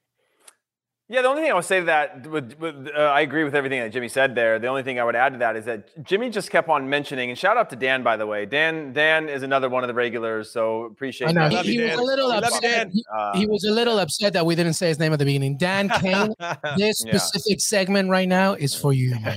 Yeah, 1.10 1.22
the 1.22 1.28
only 1.28 1.40
thing 1.40 1.50
I 1.50 1.54
would 1.54 1.64
say 1.64 1.80
to 1.80 1.86
that, 1.86 2.26
with, 2.26 2.58
with, 2.58 2.86
uh, 2.94 3.00
I 3.00 3.22
agree 3.22 3.42
with 3.42 3.54
everything 3.54 3.80
that 3.80 3.90
Jimmy 3.90 4.08
said 4.08 4.34
there. 4.34 4.58
The 4.58 4.66
only 4.66 4.82
thing 4.82 5.00
I 5.00 5.04
would 5.04 5.16
add 5.16 5.32
to 5.32 5.38
that 5.38 5.56
is 5.56 5.64
that 5.64 6.04
Jimmy 6.04 6.28
just 6.28 6.50
kept 6.50 6.68
on 6.68 6.90
mentioning, 6.90 7.30
and 7.30 7.38
shout 7.38 7.56
out 7.56 7.70
to 7.70 7.76
Dan, 7.76 8.02
by 8.02 8.18
the 8.18 8.26
way. 8.26 8.44
Dan, 8.44 8.92
Dan 8.92 9.30
is 9.30 9.42
another 9.42 9.70
one 9.70 9.82
of 9.82 9.88
the 9.88 9.94
regulars, 9.94 10.50
so 10.50 10.84
appreciate. 10.84 11.28
I 11.28 11.32
know 11.32 11.48
he, 11.62 11.76
he 11.76 11.80
was 11.80 11.98
a 11.98 12.02
little 12.02 12.30
upset. 12.30 12.90
He, 12.90 13.02
uh, 13.10 13.38
he, 13.38 13.46
was 13.46 13.64
a 13.64 13.70
little 13.70 13.98
upset 13.98 14.34
that 14.34 14.44
we 14.44 14.54
didn't 14.54 14.74
say 14.74 14.88
his 14.88 14.98
name 14.98 15.14
at 15.14 15.18
the 15.18 15.24
beginning. 15.24 15.56
Dan 15.56 15.88
Kane. 16.00 16.34
this 16.76 16.98
specific 16.98 17.62
segment 17.62 18.10
right 18.10 18.28
now 18.28 18.52
is 18.52 18.74
for 18.74 18.92
you. 18.92 19.12
Dan 19.18 19.32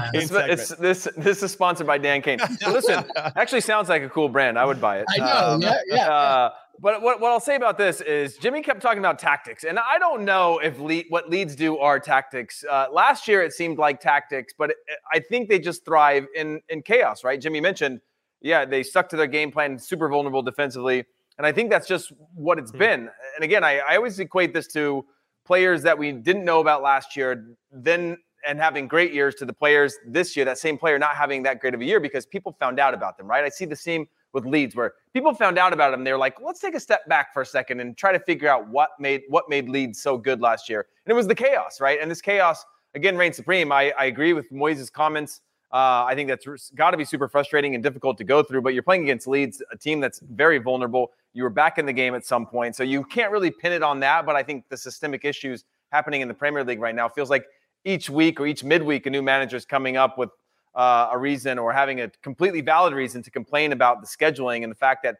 uh, 0.00 0.10
Kane 0.12 0.28
this, 0.30 0.68
this 0.78 1.08
this 1.18 1.42
is 1.42 1.52
sponsored 1.52 1.86
by 1.86 1.98
Dan 1.98 2.22
Kane. 2.22 2.38
listen, 2.68 3.04
actually 3.36 3.60
sounds 3.60 3.90
like 3.90 4.02
a 4.02 4.08
cool 4.08 4.30
brand. 4.30 4.58
I 4.58 4.64
would 4.64 4.80
buy 4.80 5.00
it. 5.00 5.06
I 5.10 5.18
know. 5.18 5.46
Um, 5.46 5.60
yeah, 5.60 5.78
yeah. 5.88 6.10
Uh, 6.10 6.50
but 6.80 7.02
what, 7.02 7.20
what 7.20 7.30
I'll 7.30 7.40
say 7.40 7.56
about 7.56 7.78
this 7.78 8.00
is 8.00 8.36
Jimmy 8.36 8.62
kept 8.62 8.80
talking 8.80 8.98
about 8.98 9.18
tactics, 9.18 9.64
and 9.64 9.78
I 9.78 9.98
don't 9.98 10.24
know 10.24 10.58
if 10.58 10.78
Le- 10.78 11.04
what 11.08 11.30
Leeds 11.30 11.56
do 11.56 11.78
are 11.78 11.98
tactics. 11.98 12.64
Uh, 12.68 12.86
last 12.92 13.26
year 13.28 13.42
it 13.42 13.52
seemed 13.52 13.78
like 13.78 14.00
tactics, 14.00 14.52
but 14.56 14.70
it, 14.70 14.76
I 15.12 15.20
think 15.20 15.48
they 15.48 15.58
just 15.58 15.84
thrive 15.84 16.26
in 16.34 16.60
in 16.68 16.82
chaos. 16.82 17.24
Right? 17.24 17.40
Jimmy 17.40 17.60
mentioned, 17.60 18.00
yeah, 18.40 18.64
they 18.64 18.82
stuck 18.82 19.08
to 19.10 19.16
their 19.16 19.26
game 19.26 19.50
plan, 19.50 19.78
super 19.78 20.08
vulnerable 20.08 20.42
defensively, 20.42 21.04
and 21.38 21.46
I 21.46 21.52
think 21.52 21.70
that's 21.70 21.88
just 21.88 22.12
what 22.34 22.58
it's 22.58 22.70
mm-hmm. 22.70 22.78
been. 22.78 23.00
And 23.36 23.44
again, 23.44 23.64
I, 23.64 23.78
I 23.78 23.96
always 23.96 24.18
equate 24.18 24.52
this 24.52 24.66
to 24.68 25.04
players 25.46 25.82
that 25.82 25.96
we 25.96 26.12
didn't 26.12 26.44
know 26.44 26.60
about 26.60 26.82
last 26.82 27.16
year, 27.16 27.46
then 27.70 28.18
and 28.46 28.60
having 28.60 28.86
great 28.86 29.12
years 29.12 29.34
to 29.34 29.44
the 29.44 29.52
players 29.52 29.96
this 30.06 30.36
year. 30.36 30.44
That 30.44 30.58
same 30.58 30.78
player 30.78 30.98
not 30.98 31.16
having 31.16 31.42
that 31.44 31.58
great 31.60 31.74
of 31.74 31.80
a 31.80 31.84
year 31.84 32.00
because 32.00 32.26
people 32.26 32.56
found 32.60 32.78
out 32.78 32.94
about 32.94 33.16
them. 33.16 33.26
Right? 33.26 33.44
I 33.44 33.48
see 33.48 33.64
the 33.64 33.76
same 33.76 34.06
with 34.36 34.44
Leeds 34.44 34.76
where 34.76 34.92
people 35.14 35.32
found 35.32 35.56
out 35.56 35.72
about 35.72 35.94
him. 35.94 36.04
They 36.04 36.12
were 36.12 36.18
like, 36.18 36.38
let's 36.42 36.60
take 36.60 36.74
a 36.74 36.80
step 36.80 37.08
back 37.08 37.32
for 37.32 37.40
a 37.40 37.46
second 37.46 37.80
and 37.80 37.96
try 37.96 38.12
to 38.12 38.20
figure 38.20 38.48
out 38.48 38.68
what 38.68 38.90
made 39.00 39.22
what 39.28 39.48
made 39.48 39.68
Leeds 39.68 39.98
so 39.98 40.18
good 40.18 40.42
last 40.42 40.68
year. 40.68 40.86
And 41.04 41.10
it 41.10 41.14
was 41.14 41.26
the 41.26 41.34
chaos, 41.34 41.80
right? 41.80 41.98
And 42.00 42.10
this 42.10 42.20
chaos 42.20 42.64
again 42.94 43.16
reigned 43.16 43.34
supreme. 43.34 43.72
I, 43.72 43.92
I 43.98 44.04
agree 44.04 44.34
with 44.34 44.52
Moyes' 44.52 44.92
comments. 44.92 45.40
Uh, 45.72 46.04
I 46.06 46.14
think 46.14 46.28
that's 46.28 46.70
got 46.72 46.90
to 46.90 46.98
be 46.98 47.04
super 47.04 47.28
frustrating 47.28 47.74
and 47.74 47.82
difficult 47.82 48.18
to 48.18 48.24
go 48.24 48.42
through. 48.42 48.60
But 48.60 48.74
you're 48.74 48.82
playing 48.82 49.04
against 49.04 49.26
Leeds, 49.26 49.62
a 49.72 49.76
team 49.76 50.00
that's 50.00 50.20
very 50.20 50.58
vulnerable. 50.58 51.12
You 51.32 51.42
were 51.42 51.50
back 51.50 51.78
in 51.78 51.86
the 51.86 51.92
game 51.94 52.14
at 52.14 52.24
some 52.24 52.46
point, 52.46 52.76
so 52.76 52.82
you 52.82 53.04
can't 53.04 53.32
really 53.32 53.50
pin 53.50 53.72
it 53.72 53.82
on 53.82 54.00
that. 54.00 54.26
But 54.26 54.36
I 54.36 54.42
think 54.42 54.68
the 54.68 54.76
systemic 54.76 55.24
issues 55.24 55.64
happening 55.90 56.20
in 56.20 56.28
the 56.28 56.34
Premier 56.34 56.62
League 56.62 56.80
right 56.80 56.94
now 56.94 57.08
feels 57.08 57.30
like 57.30 57.46
each 57.86 58.10
week 58.10 58.38
or 58.38 58.46
each 58.46 58.62
midweek, 58.62 59.06
a 59.06 59.10
new 59.10 59.22
manager 59.22 59.56
is 59.56 59.64
coming 59.64 59.96
up 59.96 60.18
with 60.18 60.28
uh, 60.76 61.08
a 61.12 61.18
reason 61.18 61.58
or 61.58 61.72
having 61.72 62.02
a 62.02 62.08
completely 62.22 62.60
valid 62.60 62.92
reason 62.92 63.22
to 63.22 63.30
complain 63.30 63.72
about 63.72 64.00
the 64.02 64.06
scheduling 64.06 64.62
and 64.62 64.70
the 64.70 64.76
fact 64.76 65.02
that 65.02 65.16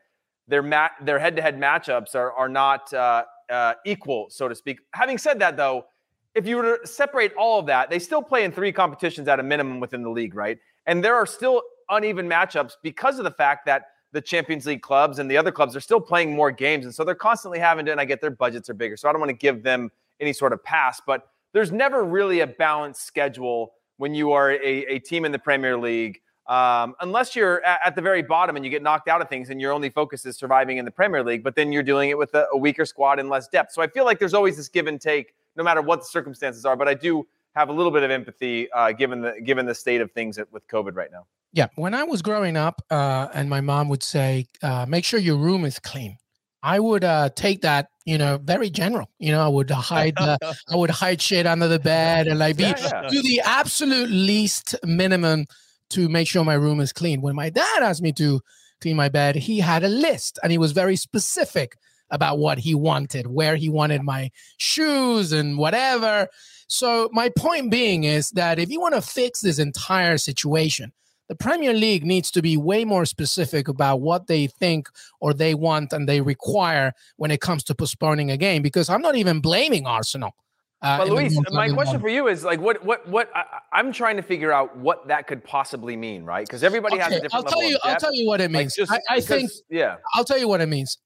their 0.46 0.62
their 1.02 1.18
head-to-head 1.18 1.58
matchups 1.58 2.14
are 2.14 2.32
are 2.32 2.48
not 2.48 2.92
uh, 2.92 3.24
uh, 3.50 3.74
equal, 3.84 4.26
so 4.30 4.48
to 4.48 4.54
speak. 4.54 4.78
Having 4.92 5.18
said 5.18 5.38
that, 5.40 5.56
though, 5.56 5.86
if 6.34 6.46
you 6.46 6.56
were 6.56 6.78
to 6.78 6.86
separate 6.86 7.32
all 7.34 7.58
of 7.58 7.66
that, 7.66 7.90
they 7.90 7.98
still 7.98 8.22
play 8.22 8.44
in 8.44 8.52
three 8.52 8.70
competitions 8.70 9.26
at 9.26 9.40
a 9.40 9.42
minimum 9.42 9.80
within 9.80 10.02
the 10.02 10.10
league, 10.10 10.34
right? 10.34 10.58
And 10.86 11.02
there 11.02 11.14
are 11.14 11.26
still 11.26 11.62
uneven 11.88 12.28
matchups 12.28 12.72
because 12.82 13.18
of 13.18 13.24
the 13.24 13.30
fact 13.30 13.66
that 13.66 13.86
the 14.12 14.20
Champions 14.20 14.66
League 14.66 14.82
clubs 14.82 15.18
and 15.18 15.30
the 15.30 15.36
other 15.36 15.50
clubs 15.50 15.74
are 15.74 15.80
still 15.80 16.00
playing 16.00 16.34
more 16.34 16.50
games, 16.50 16.84
and 16.84 16.94
so 16.94 17.02
they're 17.02 17.14
constantly 17.14 17.58
having 17.58 17.86
to. 17.86 17.92
And 17.92 18.00
I 18.00 18.04
get 18.04 18.20
their 18.20 18.30
budgets 18.30 18.70
are 18.70 18.74
bigger, 18.74 18.96
so 18.96 19.08
I 19.08 19.12
don't 19.12 19.20
want 19.20 19.30
to 19.30 19.36
give 19.36 19.62
them 19.62 19.90
any 20.20 20.32
sort 20.32 20.52
of 20.52 20.62
pass, 20.62 21.00
but 21.06 21.28
there's 21.52 21.72
never 21.72 22.04
really 22.04 22.40
a 22.40 22.46
balanced 22.46 23.06
schedule 23.06 23.72
when 23.96 24.14
you 24.14 24.32
are 24.32 24.52
a, 24.52 24.84
a 24.86 24.98
team 24.98 25.24
in 25.24 25.32
the 25.32 25.38
Premier 25.38 25.76
League. 25.76 26.20
Um, 26.46 26.94
unless 27.00 27.34
you're 27.34 27.64
at, 27.64 27.80
at, 27.84 27.96
the 27.96 28.02
very 28.02 28.22
bottom 28.22 28.54
and 28.54 28.64
you 28.64 28.70
get 28.70 28.80
knocked 28.80 29.08
out 29.08 29.20
of 29.20 29.28
things 29.28 29.50
and 29.50 29.60
your 29.60 29.72
only 29.72 29.90
focus 29.90 30.24
is 30.24 30.36
surviving 30.36 30.78
in 30.78 30.84
the 30.84 30.92
Premier 30.92 31.24
League, 31.24 31.42
but 31.42 31.56
then 31.56 31.72
you're 31.72 31.82
doing 31.82 32.10
it 32.10 32.16
with 32.16 32.32
a, 32.34 32.46
a 32.52 32.56
weaker 32.56 32.84
squad 32.84 33.18
and 33.18 33.28
less 33.28 33.48
depth. 33.48 33.72
So 33.72 33.82
I 33.82 33.88
feel 33.88 34.04
like 34.04 34.20
there's 34.20 34.34
always 34.34 34.56
this 34.56 34.68
give 34.68 34.86
and 34.86 35.00
take, 35.00 35.34
no 35.56 35.64
matter 35.64 35.82
what 35.82 36.00
the 36.00 36.06
circumstances 36.06 36.64
are. 36.64 36.76
But 36.76 36.86
I 36.86 36.94
do 36.94 37.26
have 37.56 37.68
a 37.68 37.72
little 37.72 37.90
bit 37.90 38.04
of 38.04 38.12
empathy 38.12 38.70
uh, 38.70 38.92
given 38.92 39.22
the 39.22 39.40
given 39.42 39.66
the 39.66 39.74
state 39.74 40.00
of 40.00 40.12
things 40.12 40.38
with 40.52 40.68
COVID 40.68 40.94
right 40.94 41.10
now. 41.10 41.26
Yeah, 41.52 41.68
when 41.74 41.94
I 41.94 42.04
was 42.04 42.22
growing 42.22 42.56
up, 42.56 42.82
uh, 42.90 43.28
and 43.32 43.48
my 43.48 43.62
mom 43.62 43.88
would 43.88 44.02
say, 44.02 44.46
uh, 44.62 44.86
"Make 44.86 45.04
sure 45.04 45.18
your 45.18 45.36
room 45.36 45.64
is 45.64 45.78
clean." 45.78 46.18
I 46.66 46.80
would 46.80 47.04
uh, 47.04 47.28
take 47.36 47.62
that, 47.62 47.90
you 48.06 48.18
know, 48.18 48.38
very 48.42 48.70
general. 48.70 49.08
You 49.20 49.30
know, 49.30 49.40
I 49.40 49.46
would 49.46 49.70
hide, 49.70 50.14
uh, 50.18 50.36
I 50.68 50.74
would 50.74 50.90
hide 50.90 51.22
shit 51.22 51.46
under 51.46 51.68
the 51.68 51.78
bed 51.78 52.26
and 52.26 52.40
like 52.40 52.56
be 52.56 52.64
yeah, 52.64 52.74
yeah. 52.76 53.08
do 53.08 53.22
the 53.22 53.40
absolute 53.44 54.10
least 54.10 54.74
minimum 54.82 55.46
to 55.90 56.08
make 56.08 56.26
sure 56.26 56.44
my 56.44 56.54
room 56.54 56.80
is 56.80 56.92
clean. 56.92 57.22
When 57.22 57.36
my 57.36 57.50
dad 57.50 57.84
asked 57.84 58.02
me 58.02 58.12
to 58.14 58.40
clean 58.80 58.96
my 58.96 59.08
bed, 59.08 59.36
he 59.36 59.60
had 59.60 59.84
a 59.84 59.88
list 59.88 60.40
and 60.42 60.50
he 60.50 60.58
was 60.58 60.72
very 60.72 60.96
specific 60.96 61.76
about 62.10 62.40
what 62.40 62.58
he 62.58 62.74
wanted, 62.74 63.28
where 63.28 63.54
he 63.54 63.68
wanted 63.68 64.02
my 64.02 64.32
shoes 64.56 65.30
and 65.30 65.58
whatever. 65.58 66.26
So 66.66 67.08
my 67.12 67.28
point 67.28 67.70
being 67.70 68.02
is 68.02 68.30
that 68.30 68.58
if 68.58 68.70
you 68.70 68.80
want 68.80 68.96
to 68.96 69.02
fix 69.02 69.40
this 69.40 69.60
entire 69.60 70.18
situation, 70.18 70.92
the 71.28 71.34
Premier 71.34 71.72
League 71.72 72.04
needs 72.04 72.30
to 72.32 72.42
be 72.42 72.56
way 72.56 72.84
more 72.84 73.04
specific 73.04 73.68
about 73.68 74.00
what 74.00 74.26
they 74.26 74.46
think 74.46 74.88
or 75.20 75.34
they 75.34 75.54
want 75.54 75.92
and 75.92 76.08
they 76.08 76.20
require 76.20 76.92
when 77.16 77.30
it 77.30 77.40
comes 77.40 77.64
to 77.64 77.74
postponing 77.74 78.30
a 78.30 78.36
game. 78.36 78.62
Because 78.62 78.88
I'm 78.88 79.02
not 79.02 79.16
even 79.16 79.40
blaming 79.40 79.86
Arsenal. 79.86 80.34
Uh, 80.82 80.98
but 80.98 81.08
Luis, 81.08 81.36
my 81.50 81.70
question 81.70 81.98
for 81.98 82.08
you 82.08 82.28
is 82.28 82.44
like, 82.44 82.60
what, 82.60 82.84
what, 82.84 83.08
what? 83.08 83.30
I, 83.34 83.80
am 83.80 83.92
trying 83.92 84.16
to 84.16 84.22
figure 84.22 84.52
out 84.52 84.76
what 84.76 85.08
that 85.08 85.26
could 85.26 85.42
possibly 85.42 85.96
mean, 85.96 86.22
right? 86.24 86.46
Because 86.46 86.62
everybody 86.62 86.96
okay, 86.96 87.04
has 87.04 87.12
a 87.14 87.20
different. 87.22 87.34
I'll 87.46 87.50
tell 87.50 87.62
you. 87.62 87.78
I'll 87.82 87.96
tell 87.96 88.14
you 88.14 88.26
what 88.26 88.40
it 88.40 88.50
means. 88.50 88.78
Like 88.78 88.88
just, 88.88 88.92
I, 88.92 89.14
I 89.14 89.16
because, 89.16 89.26
think. 89.26 89.50
Yeah. 89.70 89.96
I'll 90.14 90.24
tell 90.24 90.38
you 90.38 90.48
what 90.48 90.60
it 90.60 90.68
means 90.68 90.98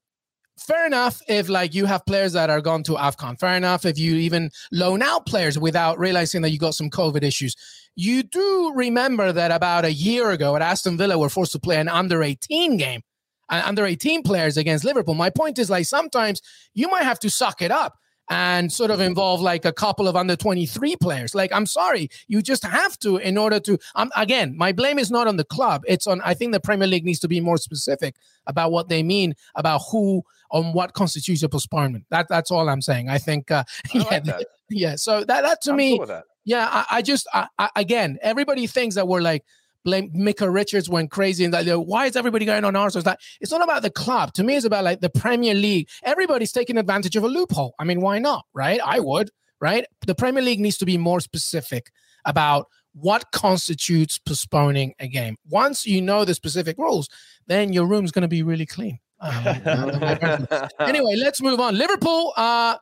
fair 0.61 0.87
enough 0.87 1.20
if 1.29 1.49
like 1.49 1.75
you 1.75 1.87
have 1.87 2.05
players 2.07 2.33
that 2.33 2.51
are 2.51 2.61
gone 2.61 2.83
to 2.85 2.92
AFCON. 2.92 3.38
Fair 3.38 3.57
enough 3.57 3.85
if 3.85 3.99
you 3.99 4.14
even 4.14 4.51
loan 4.73 5.03
out 5.03 5.27
players 5.27 5.59
without 5.59 5.99
realizing 5.99 6.42
that 6.42 6.51
you 6.51 6.59
got 6.59 6.75
some 6.75 6.90
COVID 6.90 7.23
issues. 7.23 7.55
You 7.96 8.23
do 8.23 8.73
remember 8.75 9.33
that 9.33 9.51
about 9.51 9.85
a 9.85 9.92
year 9.92 10.31
ago 10.31 10.57
at 10.57 10.62
Aston 10.62 10.96
Villa, 10.96 11.18
we're 11.18 11.29
forced 11.29 11.53
to 11.53 11.59
play 11.59 11.77
an 11.77 11.88
under 11.88 12.23
18 12.23 12.77
game, 12.77 13.03
uh, 13.49 13.62
under 13.64 13.85
18 13.85 14.23
players 14.23 14.57
against 14.57 14.85
Liverpool. 14.85 15.14
My 15.14 15.31
point 15.31 15.59
is 15.59 15.70
like 15.70 15.87
sometimes 15.87 16.40
you 16.75 16.88
might 16.88 17.05
have 17.05 17.18
to 17.20 17.31
suck 17.31 17.62
it 17.62 17.70
up 17.70 17.96
and 18.31 18.73
sort 18.73 18.93
of 18.93 19.01
involve 19.01 19.40
like 19.40 19.64
a 19.64 19.73
couple 19.73 20.07
of 20.07 20.14
under 20.14 20.37
23 20.37 20.97
players. 20.97 21.35
Like, 21.35 21.53
I'm 21.53 21.66
sorry, 21.66 22.09
you 22.29 22.40
just 22.40 22.64
have 22.64 22.97
to 23.01 23.16
in 23.16 23.37
order 23.37 23.59
to. 23.61 23.79
Um, 23.97 24.11
again, 24.16 24.57
my 24.57 24.73
blame 24.73 24.99
is 24.99 25.11
not 25.11 25.27
on 25.27 25.37
the 25.37 25.45
club. 25.45 25.83
It's 25.87 26.07
on, 26.07 26.21
I 26.23 26.35
think 26.35 26.53
the 26.53 26.61
Premier 26.61 26.87
League 26.87 27.05
needs 27.05 27.19
to 27.21 27.29
be 27.29 27.40
more 27.40 27.59
specific 27.59 28.14
about 28.47 28.71
what 28.71 28.88
they 28.88 29.03
mean 29.03 29.35
about 29.57 29.81
who, 29.90 30.23
on 30.53 30.73
what 30.73 30.95
constitutes 30.95 31.43
a 31.43 31.49
postponement. 31.49 32.05
That, 32.11 32.27
that's 32.29 32.51
all 32.51 32.69
I'm 32.69 32.83
saying. 32.83 33.09
I 33.09 33.19
think, 33.19 33.51
uh, 33.51 33.64
I 33.95 33.99
yeah, 33.99 34.21
like 34.25 34.47
yeah. 34.71 34.97
So 34.97 35.25
that, 35.25 35.43
that 35.43 35.61
to 35.62 35.71
I'm 35.71 35.77
me, 35.77 35.99
cool 35.99 36.23
yeah, 36.45 36.69
I, 36.71 36.99
I 36.99 37.03
just, 37.03 37.29
I, 37.35 37.49
I, 37.59 37.69
again, 37.77 38.19
everybody 38.23 38.66
thinks 38.66 38.95
that 38.95 39.07
we're 39.07 39.21
like, 39.21 39.45
blame 39.85 40.11
Micah 40.14 40.51
Richards 40.51 40.88
went 40.88 41.11
crazy 41.11 41.45
and 41.45 41.55
that 41.55 41.66
why 41.81 42.07
is 42.07 42.16
everybody 42.16 42.45
going 42.45 42.64
on 42.64 42.77
Arsenal? 42.77 43.01
It's 43.01 43.07
like 43.07 43.21
it's 43.40 43.53
not 43.53 43.62
about 43.62 43.83
the 43.83 43.90
club. 43.90 44.33
To 44.35 44.43
me, 44.43 44.57
it's 44.57 44.66
about 44.66 44.85
like 44.85 45.01
the 45.01 45.11
Premier 45.11 45.55
League. 45.55 45.88
Everybody's 46.03 46.53
taking 46.53 46.77
advantage 46.77 47.16
of 47.16 47.25
a 47.25 47.29
loophole. 47.29 47.75
I 47.79 47.85
mean, 47.85 48.01
why 48.01 48.19
not? 48.19 48.45
Right? 48.55 48.81
I 48.85 49.01
would. 49.01 49.31
Right? 49.61 49.85
The 50.07 50.14
Premier 50.14 50.43
League 50.43 50.61
needs 50.61 50.79
to 50.79 50.87
be 50.87 50.97
more 50.97 51.21
specific 51.21 51.90
about 52.25 52.66
what 52.93 53.31
constitutes 53.33 54.19
postponing 54.19 54.95
a 54.99 55.07
game. 55.07 55.37
Once 55.49 55.87
you 55.87 56.01
know 56.01 56.25
the 56.25 56.35
specific 56.35 56.77
rules, 56.79 57.09
then 57.47 57.73
your 57.73 57.87
room's 57.87 58.11
going 58.11 58.23
to 58.23 58.29
be 58.29 58.43
really 58.43 58.66
clean. 58.66 58.99
Um, 59.21 59.47
anyway, 60.81 61.16
let's 61.16 61.43
move 61.43 61.61
on. 61.61 61.77
Liverpool 61.77 62.33
uh, 62.37 62.79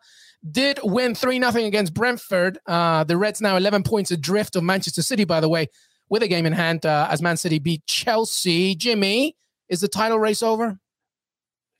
did 0.48 0.78
win 0.84 1.14
3 1.14 1.40
0 1.40 1.64
against 1.66 1.92
Brentford. 1.94 2.58
Uh, 2.66 3.04
the 3.04 3.16
Reds 3.16 3.40
now 3.40 3.56
11 3.56 3.82
points 3.82 4.10
adrift 4.12 4.54
of 4.54 4.62
Manchester 4.62 5.02
City, 5.02 5.24
by 5.24 5.40
the 5.40 5.48
way 5.48 5.68
with 6.08 6.22
a 6.22 6.28
game 6.28 6.46
in 6.46 6.52
hand 6.52 6.86
uh, 6.86 7.08
as 7.10 7.22
Man 7.22 7.36
City 7.36 7.58
beat 7.58 7.86
Chelsea. 7.86 8.74
Jimmy, 8.74 9.36
is 9.68 9.80
the 9.80 9.88
title 9.88 10.18
race 10.18 10.42
over? 10.42 10.78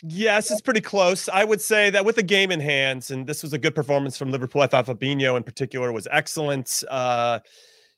Yes, 0.02 0.50
it's 0.50 0.60
pretty 0.60 0.80
close. 0.80 1.28
I 1.28 1.42
would 1.42 1.60
say 1.60 1.90
that 1.90 2.04
with 2.04 2.16
the 2.16 2.22
game 2.22 2.52
in 2.52 2.60
hand, 2.60 3.08
and 3.10 3.26
this 3.26 3.42
was 3.42 3.52
a 3.52 3.58
good 3.58 3.74
performance 3.74 4.16
from 4.16 4.30
Liverpool. 4.30 4.62
I 4.62 4.68
thought 4.68 4.86
Fabinho 4.86 5.36
in 5.36 5.42
particular 5.42 5.90
was 5.92 6.06
excellent. 6.10 6.84
Uh, 6.88 7.40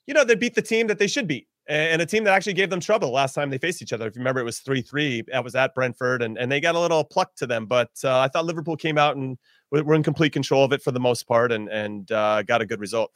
you 0.07 0.13
know, 0.13 0.23
they 0.23 0.35
beat 0.35 0.55
the 0.55 0.63
team 0.63 0.87
that 0.87 0.97
they 0.97 1.07
should 1.07 1.27
beat 1.27 1.47
and 1.71 2.01
a 2.01 2.05
team 2.05 2.23
that 2.23 2.33
actually 2.33 2.53
gave 2.53 2.69
them 2.69 2.79
trouble 2.79 3.11
last 3.11 3.33
time 3.33 3.49
they 3.49 3.57
faced 3.57 3.81
each 3.81 3.93
other. 3.93 4.07
If 4.07 4.15
you 4.15 4.19
remember, 4.19 4.41
it 4.41 4.45
was 4.45 4.59
3 4.59 4.81
3. 4.81 5.23
That 5.31 5.43
was 5.43 5.55
at 5.55 5.73
Brentford, 5.73 6.21
and, 6.21 6.37
and 6.37 6.51
they 6.51 6.59
got 6.59 6.75
a 6.75 6.79
little 6.79 7.03
pluck 7.03 7.35
to 7.35 7.47
them. 7.47 7.65
But 7.65 7.91
uh, 8.03 8.19
I 8.19 8.27
thought 8.27 8.45
Liverpool 8.45 8.75
came 8.75 8.97
out 8.97 9.15
and 9.15 9.37
were 9.71 9.93
in 9.93 10.03
complete 10.03 10.33
control 10.33 10.65
of 10.65 10.73
it 10.73 10.81
for 10.81 10.91
the 10.91 10.99
most 10.99 11.27
part 11.27 11.51
and, 11.51 11.69
and 11.69 12.11
uh, 12.11 12.43
got 12.43 12.61
a 12.61 12.65
good 12.65 12.79
result. 12.79 13.11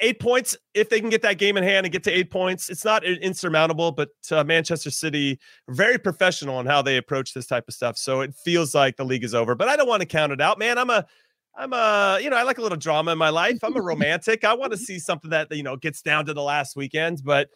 Eight 0.00 0.20
points, 0.20 0.56
if 0.74 0.90
they 0.90 1.00
can 1.00 1.08
get 1.08 1.22
that 1.22 1.38
game 1.38 1.56
in 1.56 1.64
hand 1.64 1.86
and 1.86 1.92
get 1.92 2.04
to 2.04 2.10
eight 2.10 2.30
points, 2.30 2.68
it's 2.68 2.84
not 2.84 3.04
insurmountable, 3.04 3.90
but 3.90 4.10
uh, 4.30 4.44
Manchester 4.44 4.90
City, 4.90 5.38
very 5.70 5.98
professional 5.98 6.56
on 6.56 6.66
how 6.66 6.82
they 6.82 6.98
approach 6.98 7.32
this 7.32 7.46
type 7.46 7.64
of 7.68 7.74
stuff. 7.74 7.96
So 7.96 8.20
it 8.20 8.34
feels 8.34 8.74
like 8.74 8.96
the 8.96 9.04
league 9.04 9.24
is 9.24 9.34
over, 9.34 9.54
but 9.54 9.68
I 9.68 9.76
don't 9.76 9.88
want 9.88 10.00
to 10.00 10.06
count 10.06 10.32
it 10.32 10.42
out, 10.42 10.58
man. 10.58 10.76
I'm 10.76 10.90
a 10.90 11.06
I'm 11.56 11.72
a, 11.72 12.20
you 12.22 12.30
know, 12.30 12.36
I 12.36 12.44
like 12.44 12.58
a 12.58 12.62
little 12.62 12.78
drama 12.78 13.12
in 13.12 13.18
my 13.18 13.30
life. 13.30 13.58
I'm 13.62 13.76
a 13.76 13.82
romantic. 13.82 14.44
I 14.44 14.54
want 14.54 14.72
to 14.72 14.78
see 14.78 14.98
something 14.98 15.30
that 15.30 15.50
you 15.50 15.62
know 15.62 15.76
gets 15.76 16.02
down 16.02 16.26
to 16.26 16.34
the 16.34 16.42
last 16.42 16.76
weekend, 16.76 17.22
but 17.24 17.48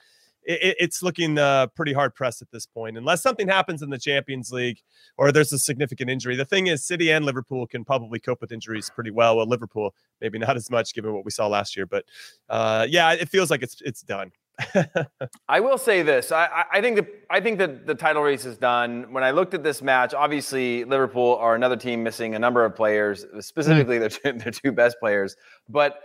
it, 0.45 0.77
it's 0.79 1.03
looking 1.03 1.39
uh, 1.39 1.69
pretty 1.69 1.93
hard 1.93 2.15
pressed 2.15 2.43
at 2.43 2.51
this 2.51 2.67
point, 2.67 2.97
unless 2.97 3.23
something 3.23 3.49
happens 3.49 3.83
in 3.83 3.91
the 3.91 3.99
Champions 3.99 4.53
League 4.53 4.81
or 5.17 5.33
there's 5.33 5.53
a 5.53 5.59
significant 5.59 6.11
injury. 6.11 6.37
The 6.37 6.45
thing 6.45 6.67
is, 6.67 6.85
City 6.85 7.11
and 7.11 7.25
Liverpool 7.25 7.67
can 7.67 7.85
probably 7.85 8.19
cope 8.19 8.41
with 8.41 8.53
injuries 8.53 8.91
pretty 8.95 9.11
well. 9.11 9.37
Well, 9.37 9.47
Liverpool 9.47 9.95
maybe 10.21 10.39
not 10.39 10.57
as 10.57 10.71
much 10.71 10.95
given 10.95 11.13
what 11.13 11.25
we 11.25 11.31
saw 11.31 11.47
last 11.47 11.77
year, 11.77 11.87
but 11.87 12.05
uh, 12.49 12.87
yeah, 12.89 13.13
it 13.13 13.29
feels 13.29 13.51
like 13.51 13.63
it's 13.63 13.81
it's 13.83 14.03
done. 14.03 14.33
I 15.49 15.61
will 15.61 15.79
say 15.79 16.03
this. 16.03 16.31
I, 16.31 16.65
I 16.71 16.81
think 16.81 16.97
the 16.97 17.07
I 17.31 17.41
think 17.41 17.59
that 17.59 17.87
the 17.87 17.95
title 17.95 18.23
race 18.23 18.45
is 18.45 18.59
done. 18.59 19.13
When 19.13 19.25
I 19.25 19.31
looked 19.31 19.55
at 19.55 19.63
this 19.63 19.83
match, 19.83 20.15
obviously 20.15 20.85
Liverpool 20.85 21.37
are 21.37 21.55
another 21.55 21.77
team 21.77 22.03
missing 22.03 22.35
a 22.35 22.39
number 22.39 22.65
of 22.65 22.77
players, 22.77 23.25
specifically 23.41 23.99
their 23.99 24.11
two, 24.11 24.33
their 24.33 24.53
two 24.53 24.73
best 24.73 24.99
players. 25.01 25.37
But 25.69 26.01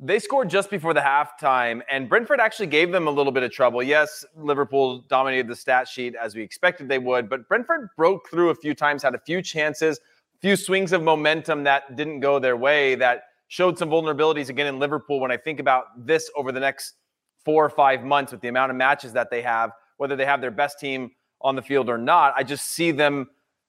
they 0.00 0.18
scored 0.18 0.48
just 0.48 0.70
before 0.70 0.94
the 0.94 1.00
halftime, 1.00 1.82
and 1.90 2.08
Brentford 2.08 2.40
actually 2.40 2.68
gave 2.68 2.92
them 2.92 3.08
a 3.08 3.10
little 3.10 3.32
bit 3.32 3.42
of 3.42 3.50
trouble. 3.50 3.82
Yes, 3.82 4.24
Liverpool 4.36 5.00
dominated 5.08 5.48
the 5.48 5.56
stat 5.56 5.88
sheet 5.88 6.14
as 6.14 6.34
we 6.34 6.42
expected 6.42 6.88
they 6.88 6.98
would, 6.98 7.28
but 7.28 7.48
Brentford 7.48 7.88
broke 7.96 8.28
through 8.30 8.50
a 8.50 8.54
few 8.54 8.74
times, 8.74 9.02
had 9.02 9.14
a 9.14 9.20
few 9.20 9.42
chances, 9.42 9.98
a 9.98 10.40
few 10.40 10.56
swings 10.56 10.92
of 10.92 11.02
momentum 11.02 11.64
that 11.64 11.96
didn't 11.96 12.20
go 12.20 12.38
their 12.38 12.56
way, 12.56 12.94
that 12.94 13.24
showed 13.48 13.76
some 13.76 13.90
vulnerabilities 13.90 14.50
again 14.50 14.66
in 14.66 14.78
Liverpool. 14.78 15.20
When 15.20 15.32
I 15.32 15.36
think 15.36 15.58
about 15.58 15.86
this 16.06 16.30
over 16.36 16.52
the 16.52 16.60
next 16.60 16.94
four 17.44 17.64
or 17.64 17.70
five 17.70 18.04
months 18.04 18.30
with 18.30 18.40
the 18.40 18.48
amount 18.48 18.70
of 18.70 18.76
matches 18.76 19.12
that 19.14 19.30
they 19.30 19.42
have, 19.42 19.72
whether 19.96 20.14
they 20.14 20.26
have 20.26 20.40
their 20.40 20.50
best 20.50 20.78
team 20.78 21.10
on 21.40 21.56
the 21.56 21.62
field 21.62 21.88
or 21.88 21.98
not. 21.98 22.34
I 22.36 22.42
just 22.42 22.66
see 22.66 22.90
them 22.90 23.28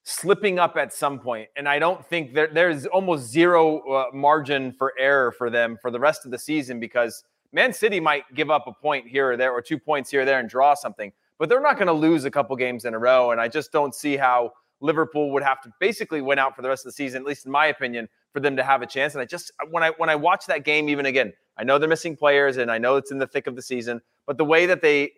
slipping 0.09 0.57
up 0.57 0.75
at 0.75 0.91
some 0.91 1.19
point, 1.19 1.49
and 1.55 1.67
I 1.67 1.79
don't 1.79 2.05
think 2.05 2.33
there, 2.33 2.49
there's 2.51 2.85
almost 2.87 3.29
zero 3.29 3.79
uh, 3.79 4.05
margin 4.13 4.71
for 4.71 4.93
error 4.97 5.31
for 5.31 5.49
them 5.49 5.77
for 5.81 5.91
the 5.91 5.99
rest 5.99 6.25
of 6.25 6.31
the 6.31 6.39
season 6.39 6.79
because 6.79 7.23
Man 7.51 7.73
City 7.73 7.99
might 7.99 8.23
give 8.33 8.49
up 8.49 8.65
a 8.67 8.73
point 8.73 9.07
here 9.07 9.31
or 9.31 9.37
there 9.37 9.51
or 9.51 9.61
two 9.61 9.77
points 9.77 10.09
here 10.09 10.21
or 10.21 10.25
there 10.25 10.39
and 10.39 10.49
draw 10.49 10.73
something, 10.73 11.11
but 11.37 11.49
they're 11.49 11.61
not 11.61 11.75
going 11.75 11.87
to 11.87 11.93
lose 11.93 12.25
a 12.25 12.31
couple 12.31 12.55
games 12.55 12.85
in 12.85 12.93
a 12.93 12.99
row. 12.99 13.31
And 13.31 13.39
I 13.39 13.47
just 13.47 13.71
don't 13.71 13.93
see 13.93 14.17
how 14.17 14.53
Liverpool 14.81 15.31
would 15.31 15.43
have 15.43 15.61
to 15.61 15.71
basically 15.79 16.21
win 16.21 16.39
out 16.39 16.55
for 16.55 16.61
the 16.61 16.69
rest 16.69 16.85
of 16.85 16.89
the 16.89 16.95
season, 16.95 17.21
at 17.21 17.27
least 17.27 17.45
in 17.45 17.51
my 17.51 17.67
opinion, 17.67 18.09
for 18.33 18.39
them 18.39 18.55
to 18.55 18.63
have 18.63 18.81
a 18.81 18.87
chance. 18.87 19.13
And 19.13 19.21
I 19.21 19.25
just 19.25 19.51
when 19.69 19.83
I 19.83 19.91
when 19.97 20.09
I 20.09 20.15
watch 20.15 20.45
that 20.47 20.63
game, 20.63 20.89
even 20.89 21.05
again, 21.05 21.33
I 21.57 21.63
know 21.63 21.77
they're 21.77 21.89
missing 21.89 22.15
players 22.15 22.57
and 22.57 22.71
I 22.71 22.77
know 22.77 22.95
it's 22.95 23.11
in 23.11 23.17
the 23.17 23.27
thick 23.27 23.47
of 23.47 23.55
the 23.55 23.61
season, 23.61 24.01
but 24.25 24.37
the 24.37 24.45
way 24.45 24.65
that 24.65 24.81
they 24.81 25.11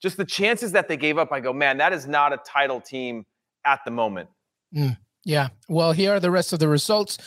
just 0.00 0.16
the 0.16 0.24
chances 0.24 0.72
that 0.72 0.88
they 0.88 0.96
gave 0.96 1.18
up, 1.18 1.32
I 1.32 1.40
go, 1.40 1.52
man, 1.52 1.78
that 1.78 1.92
is 1.92 2.06
not 2.06 2.32
a 2.32 2.38
title 2.38 2.80
team 2.80 3.24
at 3.66 3.80
the 3.84 3.90
moment. 3.90 4.28
Mm, 4.74 4.96
yeah. 5.24 5.48
Well, 5.68 5.92
here 5.92 6.12
are 6.12 6.20
the 6.20 6.30
rest 6.30 6.52
of 6.52 6.58
the 6.58 6.68
results 6.68 7.18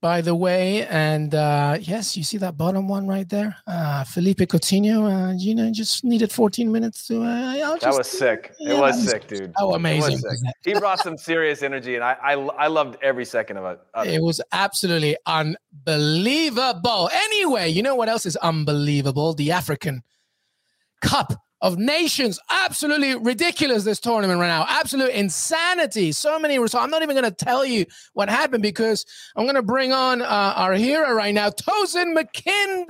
by 0.00 0.20
the 0.20 0.34
way. 0.34 0.86
And 0.86 1.34
uh, 1.34 1.78
yes, 1.80 2.16
you 2.16 2.24
see 2.24 2.38
that 2.38 2.56
bottom 2.56 2.88
one 2.88 3.06
right 3.06 3.28
there, 3.28 3.56
uh, 3.66 4.04
Felipe 4.04 4.38
Coutinho. 4.38 5.30
Uh, 5.30 5.34
you 5.36 5.54
know, 5.54 5.70
just 5.70 6.04
needed 6.04 6.32
14 6.32 6.70
minutes 6.70 7.06
to. 7.08 7.22
Uh, 7.22 7.54
just, 7.56 7.82
that 7.82 7.94
was 7.94 8.08
sick. 8.08 8.54
Yeah, 8.58 8.74
it 8.74 8.80
was 8.80 9.08
sick, 9.08 9.26
dude. 9.28 9.52
Oh, 9.58 9.74
amazing! 9.74 10.20
He 10.64 10.74
brought 10.74 11.00
some 11.00 11.16
serious 11.16 11.62
energy, 11.62 11.94
and 11.94 12.04
I, 12.04 12.16
I, 12.22 12.32
I 12.32 12.66
loved 12.68 12.96
every 13.02 13.24
second 13.24 13.58
of 13.58 13.64
it. 13.64 13.80
Of 13.94 14.06
it. 14.06 14.14
it 14.14 14.22
was 14.22 14.40
absolutely 14.52 15.16
unbelievable. 15.26 17.10
Anyway, 17.12 17.68
you 17.68 17.82
know 17.82 17.94
what 17.94 18.08
else 18.08 18.26
is 18.26 18.36
unbelievable? 18.36 19.34
The 19.34 19.52
African 19.52 20.02
Cup 21.02 21.34
of 21.62 21.78
nations. 21.78 22.38
Absolutely 22.50 23.16
ridiculous, 23.16 23.84
this 23.84 24.00
tournament 24.00 24.40
right 24.40 24.48
now. 24.48 24.64
Absolute 24.68 25.10
insanity. 25.10 26.12
So 26.12 26.38
many 26.38 26.58
results. 26.58 26.82
I'm 26.82 26.90
not 26.90 27.02
even 27.02 27.14
going 27.16 27.30
to 27.30 27.44
tell 27.44 27.64
you 27.64 27.86
what 28.14 28.28
happened 28.28 28.62
because 28.62 29.04
I'm 29.36 29.44
going 29.44 29.56
to 29.56 29.62
bring 29.62 29.92
on 29.92 30.22
uh, 30.22 30.54
our 30.56 30.74
hero 30.74 31.12
right 31.12 31.34
now, 31.34 31.50
Tosin 31.50 32.16
Makinde. 32.16 32.88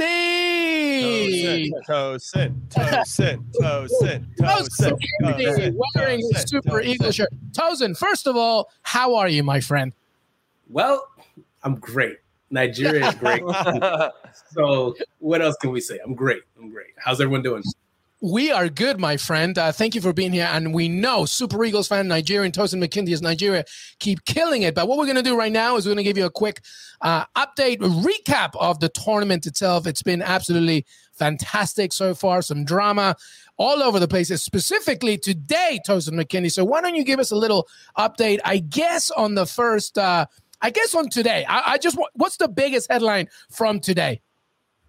Tosin, 1.89 2.61
Tosin, 2.69 3.45
Tosin, 3.61 4.25
Tosin, 4.39 4.99
Tosin, 5.21 5.77
wearing 5.95 6.21
his 6.21 6.45
Super 6.47 6.81
Eagle 6.81 7.11
shirt. 7.11 7.31
Tosin, 7.53 7.97
first 7.97 8.27
of 8.27 8.37
all, 8.37 8.71
how 8.83 9.17
are 9.17 9.29
you, 9.29 9.43
my 9.43 9.61
friend? 9.61 9.93
Well, 10.69 11.09
I'm 11.63 11.75
great. 11.77 12.19
Nigeria 12.51 13.09
is 13.09 13.15
great. 13.17 13.43
so 14.53 14.95
what 15.19 15.41
else 15.43 15.57
can 15.61 15.71
we 15.71 15.81
say? 15.81 15.99
I'm 16.05 16.15
great. 16.15 16.43
I'm 16.59 16.71
great. 16.71 16.89
How's 16.97 17.21
everyone 17.21 17.43
doing? 17.43 17.63
We 18.23 18.53
are 18.53 18.69
good, 18.69 19.01
my 19.01 19.17
friend. 19.17 19.57
Uh, 19.57 19.73
thank 19.73 19.95
you 19.95 20.03
for 20.03 20.13
being 20.13 20.33
here. 20.33 20.49
And 20.53 20.75
we 20.75 20.91
know 20.91 21.25
Super 21.25 21.65
Eagles 21.65 21.89
fan, 21.89 22.07
Nigerian 22.07 22.53
Tosin 22.53 22.79
Makinde 22.79 23.09
is 23.09 23.23
Nigeria, 23.23 23.65
keep 23.99 24.27
killing 24.27 24.61
it. 24.61 24.75
But 24.75 24.89
what 24.89 24.99
we're 24.99 25.07
going 25.07 25.17
to 25.17 25.23
do 25.23 25.39
right 25.39 25.51
now 25.51 25.77
is 25.77 25.87
we're 25.87 25.95
going 25.95 26.05
to 26.05 26.11
give 26.11 26.19
you 26.19 26.27
a 26.27 26.31
quick 26.31 26.61
uh, 27.01 27.25
update, 27.35 27.79
recap 27.79 28.51
of 28.61 28.79
the 28.81 28.91
tournament 28.91 29.47
itself. 29.47 29.87
It's 29.87 30.03
been 30.03 30.21
absolutely 30.21 30.85
fantastic 31.15 31.95
so 31.95 32.15
far. 32.15 32.43
Some 32.43 32.67
drama 32.67 33.17
all 33.57 33.83
over 33.83 33.99
the 33.99 34.09
place, 34.09 34.29
specifically 34.43 35.17
today, 35.17 35.81
Tosin 35.89 36.13
Makinde. 36.13 36.53
So 36.53 36.63
why 36.63 36.83
don't 36.83 36.97
you 36.97 37.05
give 37.05 37.21
us 37.21 37.31
a 37.31 37.37
little 37.37 37.69
update, 37.97 38.41
I 38.45 38.59
guess, 38.59 39.11
on 39.11 39.35
the 39.35 39.47
first, 39.47 39.97
uh, 39.97 40.27
I 40.61 40.69
guess 40.69 40.95
on 40.95 41.09
today. 41.09 41.47
I, 41.49 41.73
I 41.73 41.79
just, 41.79 41.97
what's 42.13 42.37
the 42.37 42.49
biggest 42.49 42.93
headline 42.93 43.29
from 43.51 43.81
today? 43.81 44.21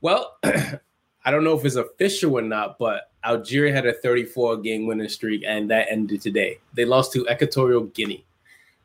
Well, 0.01 0.35
I 0.43 1.31
don't 1.31 1.45
know 1.45 1.57
if 1.57 1.63
it's 1.63 1.75
official 1.75 2.37
or 2.37 2.41
not, 2.41 2.77
but 2.77 3.10
Algeria 3.25 3.73
had 3.73 3.85
a 3.85 3.93
34 3.93 4.57
game 4.57 4.87
winning 4.87 5.09
streak, 5.09 5.43
and 5.45 5.69
that 5.69 5.87
ended 5.89 6.21
today. 6.21 6.59
They 6.73 6.85
lost 6.85 7.13
to 7.13 7.27
Equatorial 7.29 7.83
Guinea. 7.85 8.25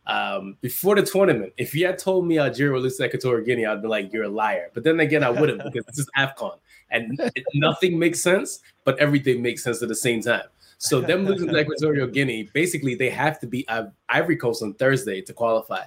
Um, 0.06 0.56
before 0.60 0.94
the 0.94 1.02
tournament, 1.02 1.52
if 1.56 1.74
you 1.74 1.86
had 1.86 1.98
told 1.98 2.26
me 2.26 2.38
Algeria 2.38 2.72
would 2.72 2.82
lose 2.82 2.96
to 2.98 3.04
Equatorial 3.06 3.44
Guinea, 3.44 3.66
I'd 3.66 3.82
be 3.82 3.88
like, 3.88 4.12
you're 4.12 4.24
a 4.24 4.28
liar. 4.28 4.70
But 4.72 4.84
then 4.84 5.00
again, 5.00 5.24
I 5.24 5.30
wouldn't 5.30 5.62
because 5.64 5.84
this 5.86 5.98
is 5.98 6.10
AFCON 6.16 6.58
and 6.90 7.20
nothing 7.54 7.98
makes 7.98 8.22
sense, 8.22 8.60
but 8.84 8.98
everything 8.98 9.42
makes 9.42 9.64
sense 9.64 9.82
at 9.82 9.88
the 9.88 9.94
same 9.94 10.22
time. 10.22 10.44
So 10.78 11.00
them 11.00 11.24
losing 11.24 11.48
to 11.48 11.58
Equatorial 11.58 12.06
Guinea, 12.06 12.44
basically 12.52 12.94
they 12.94 13.10
have 13.10 13.40
to 13.40 13.46
beat 13.46 13.68
Ivory 14.08 14.36
Coast 14.36 14.62
on 14.62 14.74
Thursday 14.74 15.22
to 15.22 15.32
qualify. 15.32 15.84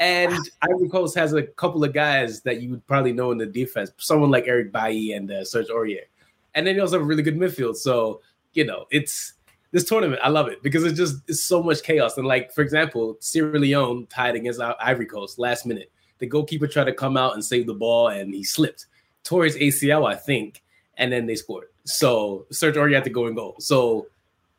And 0.00 0.36
Ivory 0.62 0.88
Coast 0.88 1.14
has 1.14 1.32
a 1.32 1.44
couple 1.44 1.84
of 1.84 1.92
guys 1.92 2.40
that 2.42 2.60
you 2.60 2.70
would 2.70 2.86
probably 2.86 3.12
know 3.12 3.30
in 3.30 3.38
the 3.38 3.46
defense, 3.46 3.92
someone 3.98 4.30
like 4.30 4.48
Eric 4.48 4.72
Bailly 4.72 5.12
and 5.12 5.30
uh, 5.30 5.44
Serge 5.44 5.68
Aurier 5.68 6.06
and 6.54 6.66
then 6.66 6.74
you 6.74 6.80
also 6.80 6.94
have 6.94 7.02
a 7.02 7.06
really 7.06 7.22
good 7.22 7.36
midfield. 7.36 7.76
So 7.76 8.20
you 8.52 8.64
know, 8.64 8.86
it's 8.90 9.34
this 9.70 9.84
tournament. 9.84 10.20
I 10.22 10.28
love 10.28 10.48
it 10.48 10.62
because 10.62 10.84
it's 10.84 10.96
just 10.96 11.16
it's 11.28 11.42
so 11.42 11.62
much 11.62 11.82
chaos. 11.82 12.16
And 12.18 12.26
like 12.26 12.52
for 12.52 12.62
example, 12.62 13.16
Sierra 13.20 13.58
Leone 13.58 14.06
tied 14.06 14.36
against 14.36 14.60
Ivory 14.60 15.06
Coast 15.06 15.38
last 15.38 15.66
minute. 15.66 15.90
The 16.18 16.26
goalkeeper 16.26 16.68
tried 16.68 16.84
to 16.84 16.92
come 16.92 17.16
out 17.16 17.34
and 17.34 17.44
save 17.44 17.66
the 17.66 17.74
ball, 17.74 18.08
and 18.08 18.32
he 18.32 18.44
slipped, 18.44 18.86
tore 19.24 19.44
his 19.44 19.56
ACL, 19.56 20.08
I 20.08 20.14
think, 20.14 20.62
and 20.96 21.12
then 21.12 21.26
they 21.26 21.34
scored. 21.34 21.66
So 21.84 22.46
Serge 22.52 22.76
Aurier 22.76 22.94
had 22.94 23.04
to 23.04 23.10
go 23.10 23.26
and 23.26 23.34
goal. 23.34 23.56
So 23.58 24.06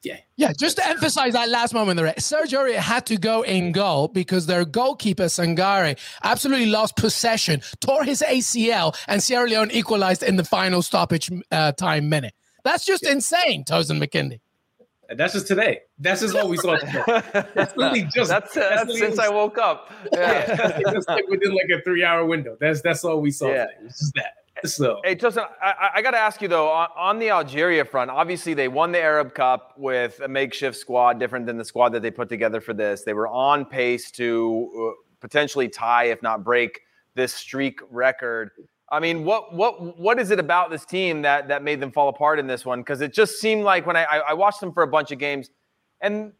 yeah. 0.03 0.17
Yeah, 0.35 0.51
just 0.57 0.77
to 0.77 0.87
emphasize 0.87 1.33
that 1.33 1.49
last 1.49 1.73
moment 1.73 1.97
there, 1.97 2.13
Serge 2.17 2.51
Aurier 2.51 2.75
had 2.75 3.05
to 3.07 3.17
go 3.17 3.41
in 3.41 3.71
goal 3.71 4.07
because 4.07 4.45
their 4.45 4.65
goalkeeper, 4.65 5.25
Sangare, 5.25 5.97
absolutely 6.23 6.67
lost 6.67 6.95
possession, 6.95 7.61
tore 7.79 8.03
his 8.03 8.23
ACL, 8.27 8.95
and 9.07 9.21
Sierra 9.21 9.47
Leone 9.47 9.71
equalized 9.71 10.23
in 10.23 10.35
the 10.35 10.43
final 10.43 10.81
stoppage 10.81 11.31
uh, 11.51 11.71
time 11.73 12.09
minute. 12.09 12.33
That's 12.63 12.85
just 12.85 13.05
insane, 13.05 13.63
Tosin 13.63 14.03
Makinde. 14.03 14.39
That's 15.15 15.33
just 15.33 15.47
today. 15.47 15.81
That's 15.99 16.21
just 16.21 16.33
what 16.33 16.49
we 16.49 16.57
saw 16.57 16.77
today. 16.77 17.03
That's 17.53 17.75
literally 17.75 18.07
just 18.13 18.29
that's, 18.29 18.55
uh, 18.57 18.61
that's, 18.61 18.85
that's 18.85 18.99
since 18.99 19.19
I 19.19 19.29
woke 19.29 19.57
up. 19.57 19.91
Yeah, 20.11 20.79
yeah 20.79 20.91
just 20.91 21.09
within 21.29 21.53
like 21.53 21.69
a 21.77 21.81
three 21.83 22.03
hour 22.03 22.25
window. 22.25 22.57
That's 22.59 22.81
that's 22.81 23.03
all 23.03 23.19
we 23.19 23.31
saw. 23.31 23.49
Yeah. 23.49 23.65
Today. 23.65 23.85
It's 23.85 23.99
just 23.99 24.13
that. 24.15 24.33
So, 24.65 25.01
hey, 25.03 25.15
Justin, 25.15 25.43
I, 25.61 25.89
I 25.95 26.01
got 26.01 26.11
to 26.11 26.17
ask 26.17 26.41
you 26.41 26.47
though 26.47 26.69
on, 26.69 26.87
on, 26.95 27.19
the 27.19 27.31
Algeria 27.31 27.83
front. 27.83 28.11
Obviously, 28.11 28.53
they 28.53 28.67
won 28.67 28.91
the 28.91 28.99
Arab 28.99 29.33
Cup 29.33 29.73
with 29.77 30.19
a 30.23 30.27
makeshift 30.27 30.77
squad, 30.77 31.19
different 31.19 31.45
than 31.45 31.57
the 31.57 31.65
squad 31.65 31.89
that 31.89 32.01
they 32.01 32.11
put 32.11 32.29
together 32.29 32.61
for 32.61 32.73
this. 32.73 33.03
They 33.03 33.13
were 33.13 33.27
on 33.27 33.65
pace 33.65 34.11
to 34.11 34.93
uh, 34.93 35.01
potentially 35.19 35.69
tie, 35.69 36.05
if 36.05 36.21
not 36.21 36.43
break, 36.43 36.79
this 37.15 37.33
streak 37.33 37.79
record. 37.89 38.51
I 38.91 38.99
mean, 38.99 39.25
what 39.25 39.55
what 39.55 39.99
what 39.99 40.19
is 40.19 40.29
it 40.29 40.39
about 40.39 40.69
this 40.69 40.85
team 40.85 41.23
that 41.23 41.47
that 41.47 41.63
made 41.63 41.79
them 41.79 41.91
fall 41.91 42.09
apart 42.09 42.39
in 42.39 42.45
this 42.45 42.63
one? 42.63 42.81
Because 42.81 43.01
it 43.01 43.11
just 43.11 43.39
seemed 43.39 43.63
like 43.63 43.87
when 43.87 43.97
I, 43.97 44.03
I 44.05 44.33
watched 44.33 44.59
them 44.59 44.71
for 44.71 44.83
a 44.83 44.87
bunch 44.87 45.11
of 45.11 45.17
games, 45.17 45.49
and 45.99 46.31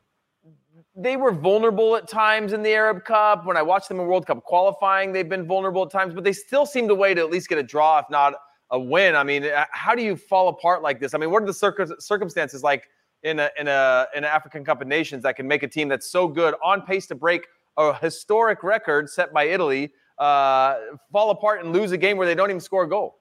they 0.95 1.17
were 1.17 1.31
vulnerable 1.31 1.95
at 1.95 2.07
times 2.07 2.53
in 2.53 2.61
the 2.61 2.71
Arab 2.71 3.03
Cup. 3.03 3.45
When 3.45 3.57
I 3.57 3.61
watched 3.61 3.87
them 3.87 3.99
in 3.99 4.07
World 4.07 4.27
Cup 4.27 4.43
qualifying, 4.43 5.11
they've 5.11 5.27
been 5.27 5.47
vulnerable 5.47 5.83
at 5.83 5.91
times, 5.91 6.13
but 6.13 6.23
they 6.23 6.33
still 6.33 6.65
seemed 6.65 6.91
a 6.91 6.95
way 6.95 7.13
to 7.13 7.21
at 7.21 7.31
least 7.31 7.49
get 7.49 7.57
a 7.57 7.63
draw, 7.63 7.99
if 7.99 8.09
not 8.09 8.33
a 8.69 8.79
win. 8.79 9.15
I 9.15 9.23
mean, 9.23 9.49
how 9.71 9.95
do 9.95 10.03
you 10.03 10.15
fall 10.15 10.49
apart 10.49 10.81
like 10.81 10.99
this? 10.99 11.13
I 11.13 11.17
mean, 11.17 11.31
what 11.31 11.41
are 11.41 11.45
the 11.47 11.53
circ- 11.53 12.01
circumstances 12.01 12.63
like 12.63 12.89
in 13.23 13.39
a 13.39 13.49
in 13.59 13.67
a 13.67 14.07
in 14.15 14.23
an 14.23 14.29
African 14.29 14.63
Cup 14.63 14.81
of 14.81 14.87
Nations 14.87 15.23
that 15.23 15.35
can 15.35 15.47
make 15.47 15.63
a 15.63 15.67
team 15.67 15.87
that's 15.87 16.09
so 16.09 16.27
good 16.27 16.55
on 16.63 16.81
pace 16.81 17.07
to 17.07 17.15
break 17.15 17.47
a 17.77 17.97
historic 17.97 18.61
record 18.61 19.09
set 19.09 19.33
by 19.33 19.45
Italy 19.45 19.91
uh, 20.19 20.75
fall 21.11 21.31
apart 21.31 21.63
and 21.63 21.73
lose 21.73 21.91
a 21.91 21.97
game 21.97 22.17
where 22.17 22.27
they 22.27 22.35
don't 22.35 22.49
even 22.49 22.59
score 22.59 22.83
a 22.83 22.89
goal? 22.89 23.19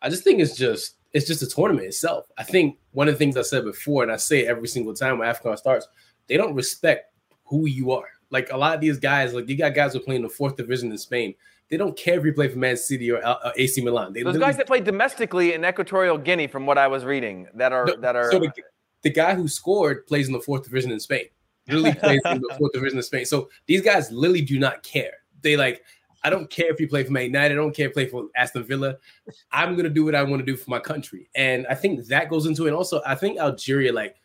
I 0.00 0.08
just 0.08 0.24
think 0.24 0.40
it's 0.40 0.56
just 0.56 0.96
it's 1.12 1.26
just 1.26 1.40
the 1.40 1.46
tournament 1.46 1.86
itself. 1.86 2.26
I 2.38 2.42
think 2.42 2.78
one 2.92 3.08
of 3.08 3.14
the 3.14 3.18
things 3.18 3.36
I 3.36 3.42
said 3.42 3.64
before, 3.64 4.02
and 4.02 4.10
I 4.10 4.16
say 4.16 4.46
every 4.46 4.68
single 4.68 4.94
time 4.94 5.18
when 5.18 5.28
AFCON 5.28 5.58
starts, 5.58 5.86
they 6.28 6.36
don't 6.36 6.54
respect 6.54 7.12
who 7.44 7.66
you 7.66 7.92
are. 7.92 8.08
Like 8.30 8.50
a 8.50 8.56
lot 8.56 8.74
of 8.74 8.80
these 8.80 8.98
guys, 8.98 9.34
like 9.34 9.48
you 9.48 9.56
got 9.56 9.74
guys 9.74 9.92
who 9.92 9.98
are 9.98 10.02
playing 10.02 10.22
the 10.22 10.28
fourth 10.28 10.56
division 10.56 10.90
in 10.90 10.98
Spain. 10.98 11.34
They 11.68 11.76
don't 11.76 11.96
care 11.96 12.18
if 12.18 12.24
you 12.24 12.32
play 12.32 12.48
for 12.48 12.58
Man 12.58 12.76
City 12.76 13.10
or 13.10 13.24
uh, 13.24 13.52
AC 13.56 13.82
Milan. 13.82 14.12
They 14.12 14.22
Those 14.22 14.38
guys 14.38 14.56
that 14.58 14.66
play 14.66 14.80
domestically 14.80 15.54
in 15.54 15.64
Equatorial 15.64 16.18
Guinea, 16.18 16.46
from 16.46 16.66
what 16.66 16.76
I 16.76 16.86
was 16.86 17.04
reading, 17.04 17.48
that 17.54 17.72
are 17.72 17.86
no, 17.86 17.96
that 17.96 18.14
are. 18.14 18.30
So 18.30 18.38
the, 18.38 18.52
the 19.02 19.10
guy 19.10 19.34
who 19.34 19.48
scored 19.48 20.06
plays 20.06 20.26
in 20.26 20.32
the 20.32 20.40
fourth 20.40 20.64
division 20.64 20.90
in 20.92 21.00
Spain. 21.00 21.26
Literally 21.68 21.94
plays 22.00 22.20
in 22.24 22.40
the 22.40 22.54
fourth 22.58 22.72
division 22.72 22.98
in 22.98 23.02
Spain. 23.02 23.24
So 23.24 23.48
these 23.66 23.80
guys 23.80 24.10
literally 24.10 24.42
do 24.42 24.58
not 24.58 24.82
care. 24.82 25.12
They 25.40 25.56
like 25.56 25.82
I 26.24 26.30
don't 26.30 26.48
care 26.48 26.70
if 26.72 26.80
you 26.80 26.88
play 26.88 27.04
for 27.04 27.12
Man 27.12 27.24
United. 27.24 27.52
I 27.52 27.56
don't 27.56 27.74
care 27.74 27.86
if 27.86 27.90
you 27.90 27.94
play 27.94 28.06
for 28.06 28.28
Aston 28.36 28.64
Villa. 28.64 28.96
I'm 29.50 29.76
gonna 29.76 29.88
do 29.88 30.04
what 30.04 30.14
I 30.14 30.22
want 30.22 30.40
to 30.40 30.46
do 30.46 30.56
for 30.56 30.70
my 30.70 30.78
country, 30.78 31.28
and 31.34 31.66
I 31.68 31.74
think 31.74 32.06
that 32.06 32.28
goes 32.28 32.46
into 32.46 32.64
it. 32.64 32.68
And 32.68 32.76
also, 32.76 33.02
I 33.04 33.14
think 33.14 33.38
Algeria, 33.38 33.92
like, 33.92 34.16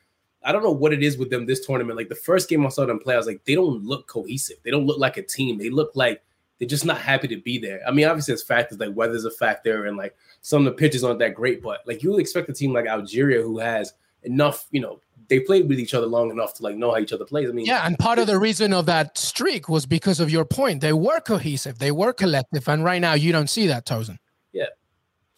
I 0.43 0.51
don't 0.51 0.63
know 0.63 0.71
what 0.71 0.93
it 0.93 1.03
is 1.03 1.17
with 1.17 1.29
them 1.29 1.45
this 1.45 1.65
tournament. 1.65 1.97
Like 1.97 2.09
the 2.09 2.15
first 2.15 2.49
game 2.49 2.65
I 2.65 2.69
saw 2.69 2.85
them 2.85 2.99
play, 2.99 3.15
I 3.15 3.17
was 3.17 3.27
like, 3.27 3.43
they 3.45 3.55
don't 3.55 3.83
look 3.83 4.07
cohesive. 4.07 4.57
They 4.63 4.71
don't 4.71 4.85
look 4.85 4.99
like 4.99 5.17
a 5.17 5.23
team. 5.23 5.57
They 5.57 5.69
look 5.69 5.91
like 5.95 6.21
they're 6.59 6.67
just 6.67 6.85
not 6.85 6.99
happy 6.99 7.27
to 7.27 7.37
be 7.37 7.57
there. 7.57 7.81
I 7.87 7.91
mean, 7.91 8.07
obviously, 8.07 8.33
it's 8.33 8.43
factors 8.43 8.79
like 8.79 8.95
weather's 8.95 9.25
a 9.25 9.31
factor, 9.31 9.85
and 9.85 9.97
like 9.97 10.15
some 10.41 10.65
of 10.65 10.73
the 10.73 10.77
pitches 10.77 11.03
aren't 11.03 11.19
that 11.19 11.35
great. 11.35 11.61
But 11.61 11.81
like 11.85 12.03
you 12.03 12.17
expect 12.17 12.49
a 12.49 12.53
team 12.53 12.73
like 12.73 12.85
Algeria, 12.85 13.41
who 13.41 13.59
has 13.59 13.93
enough, 14.23 14.67
you 14.71 14.81
know, 14.81 14.99
they 15.29 15.39
played 15.39 15.67
with 15.67 15.79
each 15.79 15.93
other 15.93 16.07
long 16.07 16.31
enough 16.31 16.53
to 16.55 16.63
like 16.63 16.75
know 16.75 16.91
how 16.91 16.99
each 16.99 17.13
other 17.13 17.25
plays. 17.25 17.49
I 17.49 17.51
mean, 17.51 17.65
yeah, 17.65 17.85
and 17.85 17.97
part 17.97 18.17
of 18.19 18.27
the 18.27 18.39
reason 18.39 18.73
of 18.73 18.85
that 18.87 19.17
streak 19.17 19.69
was 19.69 19.85
because 19.85 20.19
of 20.19 20.31
your 20.31 20.45
point. 20.45 20.81
They 20.81 20.93
were 20.93 21.19
cohesive, 21.19 21.79
they 21.79 21.91
were 21.91 22.13
collective, 22.13 22.67
and 22.67 22.83
right 22.83 23.01
now 23.01 23.13
you 23.13 23.31
don't 23.31 23.49
see 23.49 23.67
that, 23.67 23.85
Tosin. 23.85 24.17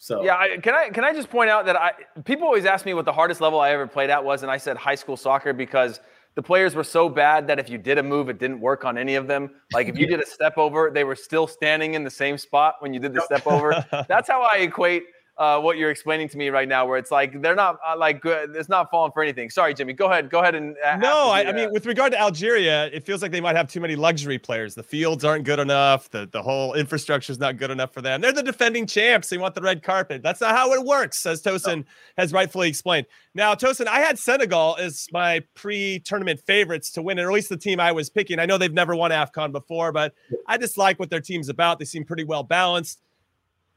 Yeah. 0.10 0.15
So 0.15 0.24
yeah, 0.24 0.38
I, 0.38 0.58
can 0.58 0.74
I 0.74 0.89
can 0.89 1.04
I 1.04 1.13
just 1.13 1.30
point 1.30 1.50
out 1.50 1.65
that 1.65 1.76
I 1.76 1.91
people 2.26 2.45
always 2.45 2.65
ask 2.65 2.86
me 2.86 2.93
what 2.93 3.06
the 3.06 3.13
hardest 3.13 3.41
level 3.41 3.60
I 3.60 3.72
ever 3.72 3.88
played 3.88 4.10
at 4.10 4.24
was, 4.24 4.43
and 4.43 4.52
I 4.52 4.58
said 4.58 4.78
high 4.78 4.95
school 4.95 5.17
soccer 5.17 5.54
because 5.54 6.00
the 6.36 6.43
players 6.43 6.76
were 6.76 6.84
so 6.84 7.10
bad 7.10 7.48
that 7.48 7.60
if 7.60 7.69
you 7.69 7.78
did 7.78 7.98
a 7.98 8.04
move, 8.04 8.30
it 8.30 8.39
didn't 8.39 8.62
work 8.62 8.86
on 8.86 8.98
any 8.98 9.15
of 9.15 9.28
them. 9.28 9.52
Like 9.74 9.88
if 9.88 9.98
you 9.98 10.08
did 10.13 10.22
a 10.22 10.26
step 10.26 10.58
over, 10.58 10.91
they 10.93 11.04
were 11.04 11.15
still 11.15 11.48
standing 11.48 11.95
in 11.95 12.04
the 12.04 12.12
same 12.12 12.38
spot 12.38 12.76
when 12.80 12.93
you 12.93 13.00
did 13.00 13.13
the 13.13 13.22
step 13.22 13.45
over. 13.48 13.86
That's 14.08 14.30
how 14.30 14.41
I 14.41 14.60
equate 14.60 15.04
uh, 15.39 15.58
what 15.58 15.78
you're 15.78 15.89
explaining 15.89 16.28
to 16.28 16.38
me 16.38 16.49
right 16.49 16.67
now, 16.67 16.86
where 16.86 16.97
it's 16.97 17.12
like 17.12 17.41
they're 17.41 17.56
not 17.56 17.80
uh, 17.88 17.97
like 17.97 18.21
good. 18.21 18.54
It's 18.58 18.67
not 18.67 18.91
falling 18.91 19.13
for 19.13 19.23
anything. 19.23 19.49
Sorry, 19.49 19.73
Jimmy. 19.73 19.93
Go 19.93 20.08
ahead. 20.12 20.30
Go 20.30 20.39
ahead 20.39 20.54
and. 20.54 20.75
Uh, 20.86 20.97
no, 20.97 21.30
I, 21.30 21.45
I, 21.47 21.52
mean, 21.54 21.71
with 21.71 21.86
regard 21.86 22.12
to 22.12 22.19
Algeria, 22.19 22.88
it 22.88 23.06
feels 23.06 23.21
like 23.21 23.32
they 23.32 23.39
might 23.39 23.56
have 23.56 23.69
too 23.69 23.80
many 23.80 23.95
luxury 23.95 24.38
players. 24.38 24.75
The 24.75 24.84
fields 24.84 25.23
aren't 25.23 25.45
good 25.45 25.60
enough. 25.60 26.10
The 26.10 26.28
the 26.30 26.41
whole 26.41 26.73
infrastructure 26.73 27.32
is 27.32 27.39
not 27.39 27.56
good 27.56 27.71
enough 27.71 27.93
for 27.93 28.02
them. 28.02 28.19
They're 28.19 28.34
the 28.34 28.43
defending 28.43 28.86
champs. 28.86 29.30
They 29.30 29.38
want 29.38 29.56
the 29.56 29.62
red 29.62 29.82
carpet. 29.82 30.21
That's 30.21 30.41
not 30.41 30.54
how 30.54 30.73
it 30.73 30.84
works, 30.84 31.25
as 31.25 31.41
Tosin 31.41 31.86
has 32.17 32.34
rightfully 32.34 32.67
explained. 32.67 33.08
Now, 33.34 33.56
Tosin, 33.56 33.88
I 33.88 34.02
had 34.02 34.19
Senegal 34.19 34.75
as 34.78 35.08
my 35.13 35.41
pre-tournament 35.56 36.41
favorites 36.41 36.91
to 36.91 37.02
win, 37.02 37.17
or 37.17 37.30
at 37.30 37.34
least 37.34 37.47
the 37.47 37.58
team 37.58 37.80
I 37.80 37.93
was 37.93 38.10
picking. 38.10 38.39
I 38.39 38.45
know 38.45 38.58
they've 38.58 38.73
never 38.73 38.93
won 38.93 39.12
AFCON 39.12 39.54
before, 39.54 39.93
but 39.93 40.13
I 40.47 40.58
just 40.58 40.78
like 40.78 40.99
what 40.99 41.10
their 41.10 41.21
team's 41.21 41.47
about. 41.47 41.80
They 41.80 41.86
seem 41.86 42.04
pretty 42.04 42.25
well 42.25 42.43
balanced 42.43 42.99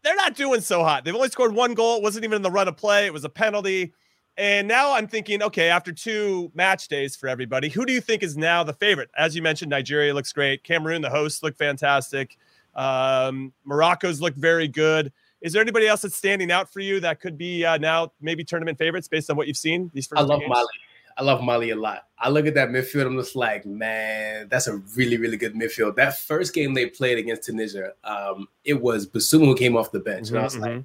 they're 0.02 0.16
not 0.16 0.34
doing 0.34 0.60
so 0.60 0.82
hot. 0.82 1.04
They've 1.04 1.14
only 1.14 1.28
scored 1.28 1.54
one 1.54 1.74
goal. 1.74 1.96
It 1.96 2.02
wasn't 2.02 2.24
even 2.24 2.36
in 2.36 2.42
the 2.42 2.50
run 2.50 2.68
of 2.68 2.76
play. 2.76 3.06
It 3.06 3.12
was 3.12 3.24
a 3.24 3.28
penalty. 3.28 3.92
And 4.36 4.66
now 4.66 4.94
I'm 4.94 5.06
thinking, 5.06 5.42
okay, 5.42 5.68
after 5.68 5.92
two 5.92 6.50
match 6.54 6.88
days 6.88 7.14
for 7.14 7.28
everybody, 7.28 7.68
who 7.68 7.84
do 7.84 7.92
you 7.92 8.00
think 8.00 8.22
is 8.22 8.36
now 8.36 8.64
the 8.64 8.72
favorite? 8.72 9.10
As 9.16 9.36
you 9.36 9.42
mentioned, 9.42 9.70
Nigeria 9.70 10.14
looks 10.14 10.32
great. 10.32 10.64
Cameroon, 10.64 11.02
the 11.02 11.10
hosts, 11.10 11.42
look 11.42 11.56
fantastic. 11.56 12.38
Um, 12.74 13.52
Morocco's 13.64 14.20
looked 14.22 14.38
very 14.38 14.68
good. 14.68 15.12
Is 15.42 15.52
there 15.52 15.60
anybody 15.60 15.86
else 15.86 16.02
that's 16.02 16.16
standing 16.16 16.50
out 16.50 16.72
for 16.72 16.80
you 16.80 17.00
that 17.00 17.20
could 17.20 17.36
be 17.36 17.64
uh, 17.64 17.76
now 17.76 18.12
maybe 18.20 18.44
tournament 18.44 18.78
favorites 18.78 19.08
based 19.08 19.28
on 19.28 19.36
what 19.36 19.48
you've 19.48 19.56
seen 19.56 19.90
these 19.92 20.06
first? 20.06 20.22
I 20.22 20.24
love 20.24 20.40
games? 20.40 20.48
Mali. 20.48 20.66
I 21.16 21.22
love 21.22 21.42
Mali 21.42 21.70
a 21.70 21.76
lot. 21.76 22.08
I 22.18 22.28
look 22.28 22.46
at 22.46 22.54
that 22.54 22.68
midfield. 22.68 23.06
I'm 23.06 23.16
just 23.16 23.36
like, 23.36 23.66
man, 23.66 24.48
that's 24.48 24.66
a 24.66 24.76
really, 24.96 25.16
really 25.16 25.36
good 25.36 25.54
midfield. 25.54 25.96
That 25.96 26.18
first 26.18 26.54
game 26.54 26.74
they 26.74 26.86
played 26.86 27.18
against 27.18 27.44
Tunisia, 27.44 27.92
um, 28.04 28.48
it 28.64 28.80
was 28.80 29.06
Bissouma 29.06 29.46
who 29.46 29.56
came 29.56 29.76
off 29.76 29.90
the 29.90 30.00
bench, 30.00 30.26
mm-hmm, 30.26 30.36
and 30.36 30.40
I 30.40 30.44
was 30.44 30.54
mm-hmm. 30.54 30.76
like, 30.76 30.84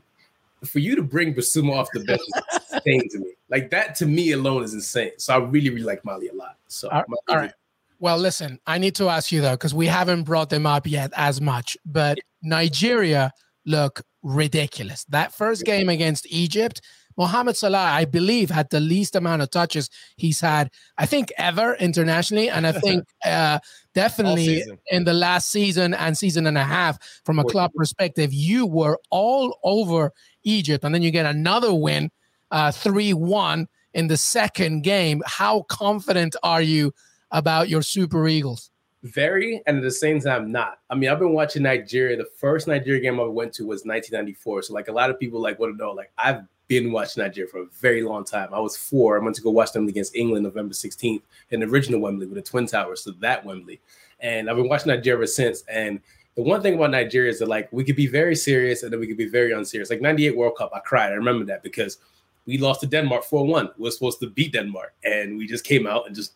for 0.65 0.79
you 0.79 0.95
to 0.95 1.03
bring 1.03 1.33
Bissouma 1.33 1.73
off 1.73 1.87
the 1.93 2.03
bench 2.03 2.21
is 2.21 2.73
insane 2.73 3.09
to 3.09 3.19
me. 3.19 3.33
Like 3.49 3.69
that 3.71 3.95
to 3.95 4.05
me 4.05 4.31
alone 4.31 4.63
is 4.63 4.73
insane. 4.73 5.11
So 5.17 5.33
I 5.33 5.37
really, 5.37 5.69
really 5.69 5.83
like 5.83 6.03
Mali 6.03 6.27
a 6.29 6.33
lot. 6.33 6.57
So 6.67 6.89
all, 6.89 7.03
all 7.29 7.37
right. 7.37 7.53
Well, 7.99 8.17
listen, 8.17 8.59
I 8.67 8.77
need 8.77 8.95
to 8.95 9.09
ask 9.09 9.31
you 9.31 9.41
though, 9.41 9.53
because 9.53 9.73
we 9.73 9.87
haven't 9.87 10.23
brought 10.23 10.49
them 10.49 10.65
up 10.65 10.85
yet 10.85 11.11
as 11.15 11.41
much, 11.41 11.77
but 11.85 12.19
Nigeria 12.41 13.31
look 13.65 14.01
ridiculous. 14.21 15.03
That 15.05 15.33
first 15.33 15.65
game 15.65 15.89
against 15.89 16.27
Egypt, 16.29 16.81
Mohamed 17.17 17.57
Salah, 17.57 17.79
I 17.79 18.05
believe, 18.05 18.49
had 18.49 18.69
the 18.69 18.79
least 18.79 19.15
amount 19.15 19.41
of 19.41 19.49
touches 19.49 19.89
he's 20.15 20.39
had, 20.39 20.69
I 20.97 21.05
think, 21.05 21.33
ever 21.37 21.75
internationally. 21.75 22.49
And 22.49 22.67
I 22.67 22.71
think 22.73 23.05
uh, 23.25 23.59
definitely 23.95 24.63
in 24.91 25.03
the 25.03 25.13
last 25.13 25.49
season 25.49 25.93
and 25.93 26.17
season 26.17 26.45
and 26.45 26.57
a 26.57 26.63
half, 26.63 26.99
from 27.25 27.39
a 27.39 27.43
club 27.43 27.71
perspective, 27.75 28.33
you 28.33 28.65
were 28.65 28.99
all 29.09 29.57
over 29.63 30.11
Egypt. 30.43 30.83
And 30.83 30.93
then 30.93 31.01
you 31.01 31.11
get 31.11 31.25
another 31.25 31.73
win, 31.73 32.11
uh, 32.51 32.71
3 32.71 33.13
uh, 33.13 33.17
1 33.17 33.67
in 33.93 34.07
the 34.07 34.17
second 34.17 34.81
game. 34.83 35.23
How 35.25 35.63
confident 35.63 36.35
are 36.43 36.61
you 36.61 36.93
about 37.31 37.67
your 37.67 37.81
Super 37.81 38.27
Eagles? 38.27 38.69
Very, 39.03 39.61
and 39.67 39.77
at 39.77 39.83
the 39.83 39.91
same 39.91 40.19
time, 40.19 40.51
not. 40.51 40.79
I 40.89 40.95
mean, 40.95 41.09
I've 41.09 41.19
been 41.19 41.33
watching 41.33 41.63
Nigeria. 41.63 42.17
The 42.17 42.25
first 42.25 42.67
Nigeria 42.67 42.99
game 42.99 43.19
I 43.19 43.23
went 43.23 43.53
to 43.53 43.63
was 43.63 43.85
1994. 43.85 44.63
So, 44.63 44.73
like, 44.73 44.87
a 44.87 44.91
lot 44.91 45.09
of 45.09 45.19
people 45.19 45.39
like 45.39 45.59
want 45.59 45.73
to 45.73 45.77
know, 45.77 45.91
like, 45.91 46.11
I've 46.17 46.41
been 46.67 46.91
watching 46.91 47.23
Nigeria 47.23 47.49
for 47.49 47.61
a 47.61 47.65
very 47.79 48.01
long 48.01 48.25
time. 48.25 48.53
I 48.53 48.59
was 48.59 48.75
four. 48.75 49.19
I 49.19 49.23
went 49.23 49.35
to 49.35 49.41
go 49.41 49.51
watch 49.51 49.71
them 49.71 49.87
against 49.87 50.15
England 50.15 50.43
November 50.43 50.73
16th 50.73 51.21
in 51.51 51.59
the 51.59 51.67
original 51.67 51.99
Wembley 51.99 52.25
with 52.25 52.35
the 52.35 52.41
Twin 52.41 52.65
Towers, 52.65 53.03
so 53.03 53.11
that 53.11 53.45
Wembley. 53.45 53.79
And 54.19 54.49
I've 54.49 54.57
been 54.57 54.67
watching 54.67 54.89
Nigeria 54.89 55.17
ever 55.17 55.27
since. 55.27 55.63
And 55.69 56.01
the 56.35 56.43
one 56.43 56.61
thing 56.61 56.75
about 56.75 56.91
Nigeria 56.91 57.31
is 57.31 57.39
that 57.39 57.47
like 57.47 57.67
we 57.71 57.83
could 57.83 57.95
be 57.95 58.07
very 58.07 58.35
serious 58.35 58.83
and 58.83 58.91
then 58.91 58.99
we 58.99 59.07
could 59.07 59.17
be 59.17 59.27
very 59.27 59.53
unserious. 59.53 59.89
Like 59.89 60.01
98 60.01 60.35
World 60.35 60.57
Cup, 60.57 60.71
I 60.73 60.79
cried. 60.79 61.11
I 61.11 61.15
remember 61.15 61.45
that 61.45 61.63
because 61.63 61.97
we 62.45 62.57
lost 62.57 62.81
to 62.81 62.87
Denmark 62.87 63.25
4-1. 63.25 63.71
We 63.77 63.83
were 63.83 63.91
supposed 63.91 64.19
to 64.21 64.29
beat 64.29 64.53
Denmark 64.53 64.93
and 65.03 65.37
we 65.37 65.47
just 65.47 65.63
came 65.63 65.87
out 65.87 66.05
and 66.05 66.15
just 66.15 66.33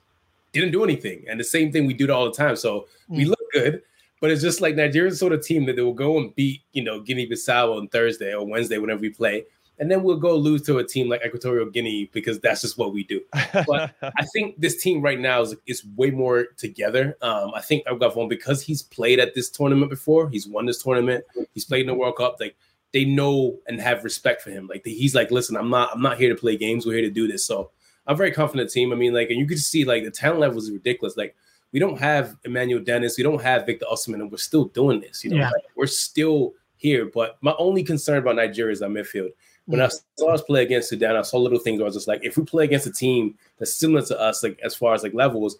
didn't 0.53 0.71
do 0.71 0.83
anything. 0.83 1.23
And 1.27 1.39
the 1.39 1.43
same 1.43 1.71
thing 1.71 1.85
we 1.85 1.93
do 1.93 2.11
all 2.11 2.25
the 2.25 2.31
time. 2.31 2.55
So 2.55 2.87
mm. 3.09 3.17
we 3.17 3.25
look 3.25 3.39
good, 3.53 3.81
but 4.19 4.31
it's 4.31 4.41
just 4.41 4.61
like 4.61 4.75
Nigeria's 4.75 5.19
sort 5.19 5.33
of 5.33 5.43
team 5.43 5.65
that 5.65 5.75
they 5.75 5.81
will 5.81 5.93
go 5.93 6.17
and 6.17 6.33
beat, 6.35 6.61
you 6.73 6.83
know, 6.83 6.99
Guinea 6.99 7.27
Bissau 7.27 7.77
on 7.77 7.87
Thursday 7.87 8.33
or 8.33 8.45
Wednesday, 8.45 8.77
whenever 8.77 9.01
we 9.01 9.09
play 9.09 9.45
and 9.81 9.89
then 9.89 10.03
we'll 10.03 10.17
go 10.17 10.35
lose 10.35 10.61
to 10.61 10.77
a 10.77 10.83
team 10.83 11.09
like 11.09 11.25
Equatorial 11.25 11.65
Guinea 11.65 12.07
because 12.13 12.39
that's 12.39 12.61
just 12.61 12.77
what 12.77 12.93
we 12.93 13.03
do. 13.03 13.19
But 13.65 13.95
I 14.03 14.23
think 14.31 14.61
this 14.61 14.81
team 14.81 15.01
right 15.01 15.19
now 15.19 15.41
is, 15.41 15.55
is 15.65 15.83
way 15.95 16.11
more 16.11 16.49
together. 16.55 17.17
Um, 17.23 17.51
I 17.55 17.61
think 17.61 17.83
I've 17.87 17.99
got 17.99 18.15
one 18.15 18.27
because 18.27 18.61
he's 18.61 18.83
played 18.83 19.19
at 19.19 19.33
this 19.33 19.49
tournament 19.49 19.89
before. 19.89 20.29
He's 20.29 20.47
won 20.47 20.67
this 20.67 20.83
tournament. 20.83 21.25
He's 21.55 21.65
played 21.65 21.81
in 21.81 21.87
the 21.87 21.95
World 21.95 22.15
Cup. 22.15 22.37
Like 22.39 22.55
they 22.93 23.05
know 23.05 23.57
and 23.67 23.81
have 23.81 24.03
respect 24.03 24.43
for 24.43 24.51
him. 24.51 24.67
Like 24.67 24.85
he's 24.85 25.15
like, 25.15 25.31
listen, 25.31 25.57
I'm 25.57 25.71
not 25.71 25.89
I'm 25.95 26.01
not 26.03 26.19
here 26.19 26.29
to 26.29 26.39
play 26.39 26.57
games. 26.57 26.85
We're 26.85 26.99
here 26.99 27.01
to 27.01 27.09
do 27.09 27.27
this. 27.27 27.43
So 27.43 27.71
I'm 28.07 28.17
very 28.17 28.31
confident 28.31 28.69
team. 28.71 28.91
I 28.91 28.95
mean, 28.95 29.13
like, 29.13 29.29
and 29.29 29.39
you 29.39 29.47
can 29.47 29.57
see 29.57 29.85
like 29.85 30.03
the 30.03 30.11
talent 30.11 30.39
level 30.39 30.57
is 30.57 30.71
ridiculous. 30.71 31.17
Like 31.17 31.35
we 31.71 31.79
don't 31.79 31.99
have 31.99 32.35
Emmanuel 32.43 32.81
Dennis, 32.81 33.17
we 33.17 33.23
don't 33.23 33.41
have 33.41 33.65
Victor 33.65 33.85
Osimhen, 33.91 34.15
and 34.15 34.31
we're 34.31 34.37
still 34.37 34.65
doing 34.65 34.99
this. 34.99 35.23
You 35.23 35.31
know, 35.31 35.37
yeah. 35.37 35.49
like, 35.49 35.63
we're 35.75 35.87
still 35.87 36.53
here. 36.77 37.05
But 37.05 37.37
my 37.41 37.53
only 37.57 37.83
concern 37.83 38.17
about 38.17 38.35
Nigeria 38.35 38.73
is 38.73 38.81
our 38.81 38.89
midfield 38.89 39.31
when 39.65 39.79
mm. 39.79 39.85
I 39.85 39.89
saw 40.17 40.33
us 40.33 40.41
play 40.41 40.63
against 40.63 40.89
Sudan, 40.89 41.15
I 41.15 41.21
saw 41.21 41.37
little 41.37 41.59
things 41.59 41.79
where 41.79 41.85
I 41.85 41.89
was 41.89 41.95
just 41.95 42.07
like, 42.07 42.23
if 42.23 42.37
we 42.37 42.43
play 42.43 42.65
against 42.65 42.87
a 42.87 42.91
team 42.91 43.37
that's 43.57 43.73
similar 43.73 44.05
to 44.07 44.19
us, 44.19 44.43
like 44.43 44.59
as 44.63 44.75
far 44.75 44.93
as 44.93 45.03
like 45.03 45.13
levels, 45.13 45.57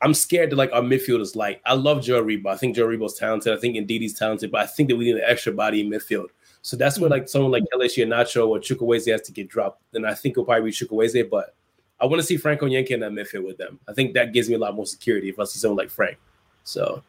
I'm 0.00 0.14
scared 0.14 0.50
that 0.50 0.56
like 0.56 0.72
our 0.72 0.82
midfield 0.82 1.20
is 1.20 1.36
light. 1.36 1.60
I 1.64 1.74
love 1.74 2.02
Joe 2.02 2.22
Aribo. 2.22 2.46
I 2.46 2.56
think 2.56 2.76
Joe 2.76 2.86
Aribo's 2.86 3.14
talented. 3.14 3.52
I 3.52 3.60
think 3.60 3.76
Ndidi's 3.76 4.14
talented, 4.14 4.50
but 4.50 4.60
I 4.60 4.66
think 4.66 4.88
that 4.88 4.96
we 4.96 5.04
need 5.04 5.16
an 5.16 5.22
extra 5.26 5.52
body 5.52 5.80
in 5.80 5.90
midfield. 5.90 6.26
So 6.62 6.76
that's 6.76 6.98
where 6.98 7.08
mm. 7.08 7.12
like 7.12 7.28
someone 7.28 7.52
like 7.52 7.64
Kelechi 7.72 8.06
Iheanacho 8.06 8.48
or 8.48 8.58
Chukwueze 8.58 9.10
has 9.10 9.22
to 9.22 9.32
get 9.32 9.48
dropped. 9.48 9.82
And 9.94 10.06
I 10.06 10.14
think 10.14 10.32
it'll 10.32 10.44
probably 10.44 10.70
be 10.70 10.76
Chukwueze, 10.76 11.28
but 11.28 11.54
I 12.02 12.06
want 12.06 12.20
to 12.20 12.26
see 12.26 12.36
Frank 12.36 12.60
Onyeka 12.60 12.90
in 12.90 13.00
that 13.00 13.12
midfield 13.12 13.46
with 13.46 13.58
them. 13.58 13.78
I 13.88 13.92
think 13.92 14.12
that 14.14 14.32
gives 14.32 14.48
me 14.48 14.56
a 14.56 14.58
lot 14.58 14.74
more 14.74 14.86
security 14.86 15.28
if 15.28 15.38
I 15.38 15.44
see 15.44 15.60
someone 15.60 15.78
like 15.78 15.88
Frank. 15.88 16.18
So 16.64 17.02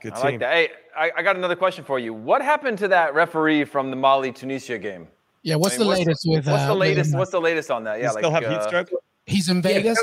Good 0.00 0.14
I 0.14 0.20
like 0.20 0.38
that. 0.40 0.52
Hey, 0.52 0.68
I, 0.96 1.12
I, 1.18 1.22
got 1.22 1.36
another 1.36 1.56
question 1.56 1.84
for 1.84 1.98
you. 1.98 2.14
What 2.14 2.40
happened 2.40 2.78
to 2.78 2.88
that 2.88 3.12
referee 3.12 3.64
from 3.64 3.90
the 3.90 3.96
Mali 3.96 4.32
Tunisia 4.32 4.78
game? 4.78 5.08
Yeah, 5.42 5.56
what's 5.56 5.74
I 5.74 5.78
mean, 5.78 5.84
the 5.84 5.88
what's, 5.88 5.98
latest 6.00 6.22
with? 6.26 6.46
What's 6.46 6.62
uh, 6.62 6.66
the 6.68 6.74
latest? 6.74 7.14
What's 7.14 7.30
the 7.30 7.40
latest 7.40 7.70
on 7.70 7.84
that? 7.84 8.00
Yeah, 8.00 8.10
like, 8.12 8.22
still 8.22 8.30
have 8.30 8.44
uh, 8.44 8.50
heat 8.50 8.62
stroke. 8.62 8.90
He's 9.26 9.48
in 9.48 9.60
Vegas. 9.60 10.02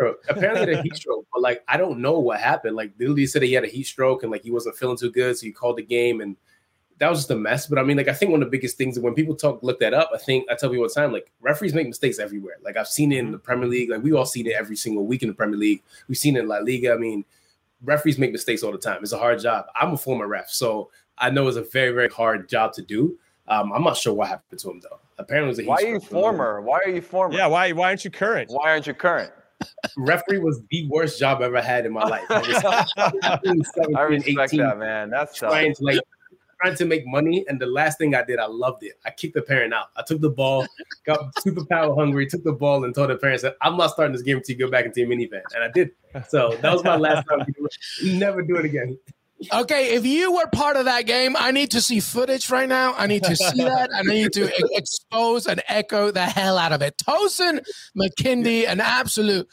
Yeah, 0.00 0.12
apparently, 0.28 0.74
the 0.74 0.82
heat 0.82 0.96
stroke, 0.96 1.26
but 1.32 1.42
like 1.42 1.62
I 1.68 1.76
don't 1.76 1.98
know 1.98 2.18
what 2.18 2.40
happened. 2.40 2.76
Like 2.76 2.92
literally 2.98 3.26
said 3.26 3.42
he 3.42 3.52
had 3.52 3.64
a 3.64 3.68
heat 3.68 3.84
stroke 3.84 4.22
and 4.22 4.32
like 4.32 4.42
he 4.42 4.50
wasn't 4.50 4.76
feeling 4.76 4.96
too 4.96 5.10
good, 5.10 5.36
so 5.36 5.44
he 5.44 5.52
called 5.52 5.76
the 5.76 5.82
game 5.82 6.20
and 6.20 6.36
that 6.98 7.08
was 7.08 7.20
just 7.20 7.30
a 7.30 7.36
mess. 7.36 7.66
But 7.66 7.78
I 7.78 7.82
mean, 7.82 7.96
like 7.96 8.08
I 8.08 8.12
think 8.12 8.30
one 8.30 8.42
of 8.42 8.46
the 8.46 8.50
biggest 8.50 8.76
things 8.76 8.98
when 8.98 9.14
people 9.14 9.34
talk 9.34 9.62
look 9.62 9.80
that 9.80 9.94
up, 9.94 10.10
I 10.14 10.18
think 10.18 10.46
I 10.50 10.54
tell 10.54 10.70
people 10.70 10.84
all 10.84 10.88
the 10.88 10.94
time, 10.94 11.12
like 11.12 11.30
referees 11.40 11.74
make 11.74 11.86
mistakes 11.86 12.18
everywhere. 12.18 12.56
Like 12.62 12.76
I've 12.76 12.88
seen 12.88 13.12
it 13.12 13.18
in 13.18 13.32
the 13.32 13.38
Premier 13.38 13.68
League, 13.68 13.90
like 13.90 14.02
we 14.02 14.12
all 14.12 14.26
seen 14.26 14.46
it 14.46 14.54
every 14.54 14.76
single 14.76 15.06
week 15.06 15.22
in 15.22 15.28
the 15.28 15.34
Premier 15.34 15.58
League. 15.58 15.82
We've 16.08 16.18
seen 16.18 16.36
it 16.36 16.40
in 16.40 16.48
La 16.48 16.58
Liga. 16.58 16.92
I 16.92 16.96
mean, 16.96 17.24
referees 17.82 18.18
make 18.18 18.32
mistakes 18.32 18.62
all 18.62 18.72
the 18.72 18.78
time. 18.78 18.98
It's 19.02 19.12
a 19.12 19.18
hard 19.18 19.40
job. 19.40 19.66
I'm 19.74 19.92
a 19.92 19.96
former 19.96 20.26
ref, 20.26 20.48
so 20.48 20.90
I 21.18 21.30
know 21.30 21.48
it's 21.48 21.56
a 21.56 21.62
very, 21.62 21.92
very 21.92 22.08
hard 22.08 22.48
job 22.48 22.72
to 22.74 22.82
do. 22.82 23.18
Um, 23.48 23.72
I'm 23.72 23.82
not 23.82 23.96
sure 23.96 24.14
what 24.14 24.28
happened 24.28 24.60
to 24.60 24.70
him 24.70 24.80
though. 24.80 25.00
Apparently, 25.18 25.64
why 25.64 25.76
are 25.76 25.86
you 25.86 26.00
former? 26.00 26.60
Why 26.60 26.78
are 26.84 26.90
you 26.90 27.02
former? 27.02 27.34
Yeah, 27.34 27.46
why 27.46 27.72
why 27.72 27.88
aren't 27.88 28.04
you 28.04 28.10
current? 28.10 28.50
Why 28.50 28.70
aren't 28.70 28.86
you 28.86 28.94
current? 28.94 29.32
referee 29.96 30.38
was 30.38 30.60
the 30.70 30.88
worst 30.88 31.18
job 31.18 31.42
I 31.42 31.46
ever 31.46 31.62
had 31.62 31.86
in 31.86 31.92
my 31.92 32.04
life. 32.04 32.24
I, 32.30 32.84
17, 33.44 33.96
I 33.96 34.02
respect 34.02 34.54
18, 34.54 34.60
that, 34.60 34.78
man. 34.78 35.10
That's 35.10 35.36
trying 35.36 35.74
to 35.74 35.84
like 35.84 36.00
trying 36.62 36.76
to 36.76 36.84
make 36.84 37.06
money, 37.06 37.44
and 37.48 37.60
the 37.60 37.66
last 37.66 37.98
thing 37.98 38.14
I 38.14 38.22
did, 38.22 38.38
I 38.38 38.46
loved 38.46 38.82
it. 38.82 38.98
I 39.04 39.10
kicked 39.10 39.34
the 39.34 39.42
parent 39.42 39.74
out. 39.74 39.86
I 39.96 40.02
took 40.02 40.20
the 40.20 40.30
ball, 40.30 40.66
got 41.06 41.38
super 41.40 41.64
power 41.64 41.94
hungry, 41.94 42.26
took 42.26 42.44
the 42.44 42.52
ball, 42.52 42.84
and 42.84 42.94
told 42.94 43.10
the 43.10 43.16
parents 43.16 43.42
that 43.42 43.56
I'm 43.60 43.76
not 43.76 43.90
starting 43.90 44.12
this 44.12 44.22
game 44.22 44.38
until 44.38 44.54
you 44.54 44.64
go 44.64 44.70
back 44.70 44.84
into 44.84 45.00
your 45.00 45.08
minivan, 45.08 45.42
and 45.54 45.64
I 45.64 45.68
did. 45.68 45.90
So 46.28 46.56
that 46.60 46.72
was 46.72 46.84
my 46.84 46.96
last 46.96 47.26
time. 47.28 47.46
Never 48.04 48.42
do 48.42 48.56
it 48.56 48.64
again. 48.64 48.98
Okay, 49.52 49.94
if 49.94 50.06
you 50.06 50.32
were 50.32 50.46
part 50.52 50.76
of 50.76 50.84
that 50.84 51.04
game, 51.06 51.34
I 51.36 51.50
need 51.50 51.72
to 51.72 51.80
see 51.80 51.98
footage 51.98 52.48
right 52.48 52.68
now. 52.68 52.94
I 52.94 53.08
need 53.08 53.24
to 53.24 53.34
see 53.34 53.64
that. 53.64 53.90
I 53.92 54.02
need 54.02 54.32
to 54.34 54.48
expose 54.76 55.48
and 55.48 55.60
echo 55.68 56.12
the 56.12 56.24
hell 56.24 56.58
out 56.58 56.72
of 56.72 56.80
it. 56.80 56.96
Tosin 56.98 57.60
Makinde, 57.98 58.68
an 58.68 58.78
absolute 58.78 59.48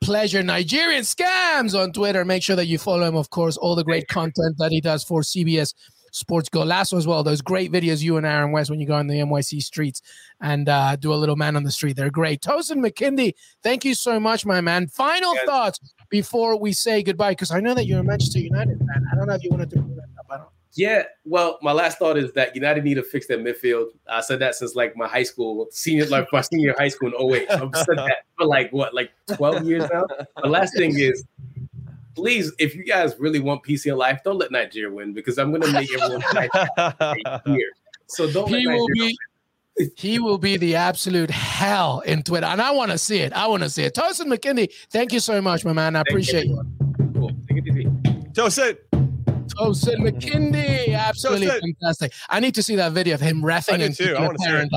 pleasure. 0.00 0.42
Nigerian 0.42 1.02
scams 1.02 1.78
on 1.78 1.92
Twitter. 1.92 2.24
Make 2.24 2.42
sure 2.42 2.56
that 2.56 2.66
you 2.66 2.78
follow 2.78 3.06
him, 3.06 3.16
of 3.16 3.28
course, 3.28 3.58
all 3.58 3.74
the 3.74 3.84
great 3.84 4.08
content 4.08 4.56
that 4.58 4.70
he 4.70 4.80
does 4.80 5.04
for 5.04 5.20
CBS 5.20 5.74
Sports 6.14 6.48
Golazo 6.48 6.96
as 6.96 7.08
well. 7.08 7.24
Those 7.24 7.42
great 7.42 7.72
videos 7.72 8.00
you 8.00 8.16
and 8.16 8.24
Aaron 8.24 8.52
West 8.52 8.70
when 8.70 8.78
you 8.78 8.86
go 8.86 8.94
on 8.94 9.08
the 9.08 9.14
NYC 9.14 9.60
streets 9.60 10.00
and 10.40 10.68
uh, 10.68 10.94
do 10.94 11.12
a 11.12 11.16
little 11.16 11.34
man 11.34 11.56
on 11.56 11.64
the 11.64 11.72
street. 11.72 11.96
They're 11.96 12.08
great. 12.08 12.40
Tosin 12.40 12.78
Makinde, 12.78 13.34
thank 13.64 13.84
you 13.84 13.94
so 13.94 14.20
much, 14.20 14.46
my 14.46 14.60
man. 14.60 14.86
Final 14.86 15.34
yes. 15.34 15.44
thoughts 15.44 15.80
before 16.08 16.56
we 16.56 16.72
say 16.72 17.02
goodbye, 17.02 17.32
because 17.32 17.50
I 17.50 17.58
know 17.58 17.74
that 17.74 17.86
you're 17.86 17.98
a 17.98 18.04
Manchester 18.04 18.38
United 18.38 18.78
fan. 18.78 19.04
I 19.10 19.16
don't 19.16 19.26
know 19.26 19.34
if 19.34 19.42
you 19.42 19.50
wanted 19.50 19.70
to 19.70 19.80
bring 19.80 19.96
that 19.96 20.04
up. 20.20 20.26
I 20.30 20.36
don't. 20.36 20.48
Yeah, 20.76 21.04
well, 21.24 21.58
my 21.62 21.72
last 21.72 21.98
thought 21.98 22.16
is 22.16 22.32
that 22.32 22.54
United 22.54 22.84
need 22.84 22.94
to 22.94 23.02
fix 23.02 23.26
their 23.26 23.38
midfield. 23.38 23.90
I 24.08 24.20
said 24.20 24.40
that 24.40 24.56
since 24.56 24.74
like 24.74 24.96
my 24.96 25.06
high 25.06 25.22
school, 25.22 25.68
senior, 25.70 26.06
like 26.06 26.28
my 26.32 26.40
senior 26.40 26.74
high 26.76 26.88
school 26.88 27.12
in 27.12 27.34
08. 27.34 27.50
I've 27.50 27.76
said 27.76 27.98
that 27.98 28.24
for 28.36 28.46
like 28.46 28.72
what, 28.72 28.92
like 28.92 29.12
12 29.34 29.64
years 29.64 29.88
now. 29.92 30.04
The 30.42 30.48
last 30.48 30.76
thing 30.76 30.98
is 30.98 31.24
please, 32.14 32.52
if 32.58 32.74
you 32.74 32.84
guys 32.84 33.14
really 33.18 33.40
want 33.40 33.62
peace 33.62 33.86
in 33.86 33.96
life, 33.96 34.20
don't 34.24 34.38
let 34.38 34.50
Nigeria 34.50 34.92
win 34.92 35.12
because 35.12 35.38
I'm 35.38 35.50
going 35.50 35.62
to 35.62 35.72
make 35.72 35.88
everyone 35.94 37.40
here. 37.46 37.70
So 38.06 38.30
don't 38.30 38.48
he 38.48 38.66
will 38.66 38.86
be. 38.88 39.16
He 39.96 40.20
will 40.20 40.38
be 40.38 40.56
the 40.56 40.76
absolute 40.76 41.30
hell 41.32 41.98
in 42.00 42.22
Twitter, 42.22 42.46
and 42.46 42.62
I 42.62 42.70
want 42.70 42.92
to 42.92 42.98
see 42.98 43.18
it. 43.18 43.32
I 43.32 43.48
want 43.48 43.64
to 43.64 43.68
see 43.70 43.82
it. 43.82 43.92
Tosin 43.92 44.26
Makinde, 44.26 44.72
thank 44.90 45.12
you 45.12 45.18
so 45.18 45.42
much, 45.42 45.64
my 45.64 45.72
man. 45.72 45.96
I 45.96 45.98
thank 45.98 46.10
appreciate 46.10 46.46
you. 46.46 46.62
Cool. 47.12 47.32
Take 47.48 47.58
it 47.58 47.66
easy. 47.66 47.84
Tosin. 48.34 48.76
Tosin 49.48 49.96
Makinde, 49.96 50.94
absolutely 50.94 51.48
Tosin. 51.48 51.60
fantastic. 51.80 52.12
I 52.30 52.38
need 52.38 52.54
to 52.54 52.62
see 52.62 52.76
that 52.76 52.92
video 52.92 53.14
of 53.14 53.20
him 53.20 53.42
refing 53.42 53.84
and 53.84 53.96
too. 53.96 54.14
I 54.14 54.20
want 54.20 54.38
to 54.38 54.44
see 54.44 54.50
it. 54.52 54.70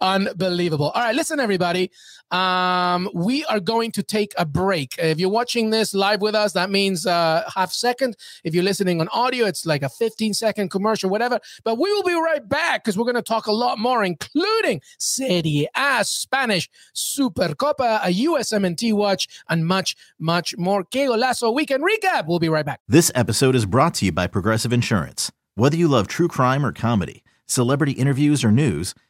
Unbelievable. 0.00 0.90
All 0.90 1.02
right, 1.02 1.14
listen, 1.14 1.40
everybody. 1.40 1.90
Um, 2.30 3.08
we 3.14 3.44
are 3.46 3.60
going 3.60 3.92
to 3.92 4.02
take 4.02 4.32
a 4.38 4.44
break. 4.44 4.94
If 4.98 5.18
you're 5.18 5.30
watching 5.30 5.70
this 5.70 5.94
live 5.94 6.20
with 6.20 6.34
us, 6.34 6.52
that 6.52 6.70
means 6.70 7.06
uh, 7.06 7.48
half 7.54 7.72
second. 7.72 8.16
If 8.44 8.54
you're 8.54 8.64
listening 8.64 9.00
on 9.00 9.08
audio, 9.08 9.46
it's 9.46 9.66
like 9.66 9.82
a 9.82 9.88
15 9.88 10.34
second 10.34 10.70
commercial, 10.70 11.10
whatever. 11.10 11.40
But 11.64 11.76
we 11.78 11.92
will 11.92 12.02
be 12.02 12.14
right 12.14 12.46
back 12.48 12.84
because 12.84 12.96
we're 12.96 13.04
going 13.04 13.16
to 13.16 13.22
talk 13.22 13.46
a 13.46 13.52
lot 13.52 13.78
more, 13.78 14.04
including 14.04 14.80
Serie 14.98 15.68
A, 15.76 16.04
Spanish 16.04 16.68
Supercopa, 16.94 18.00
a 18.04 18.12
USMNT 18.12 18.92
watch, 18.92 19.28
and 19.48 19.66
much, 19.66 19.96
much 20.18 20.56
more. 20.56 20.84
Que 20.84 21.06
Golazo 21.06 21.52
Weekend 21.54 21.84
Recap. 21.84 22.26
We'll 22.26 22.38
be 22.38 22.48
right 22.48 22.66
back. 22.66 22.80
This 22.88 23.10
episode 23.14 23.54
is 23.54 23.66
brought 23.66 23.94
to 23.94 24.06
you 24.06 24.12
by 24.12 24.26
Progressive 24.26 24.72
Insurance. 24.72 25.32
Whether 25.54 25.76
you 25.76 25.88
love 25.88 26.06
true 26.06 26.28
crime 26.28 26.64
or 26.64 26.72
comedy, 26.72 27.24
celebrity 27.46 27.92
interviews 27.92 28.44
or 28.44 28.50
news, 28.52 28.94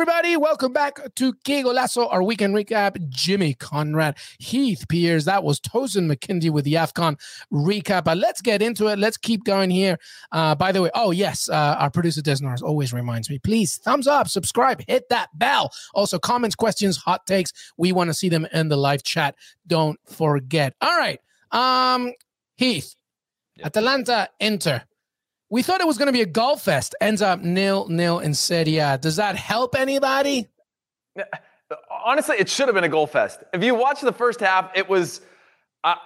everybody. 0.00 0.34
Welcome 0.34 0.72
back 0.72 0.98
to 1.16 1.34
Que 1.44 1.62
Golazo, 1.62 2.10
our 2.10 2.22
weekend 2.22 2.54
recap. 2.54 3.06
Jimmy 3.10 3.52
Conrad, 3.52 4.16
Heath 4.38 4.88
Pearce. 4.88 5.26
That 5.26 5.44
was 5.44 5.60
Tosin 5.60 6.10
Makinde 6.10 6.48
with 6.48 6.64
the 6.64 6.72
AFCON 6.72 7.20
recap. 7.52 8.04
But 8.04 8.16
let's 8.16 8.40
get 8.40 8.62
into 8.62 8.86
it. 8.86 8.98
Let's 8.98 9.18
keep 9.18 9.44
going 9.44 9.68
here. 9.68 9.98
Uh, 10.32 10.54
by 10.54 10.72
the 10.72 10.80
way, 10.80 10.90
oh, 10.94 11.10
yes, 11.10 11.50
uh, 11.50 11.76
our 11.78 11.90
producer 11.90 12.22
Desnars 12.22 12.62
always 12.62 12.94
reminds 12.94 13.28
me 13.28 13.38
please 13.38 13.76
thumbs 13.76 14.06
up, 14.06 14.26
subscribe, 14.26 14.82
hit 14.88 15.06
that 15.10 15.28
bell. 15.34 15.70
Also, 15.92 16.18
comments, 16.18 16.56
questions, 16.56 16.96
hot 16.96 17.26
takes. 17.26 17.52
We 17.76 17.92
want 17.92 18.08
to 18.08 18.14
see 18.14 18.30
them 18.30 18.46
in 18.54 18.70
the 18.70 18.78
live 18.78 19.02
chat. 19.02 19.34
Don't 19.66 20.00
forget. 20.06 20.72
All 20.80 20.96
right. 20.96 21.20
Um, 21.50 22.14
Heath, 22.56 22.94
yep. 23.54 23.66
Atalanta, 23.66 24.30
Inter 24.40 24.82
we 25.50 25.62
thought 25.62 25.80
it 25.80 25.86
was 25.86 25.98
going 25.98 26.06
to 26.06 26.12
be 26.12 26.22
a 26.22 26.26
golf 26.26 26.62
fest. 26.62 26.94
Ends 27.00 27.20
up 27.20 27.40
nil 27.40 27.88
nil 27.88 28.20
in 28.20 28.32
Serie 28.34 28.78
A. 28.78 28.96
Does 28.96 29.16
that 29.16 29.36
help 29.36 29.74
anybody? 29.74 30.48
Honestly, 32.04 32.36
it 32.38 32.48
should 32.48 32.68
have 32.68 32.74
been 32.74 32.84
a 32.84 32.88
goal 32.88 33.06
fest. 33.06 33.40
If 33.52 33.62
you 33.62 33.74
watch 33.74 34.00
the 34.00 34.12
first 34.12 34.40
half, 34.40 34.70
it 34.74 34.88
was. 34.88 35.20
Uh, 35.84 35.96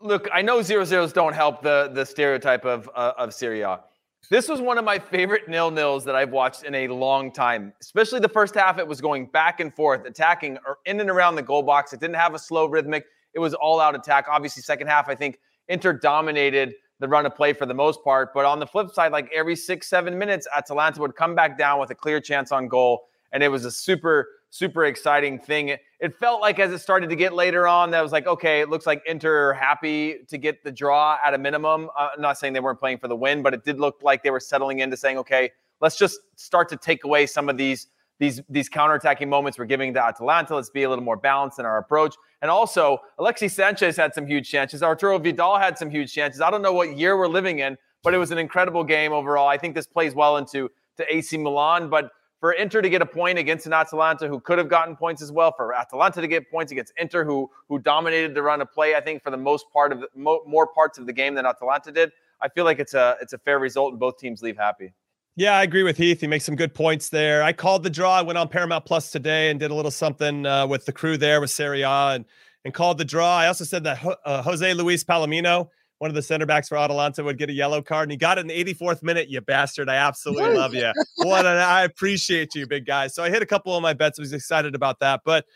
look, 0.00 0.28
I 0.32 0.42
know 0.42 0.60
zero 0.60 0.84
zeros 0.84 1.12
don't 1.12 1.34
help 1.34 1.62
the 1.62 1.90
the 1.94 2.04
stereotype 2.04 2.64
of 2.64 2.90
uh, 2.94 3.12
of 3.16 3.32
Serie 3.32 3.62
A. 3.62 3.80
This 4.28 4.48
was 4.48 4.60
one 4.60 4.76
of 4.78 4.84
my 4.84 4.98
favorite 4.98 5.48
nil 5.48 5.70
nils 5.70 6.04
that 6.04 6.14
I've 6.14 6.30
watched 6.30 6.64
in 6.64 6.74
a 6.74 6.88
long 6.88 7.32
time. 7.32 7.72
Especially 7.80 8.20
the 8.20 8.28
first 8.28 8.54
half, 8.54 8.78
it 8.78 8.86
was 8.86 9.00
going 9.00 9.26
back 9.26 9.60
and 9.60 9.74
forth, 9.74 10.04
attacking 10.04 10.58
or 10.66 10.78
in 10.84 11.00
and 11.00 11.08
around 11.08 11.36
the 11.36 11.42
goal 11.42 11.62
box. 11.62 11.92
It 11.92 12.00
didn't 12.00 12.16
have 12.16 12.34
a 12.34 12.38
slow 12.38 12.66
rhythmic. 12.66 13.06
It 13.34 13.38
was 13.38 13.54
all 13.54 13.80
out 13.80 13.94
attack. 13.94 14.26
Obviously, 14.28 14.62
second 14.62 14.88
half, 14.88 15.08
I 15.08 15.14
think 15.14 15.38
Inter 15.68 15.92
dominated 15.92 16.74
the 17.00 17.08
run 17.08 17.26
of 17.26 17.34
play 17.34 17.52
for 17.52 17.66
the 17.66 17.74
most 17.74 18.04
part. 18.04 18.32
But 18.32 18.44
on 18.44 18.60
the 18.60 18.66
flip 18.66 18.90
side, 18.90 19.10
like 19.10 19.28
every 19.34 19.56
six, 19.56 19.88
seven 19.88 20.16
minutes, 20.16 20.46
Atalanta 20.54 21.00
would 21.00 21.16
come 21.16 21.34
back 21.34 21.58
down 21.58 21.80
with 21.80 21.90
a 21.90 21.94
clear 21.94 22.20
chance 22.20 22.52
on 22.52 22.68
goal. 22.68 23.08
And 23.32 23.42
it 23.42 23.48
was 23.48 23.64
a 23.64 23.70
super, 23.70 24.28
super 24.50 24.84
exciting 24.84 25.38
thing. 25.38 25.76
It, 26.00 26.16
felt 26.18 26.40
like 26.40 26.58
as 26.58 26.72
it 26.72 26.78
started 26.78 27.08
to 27.10 27.16
get 27.16 27.32
later 27.32 27.66
on, 27.66 27.90
that 27.92 28.02
was 28.02 28.12
like, 28.12 28.26
okay, 28.26 28.60
it 28.60 28.68
looks 28.68 28.86
like 28.86 29.02
Inter 29.06 29.52
happy 29.54 30.18
to 30.28 30.36
get 30.36 30.62
the 30.62 30.70
draw 30.70 31.18
at 31.24 31.32
a 31.32 31.38
minimum. 31.38 31.88
Uh, 31.98 32.10
I'm 32.14 32.20
not 32.20 32.38
saying 32.38 32.52
they 32.52 32.60
weren't 32.60 32.78
playing 32.78 32.98
for 32.98 33.08
the 33.08 33.16
win, 33.16 33.42
but 33.42 33.54
it 33.54 33.64
did 33.64 33.80
look 33.80 34.02
like 34.02 34.22
they 34.22 34.30
were 34.30 34.40
settling 34.40 34.80
into 34.80 34.96
saying, 34.96 35.16
okay, 35.18 35.50
let's 35.80 35.96
just 35.96 36.20
start 36.36 36.68
to 36.68 36.76
take 36.76 37.04
away 37.04 37.26
some 37.26 37.48
of 37.48 37.56
these 37.56 37.86
these 38.20 38.40
these 38.48 38.68
counterattacking 38.68 39.28
moments 39.28 39.58
we're 39.58 39.64
giving 39.64 39.92
to 39.94 40.04
Atalanta. 40.04 40.54
Let's 40.54 40.70
be 40.70 40.84
a 40.84 40.88
little 40.88 41.02
more 41.02 41.16
balanced 41.16 41.58
in 41.58 41.64
our 41.64 41.78
approach. 41.78 42.14
And 42.42 42.50
also, 42.50 42.98
Alexis 43.18 43.54
Sanchez 43.54 43.96
had 43.96 44.14
some 44.14 44.26
huge 44.26 44.48
chances. 44.48 44.82
Arturo 44.82 45.18
Vidal 45.18 45.58
had 45.58 45.76
some 45.76 45.90
huge 45.90 46.12
chances. 46.12 46.40
I 46.40 46.50
don't 46.50 46.62
know 46.62 46.72
what 46.72 46.96
year 46.96 47.16
we're 47.16 47.28
living 47.28 47.58
in, 47.58 47.76
but 48.04 48.14
it 48.14 48.18
was 48.18 48.30
an 48.30 48.38
incredible 48.38 48.84
game 48.84 49.12
overall. 49.12 49.48
I 49.48 49.56
think 49.56 49.74
this 49.74 49.86
plays 49.86 50.14
well 50.14 50.36
into 50.36 50.70
to 50.98 51.14
AC 51.14 51.38
Milan, 51.38 51.88
but 51.88 52.12
for 52.40 52.52
Inter 52.52 52.82
to 52.82 52.90
get 52.90 53.00
a 53.00 53.06
point 53.06 53.38
against 53.38 53.66
an 53.66 53.72
Atalanta 53.72 54.28
who 54.28 54.38
could 54.38 54.58
have 54.58 54.68
gotten 54.68 54.96
points 54.96 55.22
as 55.22 55.32
well, 55.32 55.52
for 55.56 55.74
Atalanta 55.74 56.20
to 56.20 56.28
get 56.28 56.50
points 56.50 56.72
against 56.72 56.92
Inter 56.98 57.24
who 57.24 57.50
who 57.68 57.78
dominated 57.78 58.34
the 58.34 58.42
run 58.42 58.60
of 58.60 58.70
play, 58.70 58.94
I 58.94 59.00
think 59.00 59.22
for 59.22 59.30
the 59.30 59.38
most 59.38 59.64
part 59.72 59.92
of 59.92 60.00
the, 60.00 60.08
mo- 60.14 60.42
more 60.46 60.66
parts 60.66 60.98
of 60.98 61.06
the 61.06 61.12
game 61.12 61.34
than 61.34 61.46
Atalanta 61.46 61.90
did. 61.90 62.12
I 62.42 62.48
feel 62.50 62.64
like 62.64 62.78
it's 62.78 62.92
a 62.92 63.16
it's 63.22 63.32
a 63.32 63.38
fair 63.38 63.58
result 63.58 63.92
and 63.92 64.00
both 64.00 64.18
teams 64.18 64.42
leave 64.42 64.58
happy. 64.58 64.92
Yeah, 65.36 65.56
I 65.56 65.62
agree 65.62 65.82
with 65.82 65.96
Heath. 65.96 66.20
He 66.20 66.26
makes 66.26 66.44
some 66.44 66.56
good 66.56 66.74
points 66.74 67.08
there. 67.08 67.42
I 67.42 67.52
called 67.52 67.82
the 67.82 67.90
draw. 67.90 68.16
I 68.16 68.22
went 68.22 68.36
on 68.38 68.48
Paramount 68.48 68.84
Plus 68.84 69.10
today 69.10 69.50
and 69.50 69.58
did 69.58 69.70
a 69.70 69.74
little 69.74 69.90
something 69.90 70.44
uh, 70.44 70.66
with 70.66 70.84
the 70.84 70.92
crew 70.92 71.16
there 71.16 71.40
with 71.40 71.50
Serie 71.50 71.82
A 71.82 71.88
and 71.88 72.24
and 72.64 72.74
called 72.74 72.98
the 72.98 73.04
draw. 73.04 73.38
I 73.38 73.46
also 73.46 73.64
said 73.64 73.84
that 73.84 74.04
uh, 74.24 74.42
Jose 74.42 74.74
Luis 74.74 75.02
Palomino, 75.02 75.68
one 75.98 76.10
of 76.10 76.14
the 76.14 76.22
center 76.22 76.44
backs 76.46 76.68
for 76.68 76.76
Atalanta, 76.76 77.24
would 77.24 77.38
get 77.38 77.48
a 77.48 77.54
yellow 77.54 77.80
card, 77.80 78.04
and 78.04 78.12
he 78.12 78.18
got 78.18 78.36
it 78.36 78.42
in 78.42 78.48
the 78.48 78.74
84th 78.74 79.02
minute. 79.02 79.28
You 79.28 79.40
bastard! 79.40 79.88
I 79.88 79.96
absolutely 79.96 80.54
love 80.54 80.74
you. 80.74 80.92
What 81.16 81.46
an, 81.46 81.56
I 81.56 81.82
appreciate 81.84 82.54
you, 82.54 82.66
big 82.66 82.84
guy. 82.84 83.06
So 83.06 83.22
I 83.22 83.30
hit 83.30 83.42
a 83.42 83.46
couple 83.46 83.74
of 83.74 83.82
my 83.82 83.94
bets. 83.94 84.18
I 84.18 84.22
was 84.22 84.32
excited 84.32 84.74
about 84.74 84.98
that, 85.00 85.20
but 85.24 85.46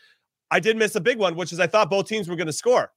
I 0.51 0.59
did 0.59 0.77
miss 0.77 0.95
a 0.95 1.01
big 1.01 1.17
one, 1.17 1.35
which 1.35 1.51
is 1.51 1.59
I 1.59 1.67
thought 1.67 1.89
both 1.89 2.07
teams 2.07 2.27
were 2.27 2.35
going 2.35 2.47
to 2.47 2.53
score. 2.53 2.91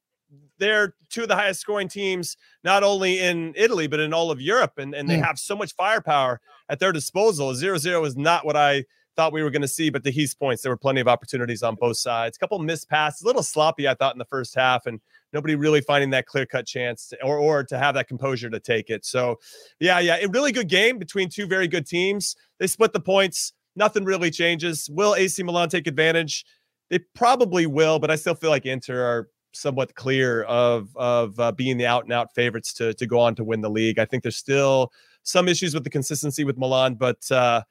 They're 0.59 0.93
two 1.09 1.23
of 1.23 1.27
the 1.27 1.35
highest 1.35 1.61
scoring 1.61 1.87
teams, 1.87 2.37
not 2.63 2.83
only 2.83 3.19
in 3.19 3.53
Italy, 3.55 3.87
but 3.87 3.99
in 3.99 4.13
all 4.13 4.31
of 4.31 4.39
Europe. 4.41 4.73
And, 4.77 4.93
and 4.93 5.09
they 5.09 5.17
mm. 5.17 5.25
have 5.25 5.39
so 5.39 5.55
much 5.55 5.73
firepower 5.73 6.39
at 6.69 6.79
their 6.79 6.91
disposal. 6.91 7.55
Zero 7.55 7.77
zero 7.77 8.03
is 8.05 8.15
not 8.15 8.45
what 8.45 8.55
I 8.55 8.83
thought 9.15 9.33
we 9.33 9.43
were 9.43 9.49
going 9.49 9.61
to 9.61 9.67
see, 9.67 9.89
but 9.89 10.03
the 10.03 10.11
Heath's 10.11 10.33
points, 10.33 10.61
there 10.61 10.71
were 10.71 10.77
plenty 10.77 11.01
of 11.01 11.07
opportunities 11.09 11.61
on 11.61 11.75
both 11.75 11.97
sides. 11.97 12.37
A 12.37 12.39
couple 12.39 12.57
missed 12.59 12.89
passes, 12.89 13.21
a 13.21 13.25
little 13.25 13.43
sloppy, 13.43 13.85
I 13.85 13.93
thought, 13.93 14.15
in 14.15 14.19
the 14.19 14.23
first 14.23 14.55
half, 14.55 14.85
and 14.85 15.01
nobody 15.33 15.55
really 15.55 15.81
finding 15.81 16.09
that 16.11 16.25
clear 16.25 16.45
cut 16.45 16.65
chance 16.65 17.07
to, 17.07 17.21
or, 17.23 17.37
or 17.37 17.63
to 17.65 17.77
have 17.77 17.95
that 17.95 18.07
composure 18.07 18.49
to 18.49 18.61
take 18.61 18.89
it. 18.89 19.05
So, 19.05 19.37
yeah, 19.81 19.99
yeah, 19.99 20.17
a 20.21 20.29
really 20.29 20.53
good 20.53 20.69
game 20.69 20.97
between 20.97 21.27
two 21.27 21.47
very 21.47 21.67
good 21.67 21.85
teams. 21.85 22.37
They 22.59 22.67
split 22.67 22.93
the 22.93 23.01
points. 23.01 23.51
Nothing 23.75 24.05
really 24.05 24.31
changes. 24.31 24.89
Will 24.89 25.15
AC 25.15 25.43
Milan 25.43 25.67
take 25.67 25.87
advantage? 25.87 26.45
They 26.89 26.99
probably 27.13 27.65
will, 27.65 27.99
but 27.99 28.09
I 28.09 28.15
still 28.15 28.35
feel 28.35 28.49
like 28.49 28.65
Inter 28.65 29.01
are 29.01 29.27
somewhat 29.59 29.95
clear 29.95 30.43
of 30.43 30.95
of 30.95 31.39
uh, 31.39 31.51
being 31.51 31.77
the 31.77 31.85
out 31.85 32.03
and 32.03 32.13
out 32.13 32.33
favorites 32.33 32.73
to 32.73 32.93
to 32.93 33.05
go 33.05 33.19
on 33.19 33.35
to 33.35 33.43
win 33.43 33.61
the 33.61 33.69
league. 33.69 33.99
I 33.99 34.05
think 34.05 34.23
there's 34.23 34.37
still 34.37 34.91
some 35.23 35.47
issues 35.47 35.73
with 35.73 35.83
the 35.83 35.89
consistency 35.89 36.43
with 36.43 36.57
Milan, 36.57 36.95
but 36.95 37.29
uh, 37.31 37.61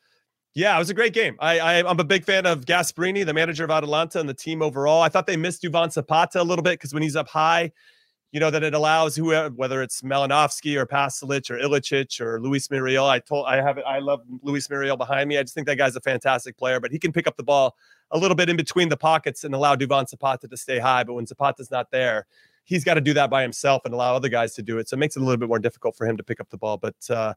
yeah, 0.54 0.74
it 0.74 0.78
was 0.78 0.90
a 0.90 0.94
great 0.94 1.12
game. 1.12 1.36
I, 1.38 1.58
I 1.58 1.74
am 1.74 2.00
a 2.00 2.04
big 2.04 2.24
fan 2.24 2.46
of 2.46 2.64
Gasperini, 2.64 3.24
the 3.24 3.34
manager 3.34 3.64
of 3.64 3.70
Atalanta, 3.70 4.20
and 4.20 4.28
the 4.28 4.34
team 4.34 4.62
overall. 4.62 5.02
I 5.02 5.08
thought 5.08 5.26
they 5.26 5.36
missed 5.36 5.62
Duvan 5.62 5.92
Zapata 5.92 6.40
a 6.40 6.44
little 6.44 6.62
bit 6.62 6.72
because 6.72 6.92
when 6.92 7.02
he's 7.02 7.16
up 7.16 7.28
high, 7.28 7.72
you 8.32 8.40
know 8.40 8.50
that 8.50 8.62
it 8.62 8.74
allows 8.74 9.16
whoever, 9.16 9.54
whether 9.54 9.82
it's 9.82 10.02
Malinovskyi 10.02 10.76
or 10.76 10.86
Pasalic 10.86 11.50
or 11.50 11.58
Ilicic 11.58 12.20
or 12.20 12.40
Luis 12.40 12.70
Muriel. 12.70 13.06
I 13.06 13.20
told 13.20 13.46
I 13.46 13.62
have. 13.62 13.78
I 13.86 14.00
love 14.00 14.22
Luis 14.42 14.68
Muriel 14.68 14.96
behind 14.96 15.28
me. 15.28 15.38
I 15.38 15.42
just 15.42 15.54
think 15.54 15.66
that 15.66 15.76
guy's 15.76 15.96
a 15.96 16.00
fantastic 16.00 16.56
player, 16.58 16.78
but 16.80 16.90
he 16.90 16.98
can 16.98 17.12
pick 17.12 17.26
up 17.26 17.36
the 17.36 17.42
ball 17.42 17.74
a 18.10 18.18
little 18.18 18.34
bit 18.34 18.48
in 18.48 18.56
between 18.56 18.88
the 18.88 18.96
pockets 18.96 19.44
and 19.44 19.54
allow 19.54 19.74
Duvan 19.76 20.08
Zapata 20.08 20.48
to 20.48 20.56
stay 20.56 20.78
high. 20.78 21.04
But 21.04 21.14
when 21.14 21.26
Zapata's 21.26 21.70
not 21.70 21.90
there, 21.90 22.26
he's 22.64 22.84
got 22.84 22.94
to 22.94 23.00
do 23.00 23.14
that 23.14 23.30
by 23.30 23.42
himself 23.42 23.82
and 23.84 23.94
allow 23.94 24.14
other 24.14 24.28
guys 24.28 24.54
to 24.54 24.62
do 24.62 24.78
it. 24.78 24.88
So 24.88 24.94
it 24.94 24.98
makes 24.98 25.16
it 25.16 25.20
a 25.20 25.24
little 25.24 25.38
bit 25.38 25.48
more 25.48 25.58
difficult 25.58 25.96
for 25.96 26.06
him 26.06 26.16
to 26.18 26.22
pick 26.22 26.40
up 26.40 26.50
the 26.50 26.58
ball. 26.58 26.76
But 26.76 26.96
uh, 27.10 27.32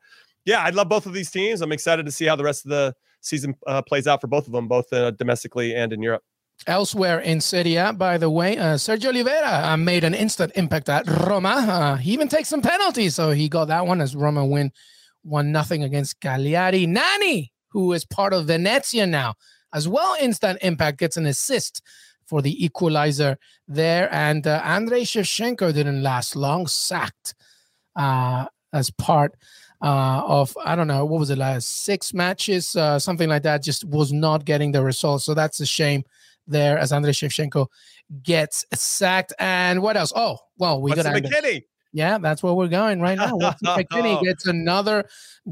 yeah, 0.46 0.62
I 0.62 0.72
love 0.72 0.89
both 0.89 1.06
of 1.06 1.14
these 1.14 1.32
teams. 1.32 1.62
I'm 1.62 1.72
excited 1.72 2.06
to 2.06 2.12
see 2.12 2.26
how 2.26 2.36
the 2.36 2.44
rest 2.44 2.66
of 2.66 2.70
the 2.70 2.96
season 3.22 3.56
uh, 3.66 3.82
plays 3.82 4.08
out 4.08 4.20
for 4.20 4.28
both 4.28 4.48
of 4.48 4.52
them, 4.52 4.68
both 4.68 4.92
uh, 4.92 5.12
domestically 5.12 5.74
and 5.76 5.94
in 5.94 6.02
Europe. 6.02 6.24
Elsewhere 6.68 7.20
in 7.20 7.41
Serie 7.41 7.76
A, 7.76 7.91
by 7.91 8.18
the 8.20 8.30
way, 8.30 8.57
uh, 8.57 8.76
Sergio 8.76 9.07
Oliveira 9.07 9.72
uh, 9.72 9.78
made 9.78 10.03
an 10.03 10.14
instant 10.14 10.51
impact 10.55 10.89
at 10.89 11.07
Roma. 11.07 11.49
Uh, 11.49 11.95
he 11.95 12.14
even 12.14 12.28
takes 12.28 12.49
some 12.49 12.62
penalties, 12.62 13.16
so 13.16 13.32
he 13.32 13.49
got 13.49 13.66
that 13.70 13.88
one 13.88 13.99
as 13.99 14.16
Roma 14.16 14.45
win 14.45 14.72
one 15.24 15.51
nothing 15.51 15.84
against 15.84 16.20
Cagliari. 16.20 16.86
Nani, 16.86 17.51
who 17.70 17.93
is 17.93 18.05
part 18.05 18.34
of 18.34 18.45
Venezia 18.45 19.07
now, 19.07 19.34
as 19.74 19.88
well, 19.88 20.16
instant 20.20 20.59
impact 20.62 20.99
gets 20.99 21.18
an 21.18 21.26
assist 21.26 21.82
for 22.28 22.41
the 22.41 22.64
equalizer 22.64 23.38
there. 23.68 24.14
And 24.14 24.45
uh, 24.45 24.62
Andrei 24.64 25.01
Shevchenko 25.01 25.74
didn't 25.74 26.03
last 26.03 26.36
long, 26.36 26.68
sacked 26.68 27.34
uh, 27.95 28.45
as 28.72 28.91
part 28.91 29.36
uh, 29.82 30.22
of 30.26 30.55
I 30.64 30.76
don't 30.76 30.88
know 30.88 31.05
what 31.05 31.20
was 31.20 31.30
it 31.30 31.39
last 31.39 31.84
six 31.84 32.14
matches, 32.14 32.76
uh, 32.76 32.99
something 32.99 33.30
like 33.30 33.43
that. 33.43 33.64
Just 33.64 33.84
was 33.84 34.14
not 34.14 34.45
getting 34.45 34.72
the 34.72 34.84
results, 34.84 35.26
so 35.26 35.34
that's 35.34 35.59
a 35.59 35.66
shame 35.66 36.03
there 36.52 36.78
as 36.78 36.91
Andrei 36.91 37.12
Shevchenko 37.12 37.68
gets 38.24 38.66
sacked. 38.74 39.34
And 39.39 39.82
what 39.82 39.97
else? 39.97 40.14
Oh, 40.16 40.38
well, 40.58 40.82
we 40.82 40.93
got 40.93 41.06
McKennie. 41.06 41.64
Yeah, 41.93 42.20
that's 42.20 42.41
where 42.41 42.54
we're 42.54 42.70
going 42.70 43.02
right 43.02 43.18
now. 43.18 43.38
McKennie 43.64 44.22
gets 44.24 44.45
another 44.47 45.06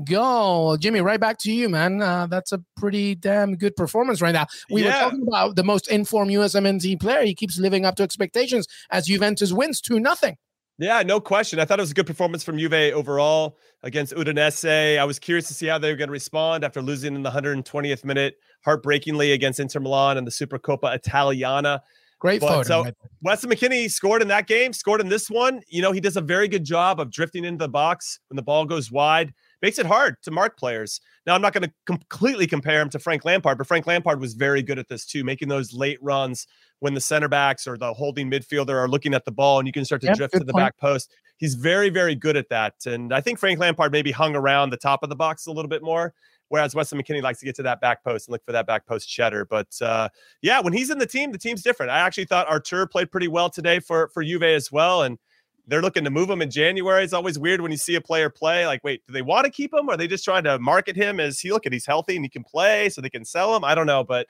goal. 0.05 0.77
Jimmy, 0.77 1.01
right 1.01 1.19
back 1.19 1.37
to 1.39 1.51
you, 1.51 1.67
man. 1.67 2.01
Uh, 2.01 2.27
that's 2.27 2.53
a 2.53 2.63
pretty 2.77 3.15
damn 3.15 3.55
good 3.55 3.75
performance 3.75 4.21
right 4.21 4.31
now. 4.31 4.45
We 4.69 4.83
yeah. 4.83 4.87
were 4.87 5.09
talking 5.11 5.27
about 5.27 5.55
the 5.57 5.63
most 5.63 5.89
informed 5.89 6.31
USMNT 6.31 6.99
player. 7.01 7.23
He 7.23 7.35
keeps 7.35 7.59
living 7.59 7.85
up 7.85 7.95
to 7.95 8.03
expectations 8.03 8.67
as 8.89 9.07
Juventus 9.07 9.51
wins 9.51 9.81
2 9.81 9.99
nothing. 9.99 10.37
Yeah, 10.79 11.03
no 11.03 11.19
question. 11.19 11.59
I 11.59 11.65
thought 11.65 11.79
it 11.79 11.83
was 11.83 11.91
a 11.91 11.93
good 11.93 12.07
performance 12.07 12.41
from 12.41 12.57
Juve 12.57 12.93
overall 12.93 13.57
against 13.83 14.13
Udinese. 14.13 14.97
I 14.97 15.03
was 15.03 15.19
curious 15.19 15.49
to 15.49 15.53
see 15.53 15.67
how 15.67 15.77
they 15.77 15.91
were 15.91 15.97
going 15.97 16.07
to 16.07 16.13
respond 16.13 16.63
after 16.63 16.81
losing 16.81 17.15
in 17.15 17.21
the 17.21 17.31
120th 17.31 18.05
minute, 18.05 18.35
heartbreakingly 18.63 19.33
against 19.33 19.59
Inter 19.59 19.81
Milan 19.81 20.17
in 20.17 20.23
the 20.23 20.31
Supercoppa 20.31 20.95
Italiana. 20.95 21.83
Great 22.19 22.39
but, 22.39 22.65
photo. 22.65 22.83
So 22.85 22.91
Weston 23.21 23.49
McKennie 23.49 23.91
scored 23.91 24.21
in 24.21 24.29
that 24.29 24.47
game, 24.47 24.71
scored 24.71 25.01
in 25.01 25.09
this 25.09 25.29
one. 25.29 25.61
You 25.67 25.81
know, 25.81 25.91
he 25.91 25.99
does 25.99 26.15
a 26.15 26.21
very 26.21 26.47
good 26.47 26.63
job 26.63 27.01
of 27.01 27.11
drifting 27.11 27.43
into 27.43 27.65
the 27.65 27.69
box 27.69 28.19
when 28.29 28.37
the 28.37 28.41
ball 28.41 28.65
goes 28.65 28.89
wide 28.89 29.33
makes 29.61 29.79
it 29.79 29.85
hard 29.85 30.15
to 30.23 30.31
mark 30.31 30.57
players. 30.57 31.01
Now, 31.25 31.35
I'm 31.35 31.41
not 31.41 31.53
going 31.53 31.63
to 31.63 31.73
completely 31.85 32.47
compare 32.47 32.81
him 32.81 32.89
to 32.91 32.99
Frank 32.99 33.25
Lampard, 33.25 33.57
but 33.57 33.67
Frank 33.67 33.85
Lampard 33.87 34.19
was 34.21 34.33
very 34.33 34.61
good 34.61 34.79
at 34.79 34.87
this 34.87 35.05
too, 35.05 35.23
making 35.23 35.49
those 35.49 35.73
late 35.73 35.99
runs 36.01 36.47
when 36.79 36.93
the 36.93 37.01
center 37.01 37.27
backs 37.27 37.67
or 37.67 37.77
the 37.77 37.93
holding 37.93 38.29
midfielder 38.29 38.75
are 38.75 38.87
looking 38.87 39.13
at 39.13 39.25
the 39.25 39.31
ball 39.31 39.59
and 39.59 39.67
you 39.67 39.71
can 39.71 39.85
start 39.85 40.01
to 40.01 40.07
yep, 40.07 40.17
drift 40.17 40.33
to 40.33 40.39
the 40.39 40.53
point. 40.53 40.63
back 40.63 40.77
post. 40.77 41.11
He's 41.37 41.55
very, 41.55 41.89
very 41.89 42.15
good 42.15 42.37
at 42.37 42.49
that. 42.49 42.73
And 42.85 43.13
I 43.13 43.21
think 43.21 43.39
Frank 43.39 43.59
Lampard 43.59 43.91
maybe 43.91 44.11
hung 44.11 44.35
around 44.35 44.69
the 44.69 44.77
top 44.77 45.03
of 45.03 45.09
the 45.09 45.15
box 45.15 45.45
a 45.47 45.51
little 45.51 45.69
bit 45.69 45.83
more. 45.83 46.13
Whereas 46.49 46.73
Weston 46.73 46.99
McKennie 46.99 47.21
likes 47.21 47.39
to 47.39 47.45
get 47.45 47.55
to 47.57 47.63
that 47.63 47.79
back 47.79 48.03
post 48.03 48.27
and 48.27 48.31
look 48.33 48.43
for 48.43 48.51
that 48.53 48.65
back 48.65 48.87
post 48.87 49.07
cheddar. 49.07 49.45
But 49.45 49.67
uh, 49.81 50.09
yeah, 50.41 50.59
when 50.59 50.73
he's 50.73 50.89
in 50.89 50.97
the 50.97 51.05
team, 51.05 51.31
the 51.31 51.37
team's 51.37 51.61
different. 51.61 51.91
I 51.91 51.99
actually 51.99 52.25
thought 52.25 52.47
Artur 52.49 52.87
played 52.87 53.11
pretty 53.11 53.27
well 53.27 53.51
today 53.51 53.79
for 53.79 54.09
for 54.09 54.23
Juve 54.23 54.43
as 54.43 54.71
well. 54.71 55.03
And 55.03 55.19
they're 55.67 55.83
looking 55.83 56.03
to 56.03 56.09
move 56.09 56.29
him 56.29 56.41
in 56.41 56.49
January. 56.49 57.03
It's 57.03 57.13
always 57.13 57.37
weird 57.37 57.61
when 57.61 57.71
you 57.71 57.77
see 57.77 57.93
a 57.93 58.01
player 58.01 58.29
play. 58.29 58.65
Like, 58.65 58.83
wait, 58.83 59.05
do 59.05 59.13
they 59.13 59.21
want 59.21 59.45
to 59.45 59.51
keep 59.51 59.71
him? 59.71 59.87
Or 59.87 59.93
are 59.93 59.97
they 59.97 60.07
just 60.07 60.25
trying 60.25 60.43
to 60.45 60.57
market 60.57 60.95
him 60.95 61.19
as 61.19 61.39
he 61.39 61.51
look 61.51 61.67
at 61.67 61.73
he's 61.73 61.85
healthy 61.85 62.15
and 62.15 62.25
he 62.25 62.29
can 62.29 62.43
play 62.43 62.89
so 62.89 62.99
they 62.99 63.09
can 63.09 63.23
sell 63.23 63.55
him? 63.55 63.63
I 63.63 63.75
don't 63.75 63.85
know, 63.85 64.03
but 64.03 64.25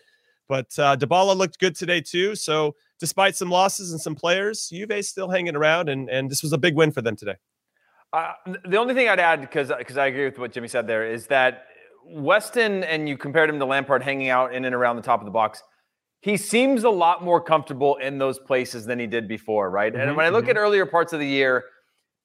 but 0.49 0.67
uh, 0.77 0.97
Dybala 0.97 1.37
looked 1.37 1.59
good 1.59 1.75
today 1.75 2.01
too. 2.01 2.35
So 2.35 2.75
despite 2.99 3.35
some 3.37 3.49
losses 3.49 3.91
and 3.91 4.01
some 4.01 4.15
players, 4.15 4.69
Juve 4.69 5.05
still 5.05 5.29
hanging 5.29 5.55
around, 5.55 5.87
and 5.87 6.09
and 6.09 6.29
this 6.29 6.43
was 6.43 6.51
a 6.51 6.57
big 6.57 6.75
win 6.75 6.91
for 6.91 7.01
them 7.01 7.15
today. 7.15 7.35
Uh, 8.11 8.33
the 8.67 8.77
only 8.77 8.93
thing 8.93 9.07
I'd 9.07 9.19
add, 9.19 9.39
because 9.39 9.71
because 9.77 9.97
I 9.97 10.07
agree 10.07 10.25
with 10.25 10.37
what 10.39 10.51
Jimmy 10.51 10.67
said 10.67 10.87
there, 10.87 11.09
is 11.09 11.27
that 11.27 11.67
Weston 12.03 12.83
and 12.83 13.07
you 13.07 13.17
compared 13.17 13.49
him 13.49 13.59
to 13.59 13.65
Lampard 13.65 14.03
hanging 14.03 14.29
out 14.29 14.53
in 14.53 14.65
and 14.65 14.75
around 14.75 14.97
the 14.97 15.03
top 15.03 15.21
of 15.21 15.25
the 15.25 15.31
box 15.31 15.63
he 16.21 16.35
seems 16.35 16.83
a 16.83 16.89
lot 16.89 17.23
more 17.23 17.41
comfortable 17.41 17.95
in 17.97 18.17
those 18.17 18.39
places 18.39 18.85
than 18.85 18.99
he 18.99 19.07
did 19.07 19.27
before, 19.27 19.69
right? 19.69 19.93
Mm-hmm, 19.93 20.01
and 20.01 20.17
when 20.17 20.25
I 20.25 20.29
look 20.29 20.45
mm-hmm. 20.45 20.51
at 20.51 20.57
earlier 20.57 20.85
parts 20.85 21.13
of 21.13 21.19
the 21.19 21.27
year, 21.27 21.65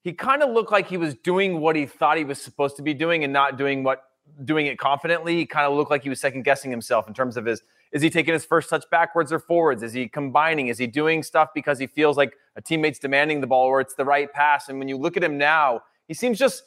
he 0.03 0.13
kind 0.13 0.43
of 0.43 0.51
looked 0.51 0.71
like 0.71 0.87
he 0.87 0.97
was 0.97 1.15
doing 1.15 1.61
what 1.61 1.75
he 1.75 1.85
thought 1.85 2.17
he 2.17 2.25
was 2.25 2.41
supposed 2.41 2.75
to 2.77 2.83
be 2.83 2.93
doing 2.93 3.23
and 3.23 3.31
not 3.31 3.57
doing 3.57 3.83
what 3.83 4.03
doing 4.43 4.65
it 4.65 4.77
confidently. 4.77 5.35
He 5.35 5.45
kind 5.45 5.65
of 5.65 5.73
looked 5.73 5.91
like 5.91 6.03
he 6.03 6.09
was 6.09 6.19
second 6.19 6.43
guessing 6.43 6.71
himself 6.71 7.07
in 7.07 7.13
terms 7.13 7.37
of 7.37 7.45
his 7.45 7.61
is 7.95 8.01
he 8.01 8.09
taking 8.09 8.33
his 8.33 8.43
first 8.43 8.69
touch 8.69 8.83
backwards 8.91 9.31
or 9.31 9.39
forwards? 9.39 9.81
Is 9.81 9.93
he 9.93 10.09
combining? 10.09 10.67
Is 10.67 10.77
he 10.77 10.85
doing 10.85 11.23
stuff 11.23 11.51
because 11.55 11.79
he 11.79 11.87
feels 11.87 12.17
like 12.17 12.33
a 12.57 12.61
teammate's 12.61 12.99
demanding 12.99 13.39
the 13.39 13.47
ball 13.47 13.67
or 13.67 13.79
it's 13.79 13.95
the 13.95 14.03
right 14.03 14.31
pass? 14.33 14.67
And 14.67 14.79
when 14.79 14.89
you 14.89 14.97
look 14.97 15.15
at 15.15 15.23
him 15.23 15.37
now, 15.37 15.81
he 16.05 16.13
seems 16.13 16.37
just 16.37 16.63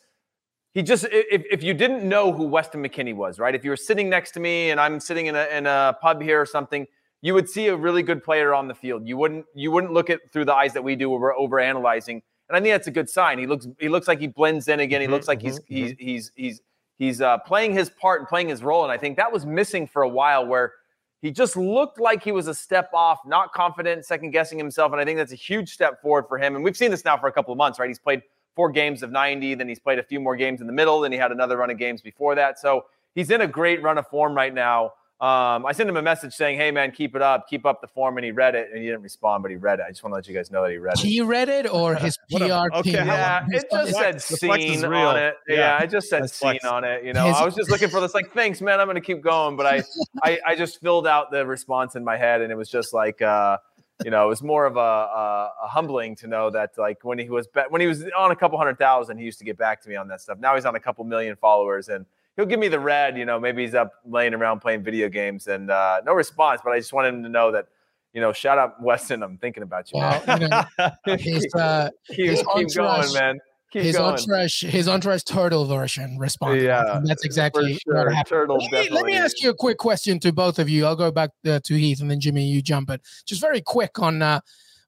he 0.73 0.83
just 0.83 1.05
if, 1.13 1.43
if 1.51 1.63
you 1.63 1.75
didn't 1.75 2.09
know 2.09 2.33
who 2.33 2.45
Weston 2.45 2.83
McKennie 2.83 3.15
was, 3.15 3.39
right? 3.39 3.55
If 3.55 3.63
you 3.63 3.69
were 3.69 3.77
sitting 3.77 4.09
next 4.09 4.31
to 4.33 4.41
me 4.41 4.71
and 4.71 4.81
I'm 4.81 4.99
sitting 5.01 5.27
in 5.27 5.37
a 5.37 5.45
in 5.55 5.67
a 5.67 5.99
pub 6.01 6.23
here 6.23 6.41
or 6.41 6.47
something, 6.47 6.87
you 7.21 7.35
would 7.35 7.51
see 7.51 7.67
a 7.67 7.77
really 7.77 8.03
good 8.03 8.25
player 8.25 8.55
on 8.55 8.67
the 8.67 8.75
field. 8.75 9.07
You 9.07 9.19
wouldn't 9.19 9.45
you 9.55 9.71
wouldn't 9.71 9.93
look 9.93 10.09
at 10.09 10.21
through 10.33 10.47
the 10.47 10.55
eyes 10.55 10.73
that 10.73 10.83
we 10.83 10.97
do 10.97 11.11
where 11.11 11.21
we're 11.21 11.37
over 11.37 11.61
analyzing. 11.61 12.23
And 12.49 12.57
I 12.57 12.61
think 12.63 12.73
that's 12.73 12.87
a 12.87 12.91
good 12.91 13.11
sign. 13.11 13.39
He 13.39 13.47
looks 13.47 13.69
he 13.79 13.91
looks 13.91 14.09
like 14.09 14.19
he 14.19 14.29
blends 14.29 14.67
in 14.67 14.81
again. 14.81 15.03
He 15.03 15.07
mm-hmm, 15.07 15.13
looks 15.13 15.29
like 15.29 15.41
mm-hmm, 15.41 15.49
he's, 15.49 15.59
mm-hmm. 15.59 15.75
he's 15.75 15.93
he's 15.99 16.33
he's 16.35 16.61
he's 16.99 17.21
uh, 17.21 17.37
playing 17.39 17.75
his 17.75 17.91
part 17.91 18.23
and 18.23 18.29
playing 18.29 18.49
his 18.49 18.63
role. 18.63 18.83
And 18.83 18.91
I 18.91 18.97
think 18.97 19.19
that 19.19 19.31
was 19.31 19.45
missing 19.45 19.87
for 19.87 20.01
a 20.01 20.09
while 20.09 20.47
where 20.47 20.73
he 21.21 21.31
just 21.31 21.57
looked 21.57 21.99
like 21.99 22.23
he 22.23 22.33
was 22.33 22.47
a 22.47 22.55
step 22.55 22.91
off, 22.95 23.19
not 23.27 23.53
confident, 23.53 24.05
second 24.05 24.31
guessing 24.31 24.59
himself. 24.59 24.93
And 24.93 25.01
I 25.01 25.05
think 25.05 25.19
that's 25.19 25.33
a 25.33 25.37
huge 25.37 25.73
step 25.73 26.01
forward 26.01 26.27
for 26.29 26.39
him. 26.39 26.55
And 26.55 26.65
we've 26.65 26.77
seen 26.77 26.91
this 26.91 27.05
now 27.05 27.17
for 27.17 27.27
a 27.27 27.33
couple 27.33 27.53
of 27.53 27.59
months, 27.59 27.79
right? 27.79 27.89
He's 27.89 27.99
played 27.99 28.23
four 28.55 28.71
games 28.71 29.03
of 29.03 29.11
90, 29.11 29.55
then 29.55 29.69
he's 29.69 29.79
played 29.79 29.99
a 29.99 30.03
few 30.03 30.21
more 30.21 30.37
games 30.37 30.61
in 30.61 30.67
the 30.67 30.73
middle, 30.73 31.01
then 31.01 31.13
he 31.13 31.19
had 31.19 31.33
another 31.33 31.57
run 31.57 31.71
of 31.71 31.79
games 31.79 32.03
before 32.03 32.35
that. 32.35 32.59
So 32.59 32.87
he's 33.15 33.31
in 33.31 33.41
a 33.41 33.47
great 33.47 33.83
run 33.83 33.99
of 33.99 34.07
form 34.09 34.35
right 34.35 34.53
now. 34.53 34.93
Um, 35.21 35.67
I 35.67 35.73
sent 35.73 35.89
him 35.89 35.97
a 35.97 36.03
message 36.03 36.33
saying, 36.33 36.59
"Hey 36.59 36.71
man, 36.71 36.93
keep 36.93 37.17
it 37.17 37.23
up, 37.23 37.49
keep 37.49 37.67
up 37.67 37.81
the 37.81 37.89
form," 37.89 38.19
and 38.19 38.25
he 38.25 38.31
read 38.31 38.55
it, 38.55 38.69
and 38.71 38.79
he 38.79 38.87
didn't 38.87 39.03
respond, 39.03 39.43
but 39.43 39.51
he 39.51 39.57
read 39.57 39.81
it. 39.81 39.85
I 39.85 39.91
just 39.91 40.05
want 40.05 40.13
to 40.13 40.15
let 40.15 40.29
you 40.29 40.35
guys 40.35 40.53
know 40.53 40.63
that 40.63 40.71
he 40.71 40.79
read 40.79 40.95
it. 40.95 41.01
He 41.01 41.21
read 41.21 41.49
it, 41.49 41.69
or 41.69 41.97
his 41.97 42.17
PR 42.31 42.69
okay. 42.73 42.83
team? 42.83 42.95
Yeah, 42.95 43.45
it 43.51 43.67
just 43.69 43.93
said 43.95 44.23
"scene" 44.23 44.85
on 44.85 45.17
it. 45.17 45.35
Yeah, 45.49 45.57
yeah 45.57 45.79
I 45.81 45.87
just 45.87 46.09
said 46.09 46.31
"scene" 46.31 46.61
on 46.63 46.85
it. 46.85 47.03
You 47.05 47.15
know, 47.15 47.27
his, 47.27 47.37
I 47.37 47.45
was 47.45 47.57
just 47.57 47.69
looking 47.69 47.89
for 47.89 48.01
this. 48.01 48.15
Like, 48.15 48.33
thanks, 48.33 48.61
man. 48.61 48.79
I'm 48.79 48.87
going 48.87 48.95
to 48.95 49.01
keep 49.01 49.21
going, 49.21 49.57
but 49.57 49.67
I, 49.67 49.83
I, 50.23 50.39
I 50.47 50.55
just 50.55 50.81
filled 50.81 51.09
out 51.09 51.33
the 51.33 51.45
response 51.45 51.97
in 51.97 52.05
my 52.05 52.17
head, 52.17 52.41
and 52.41 52.53
it 52.53 52.57
was 52.57 52.71
just 52.71 52.95
like. 52.95 53.21
uh 53.21 53.59
you 54.05 54.13
know, 54.13 54.27
it 54.27 54.29
was 54.29 54.45
more 54.45 54.65
of 54.65 54.77
a, 54.77 54.79
a, 54.79 55.53
a, 55.65 55.67
humbling 55.67 56.15
to 56.15 56.29
know 56.29 56.51
that 56.51 56.71
like 56.79 57.03
when 57.03 57.19
he 57.19 57.29
was 57.31 57.49
when 57.69 57.81
he 57.81 57.89
was 57.89 58.05
on 58.17 58.31
a 58.31 58.37
couple 58.37 58.57
hundred 58.57 58.79
thousand, 58.79 59.19
he 59.19 59.25
used 59.25 59.41
to 59.41 59.45
get 59.45 59.59
back 59.59 59.83
to 59.83 59.89
me 59.89 59.97
on 59.97 60.07
that 60.07 60.21
stuff. 60.21 60.39
Now 60.39 60.55
he's 60.55 60.65
on 60.65 60.77
a 60.77 60.81
couple 60.81 61.05
million 61.05 61.35
followers, 61.35 61.89
and 61.89 62.07
he'll 62.39 62.47
give 62.47 62.59
me 62.59 62.69
the 62.69 62.81
red. 62.81 63.19
You 63.19 63.27
know, 63.27 63.39
maybe 63.39 63.63
he's 63.63 63.75
up 63.75 63.93
laying 64.07 64.33
around 64.33 64.61
playing 64.61 64.83
video 64.83 65.11
games 65.11 65.49
and 65.49 65.71
uh, 65.71 66.01
no 66.07 66.15
response. 66.15 66.63
But 66.65 66.73
I 66.73 66.79
just 66.79 66.95
wanted 66.95 67.13
him 67.13 67.23
to 67.25 67.29
know 67.29 67.53
that 67.53 67.67
you 68.15 68.23
know, 68.23 68.33
shout 68.33 68.57
out 68.57 68.83
Weston. 68.83 69.23
I'm 69.23 69.37
thinking 69.37 69.63
about 69.63 69.93
you. 69.93 70.01
Well, 70.01 70.41
you 70.41 70.49
know, 70.49 70.65
his, 71.19 71.47
uh, 71.55 71.91
keep, 72.09 72.31
his 72.31 72.43
keep 72.55 72.75
going, 72.75 73.13
man. 73.13 73.39
Keep 73.71 73.83
his 73.83 73.97
going. 73.99 74.15
entourage, 74.15 74.63
his 74.65 74.89
entourage 74.89 75.25
turtle 75.25 75.67
version 75.67 76.17
responded. 76.19 76.65
Yeah, 76.65 77.01
that's 77.05 77.25
exactly 77.27 77.75
sure. 77.85 77.97
what 77.97 78.15
happened. 78.15 78.27
Turtle 78.27 78.57
let, 78.73 78.73
me, 78.73 78.91
let 78.91 79.05
me 79.05 79.15
ask 79.15 79.43
you 79.43 79.51
a 79.51 79.55
quick 79.55 79.77
question 79.77 80.19
to 80.21 80.33
both 80.33 80.59
of 80.59 80.71
you. 80.71 80.87
I'll 80.87 80.97
go 80.97 81.11
back 81.11 81.31
uh, 81.47 81.61
to 81.63 81.75
Heath 81.75 82.01
and 82.01 82.11
then 82.11 82.19
Jimmy, 82.19 82.47
you 82.47 82.63
jump 82.63 82.89
it. 82.89 83.03
Just 83.27 83.43
very 83.43 83.61
quick 83.61 83.99
on 83.99 84.23
uh, 84.23 84.41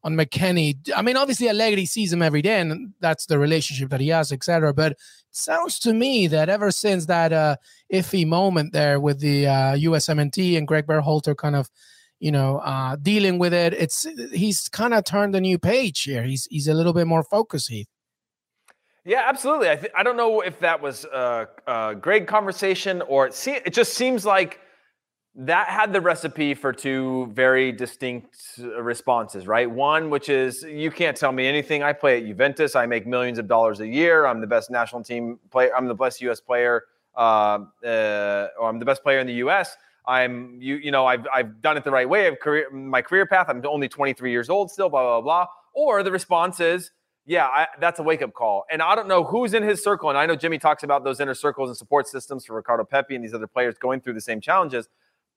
on 0.03 0.17
McKennie. 0.17 0.77
I 0.95 1.03
mean, 1.03 1.17
obviously 1.17 1.49
Allegri 1.49 1.87
sees 1.87 2.13
him 2.13 2.23
every 2.23 2.43
day, 2.43 2.61
and 2.61 2.93
that's 3.01 3.27
the 3.27 3.39
relationship 3.39 3.91
that 3.91 4.01
he 4.01 4.09
has, 4.09 4.33
etc. 4.33 4.73
But 4.73 4.93
it 4.93 4.99
sounds 5.31 5.79
to 5.81 5.93
me 5.93 6.27
that 6.29 6.49
ever 6.49 6.71
since 6.71 7.07
that 7.07 7.33
uh, 7.33 7.57
iffy 7.93 8.27
moment 8.27 8.73
there 8.73 8.99
with 9.01 9.21
the 9.21 9.47
uh, 9.47 9.75
USMNT 9.77 10.57
and 10.57 10.67
Greg 10.67 10.87
Berhalter 10.87 11.37
kind 11.37 11.57
of 11.57 11.71
you 12.21 12.31
know, 12.31 12.59
uh, 12.59 12.97
dealing 12.97 13.39
with 13.39 13.55
it. 13.55 13.73
It's 13.73 14.07
he's 14.31 14.69
kind 14.69 14.95
of 14.95 15.05
turned 15.05 15.35
a 15.35 15.41
new 15.41 15.59
page 15.59 16.03
here. 16.03 16.23
He's 16.23 16.47
he's 16.51 16.69
a 16.69 16.75
little 16.75 16.93
bit 16.93 17.07
more 17.07 17.25
focused. 17.25 17.71
Heath. 17.71 17.89
Yeah, 19.05 19.23
absolutely. 19.27 19.71
I 19.71 19.77
th- 19.77 19.93
I 19.97 20.03
don't 20.03 20.19
know 20.19 20.43
if 20.43 20.61
that 20.61 20.81
was 20.81 21.07
a, 21.07 21.49
a 21.67 21.95
great 21.99 22.29
conversation 22.29 23.01
or 23.03 23.27
it, 23.27 23.35
se- 23.35 23.63
it 23.65 23.73
just 23.73 23.95
seems 23.95 24.27
like 24.27 24.61
that 25.47 25.69
had 25.69 25.93
the 25.95 26.03
recipe 26.03 26.53
for 26.53 26.71
two 26.71 27.31
very 27.33 27.73
distinct 27.73 28.37
uh, 28.61 28.83
responses, 28.83 29.47
right? 29.47 29.71
One, 29.71 30.11
which 30.11 30.29
is 30.29 30.63
you 30.63 30.91
can't 30.91 31.17
tell 31.17 31.33
me 31.33 31.47
anything. 31.47 31.83
I 31.83 31.95
play 31.95 32.19
at 32.19 32.27
Juventus. 32.27 32.77
I 32.77 32.85
make 32.85 33.07
millions 33.07 33.39
of 33.39 33.49
dollars 33.49 33.81
a 33.81 33.87
year. 33.87 34.27
I'm 34.27 34.43
the 34.43 34.47
best 34.47 34.71
national 34.71 35.03
team 35.03 35.39
player. 35.51 35.75
I'm 35.75 35.89
the 35.89 35.95
best 35.95 36.21
U.S. 36.21 36.41
player, 36.41 36.85
uh, 37.17 37.61
uh, 37.83 38.49
or 38.59 38.69
I'm 38.69 38.79
the 38.79 38.85
best 38.85 39.03
player 39.03 39.19
in 39.19 39.27
the 39.27 39.35
U.S. 39.35 39.77
I'm 40.07 40.59
you 40.61 40.77
you 40.77 40.91
know 40.91 41.07
I've 41.07 41.27
I've 41.33 41.63
done 41.63 41.79
it 41.79 41.85
the 41.85 41.91
right 41.91 42.09
way. 42.09 42.27
I've 42.27 42.39
career 42.39 42.71
my 42.71 43.01
career 43.01 43.25
path. 43.25 43.47
I'm 43.49 43.63
only 43.67 43.89
23 43.89 44.31
years 44.31 44.51
old 44.51 44.71
still. 44.71 44.91
Blah 44.91 45.03
blah 45.03 45.21
blah. 45.23 45.47
Or 45.73 46.03
the 46.03 46.13
response 46.13 46.61
is, 46.61 46.91
yeah, 47.25 47.47
I, 47.47 47.67
that's 47.81 47.99
a 47.99 48.03
wake 48.03 48.21
up 48.21 48.35
call. 48.35 48.65
And 48.71 48.83
I 48.83 48.95
don't 48.95 49.09
know 49.09 49.25
who's 49.25 49.55
in 49.55 49.63
his 49.63 49.83
circle. 49.83 50.11
And 50.11 50.19
I 50.19 50.27
know 50.27 50.37
Jimmy 50.37 50.59
talks 50.59 50.83
about 50.83 51.05
those 51.05 51.21
inner 51.21 51.35
circles 51.35 51.71
and 51.71 51.77
support 51.77 52.09
systems 52.09 52.45
for 52.45 52.57
Ricardo 52.57 52.85
Pepi 52.85 53.15
and 53.15 53.25
these 53.25 53.33
other 53.33 53.47
players 53.47 53.77
going 53.79 54.01
through 54.01 54.15
the 54.15 54.21
same 54.21 54.41
challenges. 54.41 54.89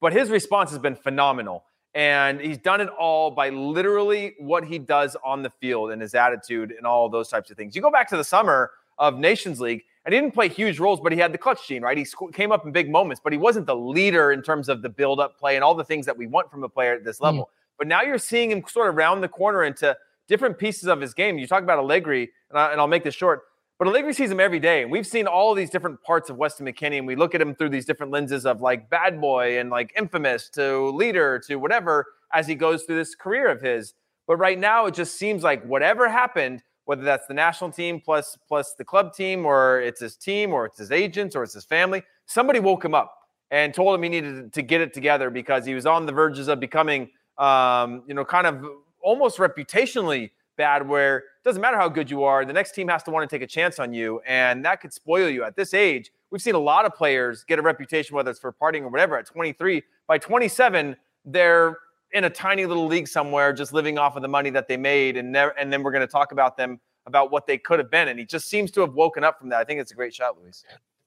But 0.03 0.11
his 0.11 0.29
response 0.29 0.69
has 0.71 0.79
been 0.79 0.97
phenomenal. 0.97 1.63
And 1.95 2.41
he's 2.41 2.57
done 2.57 2.81
it 2.81 2.89
all 2.89 3.31
by 3.31 3.47
literally 3.47 4.33
what 4.37 4.65
he 4.65 4.77
does 4.77 5.15
on 5.23 5.43
the 5.43 5.49
field 5.49 5.91
and 5.91 6.01
his 6.01 6.13
attitude 6.13 6.73
and 6.77 6.85
all 6.85 7.07
those 7.07 7.29
types 7.29 7.49
of 7.51 7.55
things. 7.55 7.73
You 7.73 7.81
go 7.81 7.89
back 7.89 8.09
to 8.09 8.17
the 8.17 8.23
summer 8.25 8.71
of 8.97 9.17
Nations 9.17 9.61
League, 9.61 9.83
and 10.03 10.13
he 10.13 10.19
didn't 10.19 10.33
play 10.33 10.49
huge 10.49 10.77
roles, 10.77 10.99
but 10.99 11.13
he 11.13 11.19
had 11.19 11.31
the 11.31 11.37
clutch 11.37 11.69
gene, 11.69 11.83
right? 11.83 11.97
He 11.97 12.05
came 12.33 12.51
up 12.51 12.65
in 12.65 12.73
big 12.73 12.91
moments, 12.91 13.21
but 13.23 13.31
he 13.31 13.37
wasn't 13.37 13.65
the 13.65 13.77
leader 13.77 14.33
in 14.33 14.41
terms 14.41 14.67
of 14.67 14.81
the 14.81 14.89
build 14.89 15.21
up 15.21 15.39
play 15.39 15.55
and 15.55 15.63
all 15.63 15.73
the 15.73 15.85
things 15.85 16.05
that 16.05 16.17
we 16.17 16.27
want 16.27 16.51
from 16.51 16.65
a 16.65 16.69
player 16.69 16.91
at 16.95 17.05
this 17.05 17.21
level. 17.21 17.43
Mm. 17.43 17.77
But 17.77 17.87
now 17.87 18.01
you're 18.01 18.17
seeing 18.17 18.51
him 18.51 18.61
sort 18.67 18.89
of 18.89 18.95
round 18.95 19.23
the 19.23 19.29
corner 19.29 19.63
into 19.63 19.95
different 20.27 20.57
pieces 20.57 20.89
of 20.89 20.99
his 20.99 21.13
game. 21.13 21.37
You 21.37 21.47
talk 21.47 21.63
about 21.63 21.79
Allegri, 21.79 22.29
and, 22.49 22.59
I, 22.59 22.75
will 22.75 22.87
make 22.87 23.05
this 23.05 23.15
short, 23.15 23.43
but 23.79 23.87
Allegri 23.87 24.13
sees 24.13 24.31
him 24.31 24.39
every 24.39 24.59
day. 24.59 24.83
And 24.83 24.91
we've 24.91 25.07
seen 25.07 25.27
all 25.27 25.53
these 25.53 25.69
different 25.69 26.01
parts 26.03 26.29
of 26.29 26.37
Weston 26.37 26.65
McKennie, 26.65 26.99
and 26.99 27.07
we 27.07 27.15
look 27.15 27.33
at 27.35 27.41
him 27.41 27.55
through 27.55 27.69
these 27.69 27.85
different 27.85 28.11
lenses 28.11 28.45
of 28.45 28.61
like 28.61 28.89
bad 28.89 29.19
boy 29.19 29.59
and 29.59 29.69
like 29.69 29.91
infamous 29.97 30.49
to 30.51 30.89
leader 30.89 31.39
to 31.47 31.55
whatever 31.55 32.05
as 32.33 32.47
he 32.47 32.55
goes 32.55 32.83
through 32.83 32.97
this 32.97 33.15
career 33.15 33.47
of 33.47 33.61
his. 33.61 33.93
But 34.27 34.37
right 34.37 34.57
now, 34.57 34.85
it 34.85 34.93
just 34.93 35.17
seems 35.17 35.43
like 35.43 35.63
whatever 35.65 36.07
happened, 36.07 36.63
whether 36.85 37.03
that's 37.03 37.27
the 37.27 37.33
national 37.33 37.71
team 37.71 37.99
plus 37.99 38.37
plus 38.47 38.73
the 38.77 38.85
club 38.85 39.13
team, 39.13 39.45
or 39.45 39.81
it's 39.81 39.99
his 39.99 40.15
team, 40.15 40.53
or 40.53 40.65
it's 40.65 40.77
his 40.77 40.91
agents, 40.91 41.35
or 41.35 41.43
it's 41.43 41.53
his 41.53 41.65
family. 41.65 42.03
Somebody 42.25 42.59
woke 42.59 42.85
him 42.85 42.93
up 42.95 43.17
and 43.51 43.73
told 43.73 43.95
him 43.95 44.03
he 44.03 44.09
needed 44.09 44.53
to 44.53 44.61
get 44.61 44.81
it 44.81 44.93
together 44.93 45.29
because 45.29 45.65
he 45.65 45.73
was 45.73 45.85
on 45.85 46.05
the 46.05 46.11
verges 46.11 46.47
of 46.47 46.59
becoming, 46.59 47.09
um, 47.37 48.03
you 48.07 48.13
know, 48.13 48.23
kind 48.23 48.47
of 48.47 48.65
almost 49.01 49.37
reputationally 49.37 50.31
bad. 50.55 50.87
Where 50.87 51.17
it 51.17 51.23
doesn't 51.43 51.61
matter 51.61 51.77
how 51.77 51.89
good 51.89 52.09
you 52.09 52.23
are, 52.23 52.45
the 52.45 52.53
next 52.53 52.73
team 52.73 52.87
has 52.87 53.03
to 53.03 53.11
want 53.11 53.29
to 53.29 53.33
take 53.33 53.43
a 53.43 53.47
chance 53.47 53.79
on 53.79 53.93
you, 53.93 54.21
and 54.25 54.63
that 54.65 54.81
could 54.81 54.93
spoil 54.93 55.29
you. 55.29 55.43
At 55.43 55.55
this 55.55 55.73
age, 55.73 56.11
we've 56.31 56.41
seen 56.41 56.55
a 56.55 56.59
lot 56.59 56.85
of 56.85 56.93
players 56.93 57.43
get 57.43 57.59
a 57.59 57.61
reputation, 57.61 58.15
whether 58.15 58.31
it's 58.31 58.39
for 58.39 58.53
partying 58.53 58.81
or 58.81 58.89
whatever. 58.89 59.17
At 59.17 59.25
23, 59.25 59.83
by 60.07 60.17
27, 60.17 60.95
they're 61.25 61.77
in 62.13 62.25
a 62.25 62.29
tiny 62.29 62.65
little 62.65 62.85
league 62.85 63.07
somewhere, 63.07 63.53
just 63.53 63.73
living 63.73 63.97
off 63.97 64.15
of 64.15 64.21
the 64.21 64.27
money 64.27 64.49
that 64.51 64.67
they 64.67 64.77
made, 64.77 65.17
and 65.17 65.31
never, 65.31 65.51
and 65.51 65.71
then 65.73 65.83
we're 65.83 65.91
going 65.91 66.05
to 66.05 66.11
talk 66.11 66.31
about 66.31 66.57
them 66.57 66.79
about 67.05 67.31
what 67.31 67.47
they 67.47 67.57
could 67.57 67.79
have 67.79 67.91
been. 67.91 68.07
And 68.07 68.19
he 68.19 68.25
just 68.25 68.49
seems 68.49 68.71
to 68.71 68.81
have 68.81 68.93
woken 68.93 69.23
up 69.23 69.39
from 69.39 69.49
that. 69.49 69.59
I 69.59 69.63
think 69.63 69.81
it's 69.81 69.91
a 69.91 69.95
great 69.95 70.13
shot, 70.13 70.37
Luis. 70.41 70.63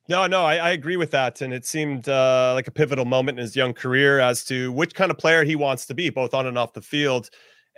No, 0.09 0.26
no, 0.26 0.44
I, 0.44 0.57
I 0.57 0.70
agree 0.70 0.97
with 0.97 1.11
that, 1.11 1.40
and 1.40 1.53
it 1.53 1.66
seemed 1.66 2.09
uh, 2.09 2.53
like 2.55 2.68
a 2.68 2.70
pivotal 2.70 3.05
moment 3.05 3.38
in 3.38 3.42
his 3.42 3.57
young 3.57 3.72
career 3.72 4.20
as 4.20 4.44
to 4.44 4.70
which 4.70 4.94
kind 4.94 5.11
of 5.11 5.18
player 5.18 5.42
he 5.42 5.57
wants 5.57 5.84
to 5.86 5.94
be, 5.94 6.11
both 6.11 6.32
on 6.32 6.47
and 6.47 6.57
off 6.57 6.74
the 6.74 6.82
field. 6.82 7.28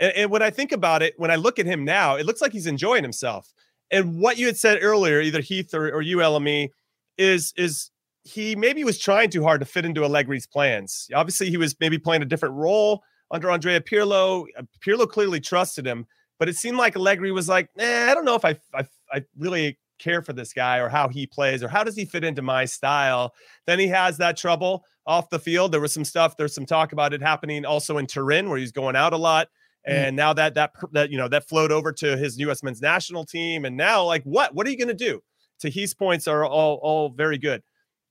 And, 0.01 0.13
and 0.13 0.31
when 0.31 0.43
I 0.43 0.51
think 0.51 0.73
about 0.73 1.03
it, 1.03 1.15
when 1.17 1.31
I 1.31 1.37
look 1.37 1.59
at 1.59 1.67
him 1.67 1.85
now, 1.85 2.17
it 2.17 2.27
looks 2.27 2.41
like 2.41 2.53
he's 2.53 2.67
enjoying 2.67 3.03
himself. 3.03 3.53
And 3.91 4.21
what 4.21 4.39
you 4.39 4.47
had 4.47 4.57
said 4.57 4.79
earlier, 4.83 5.21
either 5.21 5.41
Heath 5.41 5.73
or, 5.75 5.91
or 5.91 6.03
you, 6.03 6.19
LME, 6.19 6.71
is 7.17 7.53
is 7.57 7.91
he 8.25 8.55
maybe 8.55 8.85
was 8.85 8.99
trying 8.99 9.31
too 9.31 9.43
hard 9.43 9.61
to 9.61 9.67
fit 9.67 9.85
into 9.85 10.05
Allegri's 10.05 10.47
plans. 10.47 11.09
Obviously, 11.15 11.49
he 11.49 11.57
was 11.57 11.75
maybe 11.81 11.99
playing 11.99 12.23
a 12.23 12.27
different 12.27 12.55
role 12.55 13.03
under 13.31 13.51
Andrea 13.51 13.81
Pirlo. 13.81 14.47
Uh, 14.57 14.63
Pirlo 14.85 15.09
clearly 15.09 15.41
trusted 15.41 15.87
him, 15.87 16.07
but 16.39 16.49
it 16.49 16.57
seemed 16.57 16.77
like 16.77 16.95
Allegri 16.95 17.33
was 17.33 17.49
like, 17.49 17.71
eh, 17.79 18.11
I 18.11 18.15
don't 18.15 18.25
know 18.25 18.35
if 18.35 18.45
I, 18.45 18.57
I, 18.75 18.87
I 19.11 19.25
really 19.39 19.79
care 19.99 20.23
for 20.23 20.33
this 20.33 20.53
guy 20.53 20.79
or 20.79 20.89
how 20.89 21.09
he 21.09 21.27
plays 21.27 21.63
or 21.63 21.69
how 21.69 21.83
does 21.85 21.97
he 21.97 22.05
fit 22.05 22.23
into 22.23 22.43
my 22.43 22.65
style. 22.65 23.35
Then 23.67 23.79
he 23.79 23.89
has 23.89 24.19
that 24.19 24.37
trouble 24.37 24.85
off 25.07 25.31
the 25.31 25.39
field. 25.39 25.73
There 25.73 25.81
was 25.81 25.93
some 25.93 26.05
stuff, 26.05 26.37
there's 26.37 26.55
some 26.55 26.67
talk 26.67 26.93
about 26.93 27.13
it 27.13 27.23
happening 27.23 27.65
also 27.65 27.99
in 27.99 28.07
Turin 28.07 28.49
where 28.49 28.59
he's 28.59 28.73
going 28.73 28.95
out 28.95 29.13
a 29.13 29.17
lot. 29.17 29.49
And 29.89 30.17
now 30.17 30.33
that 30.35 30.55
that 30.55 30.73
that 30.93 31.11
you 31.11 31.17
know 31.17 31.29
that 31.29 31.49
flowed 31.49 31.73
over 31.73 31.93
to 31.93 32.17
his 32.17 32.39
U.S. 32.41 32.63
men's 32.63 32.83
national 32.83 33.25
team, 33.25 33.65
and 33.65 33.77
now 33.77 34.05
like 34.05 34.23
what? 34.25 34.55
What 34.55 34.67
are 34.67 34.71
you 34.71 34.77
going 34.77 34.89
to 34.89 34.95
do? 34.95 35.21
To 35.61 35.71
his 35.71 35.95
points 35.95 36.29
are 36.29 36.45
all 36.45 36.79
all 36.83 37.11
very 37.11 37.39
good. 37.39 37.63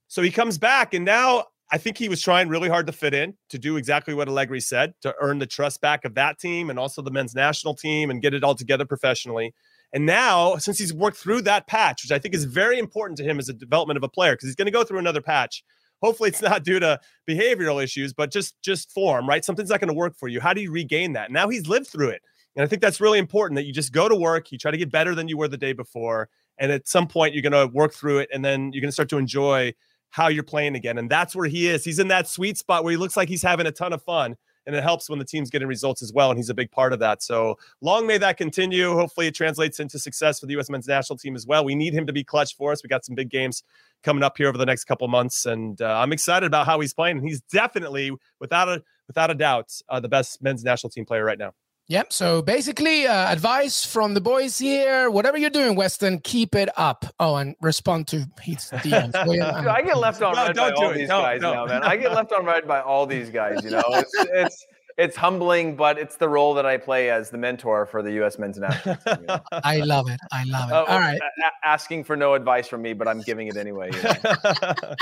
So 0.08 0.22
he 0.22 0.30
comes 0.30 0.58
back, 0.58 0.94
and 0.94 1.04
now 1.04 1.44
I 1.70 1.78
think 1.78 1.98
he 1.98 2.08
was 2.08 2.22
trying 2.22 2.48
really 2.48 2.68
hard 2.68 2.86
to 2.86 2.92
fit 2.92 3.12
in, 3.12 3.34
to 3.50 3.58
do 3.58 3.76
exactly 3.76 4.14
what 4.14 4.26
Allegri 4.26 4.60
said, 4.60 4.94
to 5.02 5.14
earn 5.20 5.38
the 5.38 5.46
trust 5.46 5.80
back 5.80 6.04
of 6.04 6.14
that 6.14 6.38
team 6.38 6.70
and 6.70 6.78
also 6.78 7.02
the 7.02 7.10
men's 7.10 7.34
national 7.34 7.74
team 7.74 8.10
and 8.10 8.22
get 8.22 8.32
it 8.32 8.42
all 8.42 8.54
together 8.54 8.86
professionally. 8.86 9.54
And 9.92 10.06
now, 10.06 10.56
since 10.56 10.78
he's 10.78 10.92
worked 10.92 11.18
through 11.18 11.42
that 11.42 11.66
patch, 11.66 12.04
which 12.04 12.12
I 12.12 12.18
think 12.18 12.34
is 12.34 12.44
very 12.44 12.78
important 12.78 13.18
to 13.18 13.24
him 13.24 13.38
as 13.38 13.48
a 13.48 13.54
development 13.54 13.96
of 13.98 14.02
a 14.02 14.08
player, 14.08 14.32
because 14.32 14.48
he's 14.48 14.56
going 14.56 14.66
to 14.66 14.72
go 14.72 14.84
through 14.84 14.98
another 14.98 15.22
patch. 15.22 15.62
Hopefully, 16.02 16.28
it's 16.28 16.42
not 16.42 16.64
due 16.64 16.78
to 16.80 17.00
behavioral 17.28 17.82
issues, 17.82 18.12
but 18.12 18.30
just 18.30 18.60
just 18.62 18.92
form, 18.92 19.28
right? 19.28 19.44
Something's 19.44 19.70
not 19.70 19.80
going 19.80 19.88
to 19.88 19.94
work 19.94 20.16
for 20.16 20.28
you. 20.28 20.40
How 20.40 20.52
do 20.52 20.60
you 20.60 20.70
regain 20.70 21.12
that? 21.14 21.30
Now 21.30 21.48
he's 21.48 21.66
lived 21.66 21.88
through 21.88 22.10
it, 22.10 22.22
and 22.56 22.64
I 22.64 22.66
think 22.66 22.82
that's 22.82 23.00
really 23.00 23.18
important. 23.18 23.56
That 23.56 23.64
you 23.64 23.72
just 23.72 23.92
go 23.92 24.08
to 24.08 24.16
work, 24.16 24.52
you 24.52 24.58
try 24.58 24.70
to 24.70 24.76
get 24.76 24.90
better 24.90 25.14
than 25.14 25.28
you 25.28 25.36
were 25.36 25.48
the 25.48 25.56
day 25.56 25.72
before, 25.72 26.28
and 26.58 26.70
at 26.70 26.88
some 26.88 27.06
point 27.06 27.34
you're 27.34 27.42
going 27.42 27.52
to 27.52 27.72
work 27.72 27.92
through 27.92 28.18
it, 28.18 28.28
and 28.32 28.44
then 28.44 28.72
you're 28.72 28.80
going 28.80 28.88
to 28.88 28.92
start 28.92 29.08
to 29.10 29.18
enjoy 29.18 29.72
how 30.10 30.28
you're 30.28 30.42
playing 30.42 30.74
again. 30.74 30.98
And 30.98 31.10
that's 31.10 31.36
where 31.36 31.48
he 31.48 31.68
is. 31.68 31.84
He's 31.84 31.98
in 31.98 32.08
that 32.08 32.28
sweet 32.28 32.56
spot 32.56 32.82
where 32.84 32.90
he 32.90 32.96
looks 32.96 33.16
like 33.16 33.28
he's 33.28 33.42
having 33.42 33.66
a 33.66 33.72
ton 33.72 33.92
of 33.92 34.02
fun. 34.02 34.36
And 34.68 34.76
it 34.76 34.82
helps 34.82 35.08
when 35.08 35.18
the 35.18 35.24
team's 35.24 35.48
getting 35.48 35.66
results 35.66 36.02
as 36.02 36.12
well. 36.12 36.30
And 36.30 36.38
he's 36.38 36.50
a 36.50 36.54
big 36.54 36.70
part 36.70 36.92
of 36.92 36.98
that. 36.98 37.22
So 37.22 37.58
long 37.80 38.06
may 38.06 38.18
that 38.18 38.36
continue. 38.36 38.94
Hopefully, 38.94 39.26
it 39.26 39.34
translates 39.34 39.80
into 39.80 39.98
success 39.98 40.38
for 40.38 40.44
the 40.44 40.52
U.S. 40.52 40.68
men's 40.68 40.86
national 40.86 41.16
team 41.16 41.34
as 41.34 41.46
well. 41.46 41.64
We 41.64 41.74
need 41.74 41.94
him 41.94 42.06
to 42.06 42.12
be 42.12 42.22
clutch 42.22 42.54
for 42.54 42.70
us. 42.70 42.82
We 42.82 42.88
got 42.88 43.04
some 43.04 43.14
big 43.14 43.30
games 43.30 43.64
coming 44.02 44.22
up 44.22 44.36
here 44.36 44.46
over 44.46 44.58
the 44.58 44.66
next 44.66 44.84
couple 44.84 45.08
months. 45.08 45.46
And 45.46 45.80
uh, 45.80 45.98
I'm 45.98 46.12
excited 46.12 46.46
about 46.46 46.66
how 46.66 46.78
he's 46.80 46.92
playing. 46.92 47.16
And 47.16 47.26
he's 47.26 47.40
definitely, 47.40 48.12
without 48.40 48.68
a, 48.68 48.82
without 49.06 49.30
a 49.30 49.34
doubt, 49.34 49.72
uh, 49.88 50.00
the 50.00 50.08
best 50.08 50.42
men's 50.42 50.62
national 50.62 50.90
team 50.90 51.06
player 51.06 51.24
right 51.24 51.38
now. 51.38 51.54
Yep. 51.88 52.12
So 52.12 52.42
basically, 52.42 53.06
uh, 53.06 53.32
advice 53.32 53.82
from 53.84 54.12
the 54.12 54.20
boys 54.20 54.58
here: 54.58 55.10
whatever 55.10 55.38
you're 55.38 55.48
doing, 55.48 55.74
Weston, 55.74 56.20
keep 56.20 56.54
it 56.54 56.68
up. 56.76 57.06
Oh, 57.18 57.36
and 57.36 57.56
respond 57.62 58.08
to 58.08 58.26
Heath's 58.42 58.70
DMs. 58.72 59.14
I 59.14 59.80
get 59.80 59.96
left 59.96 60.20
on 60.20 60.34
no, 60.34 60.46
red 60.46 60.56
by 60.56 60.70
all 60.70 60.92
these 60.92 61.08
no, 61.08 61.20
guys 61.22 61.40
no. 61.40 61.54
now, 61.54 61.66
man. 61.66 61.82
I 61.82 61.96
get 61.96 62.12
left 62.12 62.32
on 62.32 62.44
red 62.44 62.68
by 62.68 62.80
all 62.80 63.06
these 63.06 63.30
guys. 63.30 63.64
You 63.64 63.70
know, 63.70 63.82
it's 63.88 64.12
it's 64.18 64.66
it's 64.98 65.16
humbling, 65.16 65.76
but 65.76 65.98
it's 65.98 66.16
the 66.16 66.28
role 66.28 66.52
that 66.54 66.66
I 66.66 66.76
play 66.76 67.08
as 67.08 67.30
the 67.30 67.38
mentor 67.38 67.86
for 67.86 68.02
the 68.02 68.12
U.S. 68.14 68.38
men's 68.38 68.58
national 68.58 68.96
team. 68.96 69.16
You 69.20 69.26
know? 69.26 69.40
I 69.52 69.78
love 69.78 70.10
it. 70.10 70.20
I 70.30 70.44
love 70.44 70.68
it. 70.68 70.74
Uh, 70.74 70.84
all 70.84 70.98
right. 70.98 71.18
A- 71.18 71.66
asking 71.66 72.04
for 72.04 72.16
no 72.16 72.34
advice 72.34 72.68
from 72.68 72.82
me, 72.82 72.92
but 72.92 73.08
I'm 73.08 73.22
giving 73.22 73.48
it 73.48 73.56
anyway. 73.56 73.90
You 73.94 74.02
know? 74.02 74.94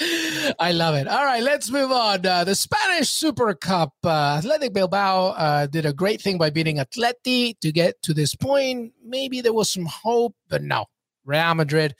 I 0.00 0.72
love 0.72 0.94
it. 0.94 1.08
All 1.08 1.24
right, 1.24 1.42
let's 1.42 1.70
move 1.70 1.90
on. 1.90 2.24
Uh, 2.24 2.44
the 2.44 2.54
Spanish 2.54 3.08
Super 3.08 3.54
Cup. 3.54 3.94
Uh, 4.04 4.36
Athletic 4.38 4.72
Bilbao 4.72 5.28
uh, 5.28 5.66
did 5.66 5.86
a 5.86 5.92
great 5.92 6.22
thing 6.22 6.38
by 6.38 6.50
beating 6.50 6.76
Atleti 6.76 7.58
to 7.60 7.72
get 7.72 8.00
to 8.02 8.14
this 8.14 8.34
point. 8.34 8.92
Maybe 9.04 9.40
there 9.40 9.52
was 9.52 9.70
some 9.70 9.86
hope, 9.86 10.34
but 10.48 10.62
no. 10.62 10.86
Real 11.24 11.54
Madrid 11.54 11.94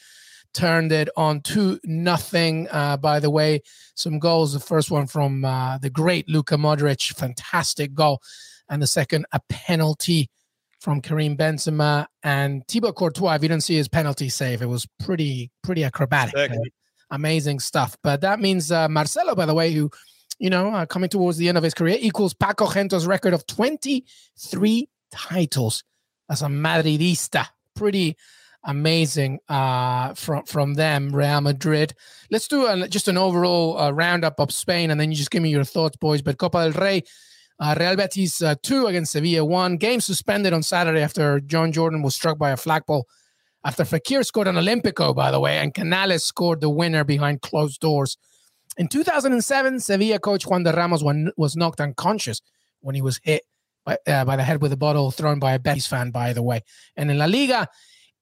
turned 0.55 0.93
it 0.93 1.09
on 1.17 1.41
to 1.43 1.79
nothing. 1.85 2.69
Uh, 2.71 2.97
by 2.97 3.21
the 3.21 3.31
way, 3.31 3.63
some 3.95 4.19
goals. 4.19 4.53
The 4.53 4.61
first 4.61 4.91
one 4.91 5.07
from 5.07 5.45
uh, 5.45 5.79
the 5.79 5.91
great 5.91 6.29
Luka 6.29 6.57
Modric, 6.57 7.15
fantastic 7.17 7.95
goal, 7.95 8.23
and 8.69 8.81
the 8.81 8.87
second 8.87 9.27
a 9.33 9.41
penalty 9.49 10.31
from 10.81 11.01
Karim 11.01 11.37
Benzema 11.37 12.07
and 12.23 12.67
Thibaut 12.69 12.95
Courtois. 12.95 13.35
If 13.35 13.43
you 13.43 13.49
didn't 13.49 13.65
see 13.65 13.77
his 13.77 13.89
penalty 13.89 14.29
save, 14.29 14.63
it 14.63 14.67
was 14.67 14.87
pretty 15.01 15.51
pretty 15.63 15.85
acrobatic. 15.85 16.35
Amazing 17.11 17.61
stuff. 17.61 17.97
But 18.03 18.21
that 18.21 18.41
means 18.41 18.71
uh, 18.71 18.89
Marcelo, 18.89 19.35
by 19.35 19.47
the 19.47 19.55
way, 19.55 19.73
who, 19.73 19.91
you 20.39 20.51
know, 20.51 20.73
uh, 20.73 20.87
coming 20.87 21.09
towards 21.09 21.39
the 21.39 21.49
end 21.49 21.59
of 21.59 21.65
his 21.65 21.75
career, 21.75 21.97
equals 22.01 22.35
Paco 22.35 22.67
Gento's 22.67 23.07
record 23.07 23.35
of 23.35 23.47
23 23.47 24.89
titles 25.11 25.85
as 26.31 26.43
a 26.43 26.47
Madridista. 26.47 27.47
Pretty 27.75 28.17
amazing 28.65 29.39
uh, 29.49 30.15
from 30.15 30.45
from 30.45 30.75
them, 30.75 31.15
Real 31.15 31.41
Madrid. 31.41 31.95
Let's 32.31 32.49
do 32.49 32.67
a, 32.67 32.89
just 32.89 33.09
an 33.09 33.17
overall 33.17 33.79
uh, 33.79 33.91
roundup 33.91 34.39
of 34.41 34.53
Spain, 34.53 34.91
and 34.91 35.01
then 35.01 35.11
you 35.11 35.17
just 35.17 35.31
give 35.31 35.43
me 35.43 35.51
your 35.51 35.65
thoughts, 35.65 35.97
boys. 35.97 36.23
But 36.23 36.39
Copa 36.39 36.71
del 36.71 36.81
Rey, 36.81 37.03
uh, 37.61 37.75
Real 37.79 37.97
Betis 37.97 38.43
uh, 38.43 38.55
two 38.63 38.87
against 38.87 39.13
Sevilla 39.13 39.45
one. 39.45 39.77
Game 39.77 40.01
suspended 40.01 40.53
on 40.53 40.63
Saturday 40.63 41.01
after 41.01 41.41
John 41.41 41.73
Jordan 41.73 42.03
was 42.03 42.15
struck 42.15 42.39
by 42.39 42.51
a 42.51 42.57
flagpole. 42.57 43.07
After 43.65 43.85
Fekir 43.85 44.25
scored 44.25 44.49
an 44.49 44.57
Olympico, 44.57 45.15
by 45.15 45.31
the 45.31 45.41
way, 45.41 45.59
and 45.59 45.75
Canales 45.75 46.25
scored 46.25 46.61
the 46.61 46.71
winner 46.71 47.05
behind 47.05 47.43
closed 47.43 47.81
doors. 47.81 48.17
In 48.77 48.89
2007, 48.89 49.81
Sevilla 49.81 50.19
coach 50.21 50.47
Juande 50.47 50.75
Ramos 50.75 51.03
was 51.37 51.57
knocked 51.57 51.81
unconscious 51.81 52.41
when 52.81 52.95
he 52.95 53.03
was 53.03 53.21
hit 53.25 53.43
by, 53.85 53.99
uh, 54.07 54.25
by 54.25 54.37
the 54.37 54.45
head 54.45 54.63
with 54.63 54.73
a 54.73 54.77
bottle 54.77 55.11
thrown 55.11 55.39
by 55.41 55.55
a 55.55 55.59
Betis 55.59 55.87
fan, 55.87 56.11
by 56.11 56.33
the 56.33 56.43
way. 56.43 56.63
And 56.97 57.11
in 57.11 57.19
La 57.19 57.25
Liga, 57.25 57.69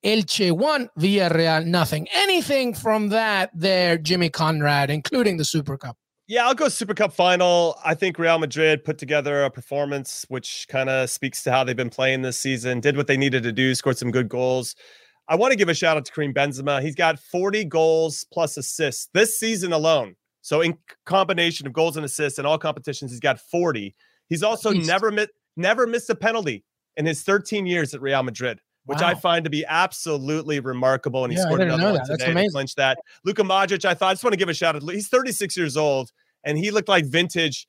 Elche 0.03 0.53
won, 0.53 0.89
Villarreal 0.99 1.66
nothing. 1.66 2.07
Anything 2.14 2.72
from 2.72 3.09
that 3.09 3.51
there, 3.55 3.99
Jimmy 3.99 4.30
Conrad, 4.30 4.89
including 4.89 5.37
the 5.37 5.45
Super 5.45 5.76
Cup? 5.76 5.97
Yeah, 6.28 6.47
I'll 6.47 6.55
go 6.55 6.68
Super 6.68 6.95
Cup 6.95 7.12
final. 7.12 7.78
I 7.84 7.95
think 7.95 8.18
Real 8.18 8.39
Madrid 8.39 8.84
put 8.84 8.99
together 8.99 9.45
a 9.45 9.51
performance 9.51 10.24
which 10.28 10.66
kind 10.68 10.89
of 10.89 11.11
speaks 11.11 11.43
to 11.45 11.53
how 11.53 11.62
they've 11.62 11.76
been 11.76 11.91
playing 11.91 12.22
this 12.22 12.39
season, 12.39 12.80
did 12.80 12.97
what 12.97 13.07
they 13.07 13.16
needed 13.16 13.43
to 13.45 13.53
do, 13.53 13.74
scored 13.74 13.99
some 13.99 14.11
good 14.11 14.28
goals. 14.28 14.74
I 15.29 15.37
want 15.37 15.53
to 15.53 15.57
give 15.57 15.68
a 15.68 15.74
shout 15.74 15.97
out 15.97 16.05
to 16.05 16.12
Karim 16.12 16.33
Benzema. 16.33 16.81
He's 16.83 16.95
got 16.95 17.18
40 17.18 17.64
goals 17.64 18.24
plus 18.33 18.57
assists 18.57 19.09
this 19.12 19.39
season 19.39 19.72
alone. 19.72 20.14
So 20.43 20.61
in 20.61 20.79
combination 21.05 21.66
of 21.66 21.72
goals 21.72 21.97
and 21.97 22.07
assists 22.07 22.39
in 22.39 22.47
all 22.47 22.59
competitions, 22.59 23.11
he's 23.11 23.20
got 23.20 23.41
40. 23.41 23.95
He's 24.29 24.43
also 24.43 24.70
never 24.70 25.11
missed 25.11 25.31
never 25.57 25.87
missed 25.87 26.11
a 26.11 26.14
penalty 26.14 26.64
in 26.97 27.07
his 27.07 27.22
13 27.22 27.66
years 27.66 27.95
at 27.95 28.01
Real 28.01 28.22
Madrid 28.22 28.61
which 28.87 29.01
wow. 29.01 29.09
I 29.09 29.14
find 29.14 29.45
to 29.45 29.51
be 29.51 29.64
absolutely 29.66 30.61
remarkable. 30.61 31.24
And 31.24 31.33
he 31.33 31.39
yeah, 31.39 31.45
scored 31.45 31.61
another 31.61 31.99
one 31.99 32.07
today 32.07 32.33
to 32.33 32.51
clinch 32.51 32.74
that. 32.77 32.99
Luka 33.24 33.43
Modric, 33.43 33.85
I 33.85 33.95
thought 33.95 34.11
I 34.11 34.12
just 34.14 34.24
want 34.24 34.33
to 34.33 34.39
give 34.39 34.49
a 34.49 34.55
shout 34.55 34.77
out. 34.77 34.83
He's 34.83 35.09
36 35.09 35.57
years 35.57 35.77
old, 35.77 36.12
and 36.45 36.57
he 36.57 36.70
looked 36.70 36.89
like 36.89 37.05
vintage 37.05 37.68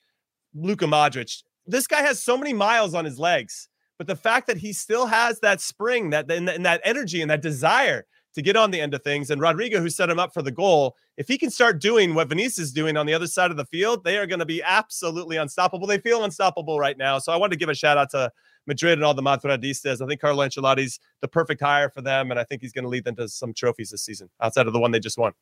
Luka 0.53 0.85
Modric. 0.85 1.43
This 1.65 1.87
guy 1.87 2.01
has 2.01 2.23
so 2.23 2.37
many 2.37 2.53
miles 2.53 2.93
on 2.93 3.03
his 3.03 3.19
legs, 3.19 3.67
but 3.97 4.07
the 4.07 4.15
fact 4.15 4.47
that 4.47 4.57
he 4.57 4.73
still 4.73 5.07
has 5.07 5.39
that 5.39 5.61
spring, 5.61 6.11
that 6.11 6.29
and, 6.31 6.47
that 6.47 6.81
energy 6.83 7.21
and 7.21 7.31
that 7.31 7.41
desire 7.41 8.05
to 8.35 8.41
get 8.43 8.55
on 8.55 8.69
the 8.69 8.79
end 8.79 8.93
of 8.93 9.01
things, 9.03 9.31
and 9.31 9.41
Rodrygo, 9.41 9.79
who 9.79 9.89
set 9.89 10.09
him 10.09 10.19
up 10.19 10.33
for 10.33 10.43
the 10.43 10.51
goal, 10.51 10.95
if 11.17 11.27
he 11.27 11.37
can 11.37 11.49
start 11.49 11.81
doing 11.81 12.13
what 12.13 12.29
Vinicius 12.29 12.59
is 12.59 12.71
doing 12.71 12.95
on 12.95 13.07
the 13.07 13.13
other 13.13 13.25
side 13.25 13.49
of 13.49 13.57
the 13.57 13.65
field, 13.65 14.03
they 14.03 14.17
are 14.17 14.27
going 14.27 14.39
to 14.39 14.45
be 14.45 14.61
absolutely 14.61 15.37
unstoppable. 15.37 15.87
They 15.87 15.97
feel 15.97 16.23
unstoppable 16.23 16.79
right 16.79 16.97
now. 16.97 17.17
So 17.17 17.31
I 17.31 17.37
wanted 17.37 17.53
to 17.53 17.59
give 17.59 17.69
a 17.69 17.73
shout 17.73 17.97
out 17.97 18.11
to 18.11 18.31
Madrid 18.67 18.99
and 18.99 19.03
all 19.03 19.15
the 19.15 19.23
Madridistas. 19.23 20.01
I 20.01 20.05
think 20.05 20.21
Carlo 20.21 20.45
Ancelotti's 20.45 20.99
the 21.21 21.27
perfect 21.27 21.61
hire 21.61 21.89
for 21.89 22.01
them, 22.01 22.29
and 22.29 22.39
I 22.39 22.43
think 22.43 22.61
he's 22.61 22.73
going 22.73 22.83
to 22.83 22.89
lead 22.89 23.05
them 23.05 23.15
to 23.15 23.27
some 23.27 23.53
trophies 23.53 23.89
this 23.89 24.03
season 24.03 24.29
outside 24.39 24.67
of 24.67 24.73
the 24.73 24.79
one 24.79 24.91
they 24.91 24.99
just 24.99 25.17
won. 25.17 25.33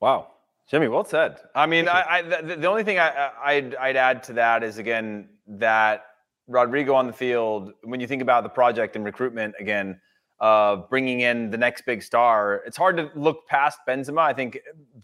Wow, 0.00 0.32
Jimmy, 0.68 0.88
well 0.88 1.04
said. 1.04 1.38
I 1.54 1.66
mean, 1.66 1.88
I, 1.88 2.04
I 2.08 2.22
the, 2.22 2.56
the, 2.56 2.66
only 2.66 2.84
thing 2.84 2.98
I, 2.98 3.30
I'd, 3.42 3.74
I'd 3.76 3.96
add 3.96 4.22
to 4.24 4.32
that 4.34 4.62
is 4.62 4.78
again 4.78 5.28
that 5.46 6.06
Rodrygo 6.52 6.94
on 6.94 7.06
the 7.06 7.12
field. 7.12 7.72
When 7.82 8.00
you 8.00 8.06
think 8.06 8.22
about 8.22 8.42
the 8.42 8.50
project 8.50 8.96
and 8.96 9.04
recruitment 9.04 9.54
again. 9.58 10.00
Uh, 10.40 10.74
bringing 10.90 11.20
in 11.20 11.50
the 11.50 11.56
next 11.56 11.86
big 11.86 12.02
star. 12.02 12.64
It's 12.66 12.76
hard 12.76 12.96
to 12.96 13.12
look 13.14 13.46
past 13.46 13.78
Benzema. 13.88 14.22
I 14.22 14.32
think 14.32 14.58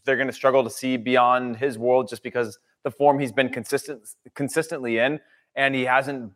they're 0.05 0.17
going 0.17 0.27
to 0.27 0.33
struggle 0.33 0.65
to 0.65 0.71
see 0.71 0.97
beyond 0.97 1.55
his 1.55 1.79
world 1.79 2.09
just 2.09 2.25
because 2.25 2.59
the 2.83 2.91
form 2.91 3.21
he's 3.21 3.31
been 3.31 3.49
consistent 3.49 4.09
consistently 4.35 4.99
in, 4.99 5.21
and 5.55 5.77
he 5.77 5.85
hasn't 5.85 6.33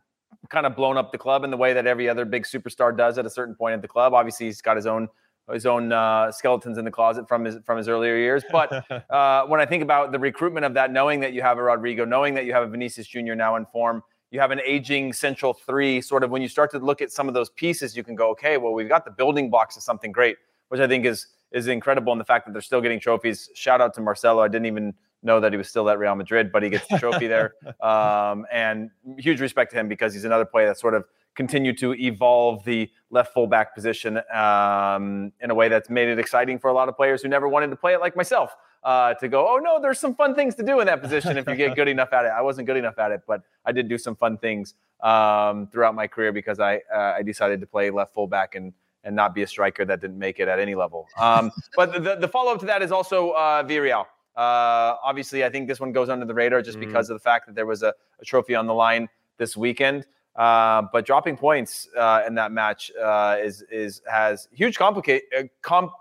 kind 0.49 0.65
of 0.65 0.77
blown 0.77 0.95
up 0.95 1.11
the 1.11 1.17
club 1.17 1.43
in 1.43 1.51
the 1.51 1.57
way 1.57 1.73
that 1.73 1.85
every 1.85 2.07
other 2.07 2.23
big 2.23 2.43
superstar 2.43 2.95
does 2.95 3.17
at 3.17 3.25
a 3.25 3.29
certain 3.29 3.55
point 3.55 3.73
at 3.73 3.81
the 3.81 3.89
club. 3.89 4.13
Obviously, 4.13 4.45
he's 4.45 4.61
got 4.61 4.77
his 4.77 4.85
own 4.85 5.09
his 5.51 5.65
own 5.65 5.91
uh, 5.91 6.31
skeletons 6.31 6.77
in 6.77 6.85
the 6.85 6.91
closet 6.91 7.27
from 7.27 7.43
his 7.43 7.57
from 7.65 7.77
his 7.77 7.89
earlier 7.89 8.15
years. 8.15 8.43
But 8.51 8.89
uh, 9.09 9.45
when 9.47 9.59
I 9.59 9.65
think 9.65 9.83
about 9.83 10.11
the 10.11 10.19
recruitment 10.19 10.65
of 10.65 10.73
that, 10.75 10.91
knowing 10.91 11.19
that 11.21 11.33
you 11.33 11.41
have 11.41 11.57
a 11.57 11.61
Rodrygo, 11.61 12.07
knowing 12.07 12.33
that 12.35 12.45
you 12.45 12.53
have 12.53 12.63
a 12.63 12.67
Vinicius 12.67 13.07
Junior 13.07 13.35
now 13.35 13.55
in 13.57 13.65
form, 13.65 14.03
you 14.33 14.39
have 14.39 14.49
an 14.49 14.59
aging 14.65 15.13
central 15.13 15.53
three. 15.53 16.01
Sort 16.01 16.23
of 16.23 16.31
when 16.31 16.41
you 16.41 16.47
start 16.47 16.71
to 16.71 16.79
look 16.79 17.03
at 17.03 17.11
some 17.11 17.27
of 17.27 17.35
those 17.35 17.51
pieces, 17.51 17.95
you 17.95 18.03
can 18.03 18.15
go, 18.15 18.31
okay, 18.31 18.57
well, 18.57 18.73
we've 18.73 18.89
got 18.89 19.05
the 19.05 19.11
building 19.11 19.51
blocks 19.51 19.77
of 19.77 19.83
something 19.83 20.11
great, 20.11 20.37
which 20.69 20.81
I 20.81 20.87
think 20.87 21.05
is 21.05 21.27
is 21.51 21.67
incredible. 21.67 22.11
And 22.11 22.19
the 22.19 22.25
fact 22.25 22.47
that 22.47 22.51
they're 22.51 22.61
still 22.63 22.81
getting 22.81 22.99
trophies. 22.99 23.51
Shout 23.53 23.79
out 23.79 23.93
to 23.93 24.01
Marcelo. 24.01 24.41
I 24.41 24.47
didn't 24.47 24.65
even 24.65 24.95
know 25.21 25.39
that 25.39 25.53
he 25.53 25.57
was 25.57 25.69
still 25.69 25.87
at 25.87 25.99
Real 25.99 26.15
Madrid, 26.15 26.51
but 26.51 26.63
he 26.63 26.69
gets 26.69 26.87
the 26.87 26.97
trophy 26.97 27.27
there. 27.27 27.53
Um, 27.83 28.45
and 28.51 28.89
huge 29.17 29.41
respect 29.41 29.71
to 29.71 29.77
him 29.77 29.89
because 29.89 30.13
he's 30.13 30.23
another 30.23 30.45
player 30.45 30.67
that 30.67 30.79
sort 30.79 30.93
of 30.93 31.03
continued 31.35 31.77
to 31.79 31.93
evolve 31.93 32.63
the 32.63 32.89
left 33.09 33.33
fullback 33.33 33.75
position 33.75 34.21
um, 34.33 35.31
in 35.41 35.51
a 35.51 35.55
way 35.55 35.67
that's 35.67 35.89
made 35.89 36.07
it 36.07 36.17
exciting 36.17 36.57
for 36.59 36.69
a 36.69 36.73
lot 36.73 36.87
of 36.87 36.95
players 36.95 37.21
who 37.21 37.27
never 37.27 37.49
wanted 37.49 37.69
to 37.69 37.75
play 37.75 37.93
it 37.93 37.99
like 37.99 38.15
myself. 38.15 38.55
Uh, 38.83 39.13
to 39.13 39.29
go, 39.29 39.47
oh 39.47 39.59
no, 39.59 39.79
there's 39.79 39.97
some 39.97 40.13
fun 40.13 40.35
things 40.35 40.55
to 40.55 40.63
do 40.63 40.81
in 40.81 40.87
that 40.87 41.01
position 41.07 41.37
if 41.37 41.47
you 41.47 41.55
get 41.55 41.73
good 41.73 41.87
enough 41.87 42.11
at 42.11 42.25
it. 42.25 42.31
I 42.35 42.41
wasn't 42.41 42.67
good 42.67 42.75
enough 42.75 42.99
at 42.99 43.11
it, 43.11 43.21
but 43.25 43.41
I 43.65 43.71
did 43.71 43.87
do 43.87 43.97
some 43.97 44.15
fun 44.15 44.37
things 44.37 44.75
um, 45.01 45.67
throughout 45.67 45.95
my 45.95 46.05
career 46.07 46.33
because 46.33 46.59
I 46.59 46.81
uh, 46.93 47.13
I 47.17 47.21
decided 47.23 47.61
to 47.61 47.67
play 47.67 47.89
left 47.91 48.13
fullback 48.13 48.55
and 48.55 48.73
and 49.03 49.15
not 49.15 49.35
be 49.35 49.43
a 49.43 49.47
striker 49.47 49.85
that 49.85 50.01
didn't 50.01 50.19
make 50.19 50.39
it 50.39 50.47
at 50.47 50.59
any 50.59 50.75
level. 50.75 51.07
Um, 51.17 51.51
but 51.75 52.03
the, 52.03 52.15
the 52.15 52.27
follow 52.27 52.53
up 52.53 52.59
to 52.61 52.65
that 52.67 52.81
is 52.81 52.91
also 52.91 53.31
uh, 53.31 53.63
Villarreal. 53.63 54.05
Uh, 54.35 54.95
obviously, 55.03 55.45
I 55.45 55.49
think 55.49 55.67
this 55.67 55.79
one 55.79 55.91
goes 55.91 56.09
under 56.09 56.25
the 56.25 56.33
radar 56.33 56.61
just 56.61 56.77
mm-hmm. 56.77 56.87
because 56.87 57.09
of 57.09 57.15
the 57.15 57.19
fact 57.19 57.45
that 57.47 57.55
there 57.55 57.65
was 57.65 57.83
a, 57.83 57.93
a 58.19 58.25
trophy 58.25 58.55
on 58.55 58.65
the 58.65 58.73
line 58.73 59.09
this 59.37 59.55
weekend. 59.55 60.05
Uh, 60.35 60.81
but 60.91 61.05
dropping 61.05 61.37
points 61.37 61.87
uh, 61.95 62.23
in 62.25 62.33
that 62.35 62.51
match 62.51 62.91
uh, 62.99 63.37
is 63.39 63.63
is 63.71 64.01
has 64.09 64.47
huge 64.51 64.77
complicate 64.77 65.23
uh, 65.37 65.43
comp. 65.61 65.91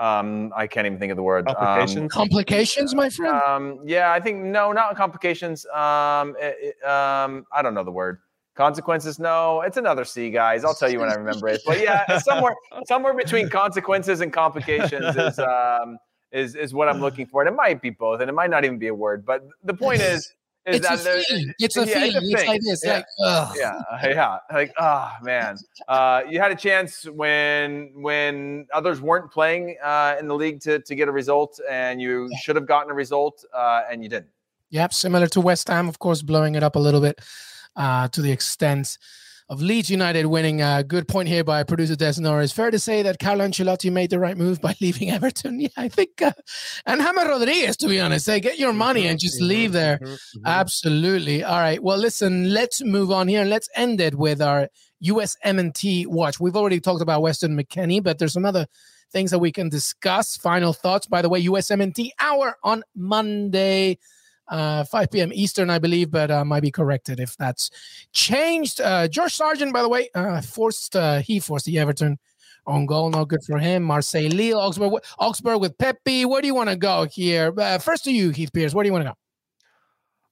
Um, 0.00 0.50
I 0.56 0.66
can't 0.66 0.86
even 0.86 0.98
think 0.98 1.10
of 1.10 1.16
the 1.16 1.22
word. 1.22 1.44
Complications. 1.44 1.98
Um, 1.98 2.08
complications, 2.08 2.94
my 2.94 3.10
friend. 3.10 3.36
Um, 3.42 3.80
yeah, 3.84 4.12
I 4.12 4.18
think 4.18 4.38
no, 4.38 4.72
not 4.72 4.96
complications. 4.96 5.66
Um, 5.66 6.34
it, 6.40 6.56
it, 6.82 6.88
um, 6.88 7.44
I 7.52 7.60
don't 7.60 7.74
know 7.74 7.84
the 7.84 7.92
word. 7.92 8.18
Consequences? 8.54 9.18
No, 9.18 9.60
it's 9.60 9.76
another 9.76 10.04
C, 10.04 10.30
guys. 10.30 10.64
I'll 10.64 10.74
tell 10.74 10.90
you 10.90 11.00
when 11.00 11.10
I 11.10 11.14
remember 11.14 11.48
it. 11.48 11.60
But 11.66 11.80
yeah, 11.80 12.18
somewhere 12.18 12.54
somewhere 12.86 13.14
between 13.14 13.50
consequences 13.50 14.22
and 14.22 14.32
complications 14.32 15.16
is 15.16 15.38
um, 15.38 15.98
is 16.32 16.54
is 16.54 16.72
what 16.72 16.88
I'm 16.88 17.00
looking 17.00 17.26
for. 17.26 17.42
And 17.42 17.48
it 17.48 17.54
might 17.54 17.82
be 17.82 17.90
both, 17.90 18.20
and 18.20 18.28
it 18.30 18.32
might 18.32 18.50
not 18.50 18.64
even 18.64 18.78
be 18.78 18.88
a 18.88 18.94
word. 18.94 19.24
But 19.24 19.46
the 19.64 19.74
point 19.74 20.00
is, 20.00 20.20
is 20.20 20.34
it's 20.74 20.88
that 20.88 21.00
a 21.00 21.22
feeling. 21.22 21.54
It's 21.58 21.76
a 21.76 21.86
yeah, 21.86 21.94
feeling. 21.94 22.12
It's, 22.14 22.34
a 22.34 22.38
it's 22.38 22.48
like 22.48 22.60
this. 22.62 22.84
Yeah. 22.84 22.92
Like, 22.94 23.06
ugh. 23.24 23.56
yeah, 23.58 23.82
yeah. 24.04 24.38
Like, 24.52 24.72
oh 24.78 25.12
man, 25.22 25.58
uh, 25.88 26.22
you 26.28 26.40
had 26.40 26.50
a 26.50 26.56
chance 26.56 27.04
when 27.04 27.92
when 27.94 28.66
others 28.72 29.00
weren't 29.00 29.30
playing 29.30 29.76
uh, 29.82 30.16
in 30.18 30.28
the 30.28 30.34
league 30.34 30.60
to 30.60 30.78
to 30.80 30.94
get 30.94 31.08
a 31.08 31.12
result, 31.12 31.60
and 31.68 32.00
you 32.00 32.28
yeah. 32.30 32.38
should 32.38 32.56
have 32.56 32.66
gotten 32.66 32.90
a 32.90 32.94
result, 32.94 33.44
uh, 33.54 33.82
and 33.90 34.02
you 34.02 34.08
didn't. 34.08 34.30
Yep, 34.70 34.92
similar 34.94 35.26
to 35.28 35.40
West 35.40 35.68
Ham, 35.68 35.88
of 35.88 35.98
course, 35.98 36.22
blowing 36.22 36.54
it 36.54 36.62
up 36.62 36.76
a 36.76 36.78
little 36.78 37.00
bit 37.00 37.20
uh, 37.76 38.08
to 38.08 38.22
the 38.22 38.30
extent 38.30 38.98
of 39.50 39.60
Leeds 39.60 39.90
United 39.90 40.26
winning. 40.26 40.62
A 40.62 40.84
good 40.84 41.08
point 41.08 41.28
here 41.28 41.42
by 41.42 41.64
producer 41.64 41.96
Desnor. 41.96 42.42
It's 42.42 42.52
fair 42.52 42.70
to 42.70 42.78
say 42.78 43.02
that 43.02 43.18
Carlo 43.18 43.44
Ancelotti 43.44 43.90
made 43.90 44.10
the 44.10 44.20
right 44.20 44.36
move 44.36 44.60
by 44.60 44.76
leaving 44.80 45.10
Everton. 45.10 45.60
Yeah, 45.60 45.68
I 45.76 45.88
think. 45.88 46.22
Uh, 46.22 46.32
and 46.86 47.00
James 47.00 47.16
Rodriguez, 47.16 47.76
to 47.78 47.88
be 47.88 48.00
honest, 48.00 48.24
say 48.24 48.38
get 48.38 48.60
your 48.60 48.72
money 48.72 49.08
and 49.08 49.18
just 49.18 49.42
leave 49.42 49.72
there. 49.72 49.98
Mm-hmm, 49.98 50.12
mm-hmm. 50.12 50.46
Absolutely. 50.46 51.42
All 51.42 51.58
right. 51.58 51.82
Well, 51.82 51.98
listen. 51.98 52.54
Let's 52.54 52.82
move 52.82 53.10
on 53.10 53.26
here 53.26 53.40
and 53.40 53.50
let's 53.50 53.68
end 53.74 54.00
it 54.00 54.14
with 54.14 54.40
our 54.40 54.68
USMNT 55.04 56.06
watch. 56.06 56.38
We've 56.38 56.56
already 56.56 56.78
talked 56.78 57.02
about 57.02 57.20
Weston 57.20 57.58
McKennie, 57.58 58.02
but 58.02 58.18
there's 58.18 58.34
some 58.34 58.44
other 58.44 58.68
things 59.12 59.32
that 59.32 59.40
we 59.40 59.50
can 59.50 59.68
discuss. 59.68 60.36
Final 60.36 60.72
thoughts, 60.72 61.08
by 61.08 61.22
the 61.22 61.28
way, 61.28 61.44
USMNT 61.44 62.10
hour 62.20 62.56
on 62.62 62.84
Monday 62.94 63.98
uh, 64.50 64.84
5 64.84 65.10
p.m. 65.10 65.30
Eastern, 65.32 65.70
I 65.70 65.78
believe, 65.78 66.10
but 66.10 66.30
uh, 66.30 66.44
might 66.44 66.62
be 66.62 66.70
corrected 66.70 67.20
if 67.20 67.36
that's 67.36 67.70
changed. 68.12 68.80
Uh, 68.80 69.08
Josh 69.08 69.34
Sargent, 69.34 69.72
by 69.72 69.82
the 69.82 69.88
way, 69.88 70.10
uh, 70.14 70.40
forced 70.42 70.96
uh, 70.96 71.20
he 71.20 71.40
forced 71.40 71.66
the 71.66 71.78
Everton 71.78 72.18
on 72.66 72.86
goal. 72.86 73.10
Not 73.10 73.28
good 73.28 73.42
for 73.46 73.58
him. 73.58 73.84
Marseille, 73.84 74.28
Lille, 74.28 74.58
Augsburg, 74.58 74.92
Augsburg 75.18 75.60
with 75.60 75.78
Pepi. 75.78 76.24
Where 76.24 76.42
do 76.42 76.48
you 76.48 76.54
want 76.54 76.68
to 76.68 76.76
go 76.76 77.06
here? 77.10 77.54
Uh, 77.56 77.78
first 77.78 78.04
to 78.04 78.12
you, 78.12 78.30
Heath 78.30 78.52
Pearce. 78.52 78.74
Where 78.74 78.82
do 78.82 78.88
you 78.88 78.92
want 78.92 79.04
to 79.04 79.10
go? 79.10 79.14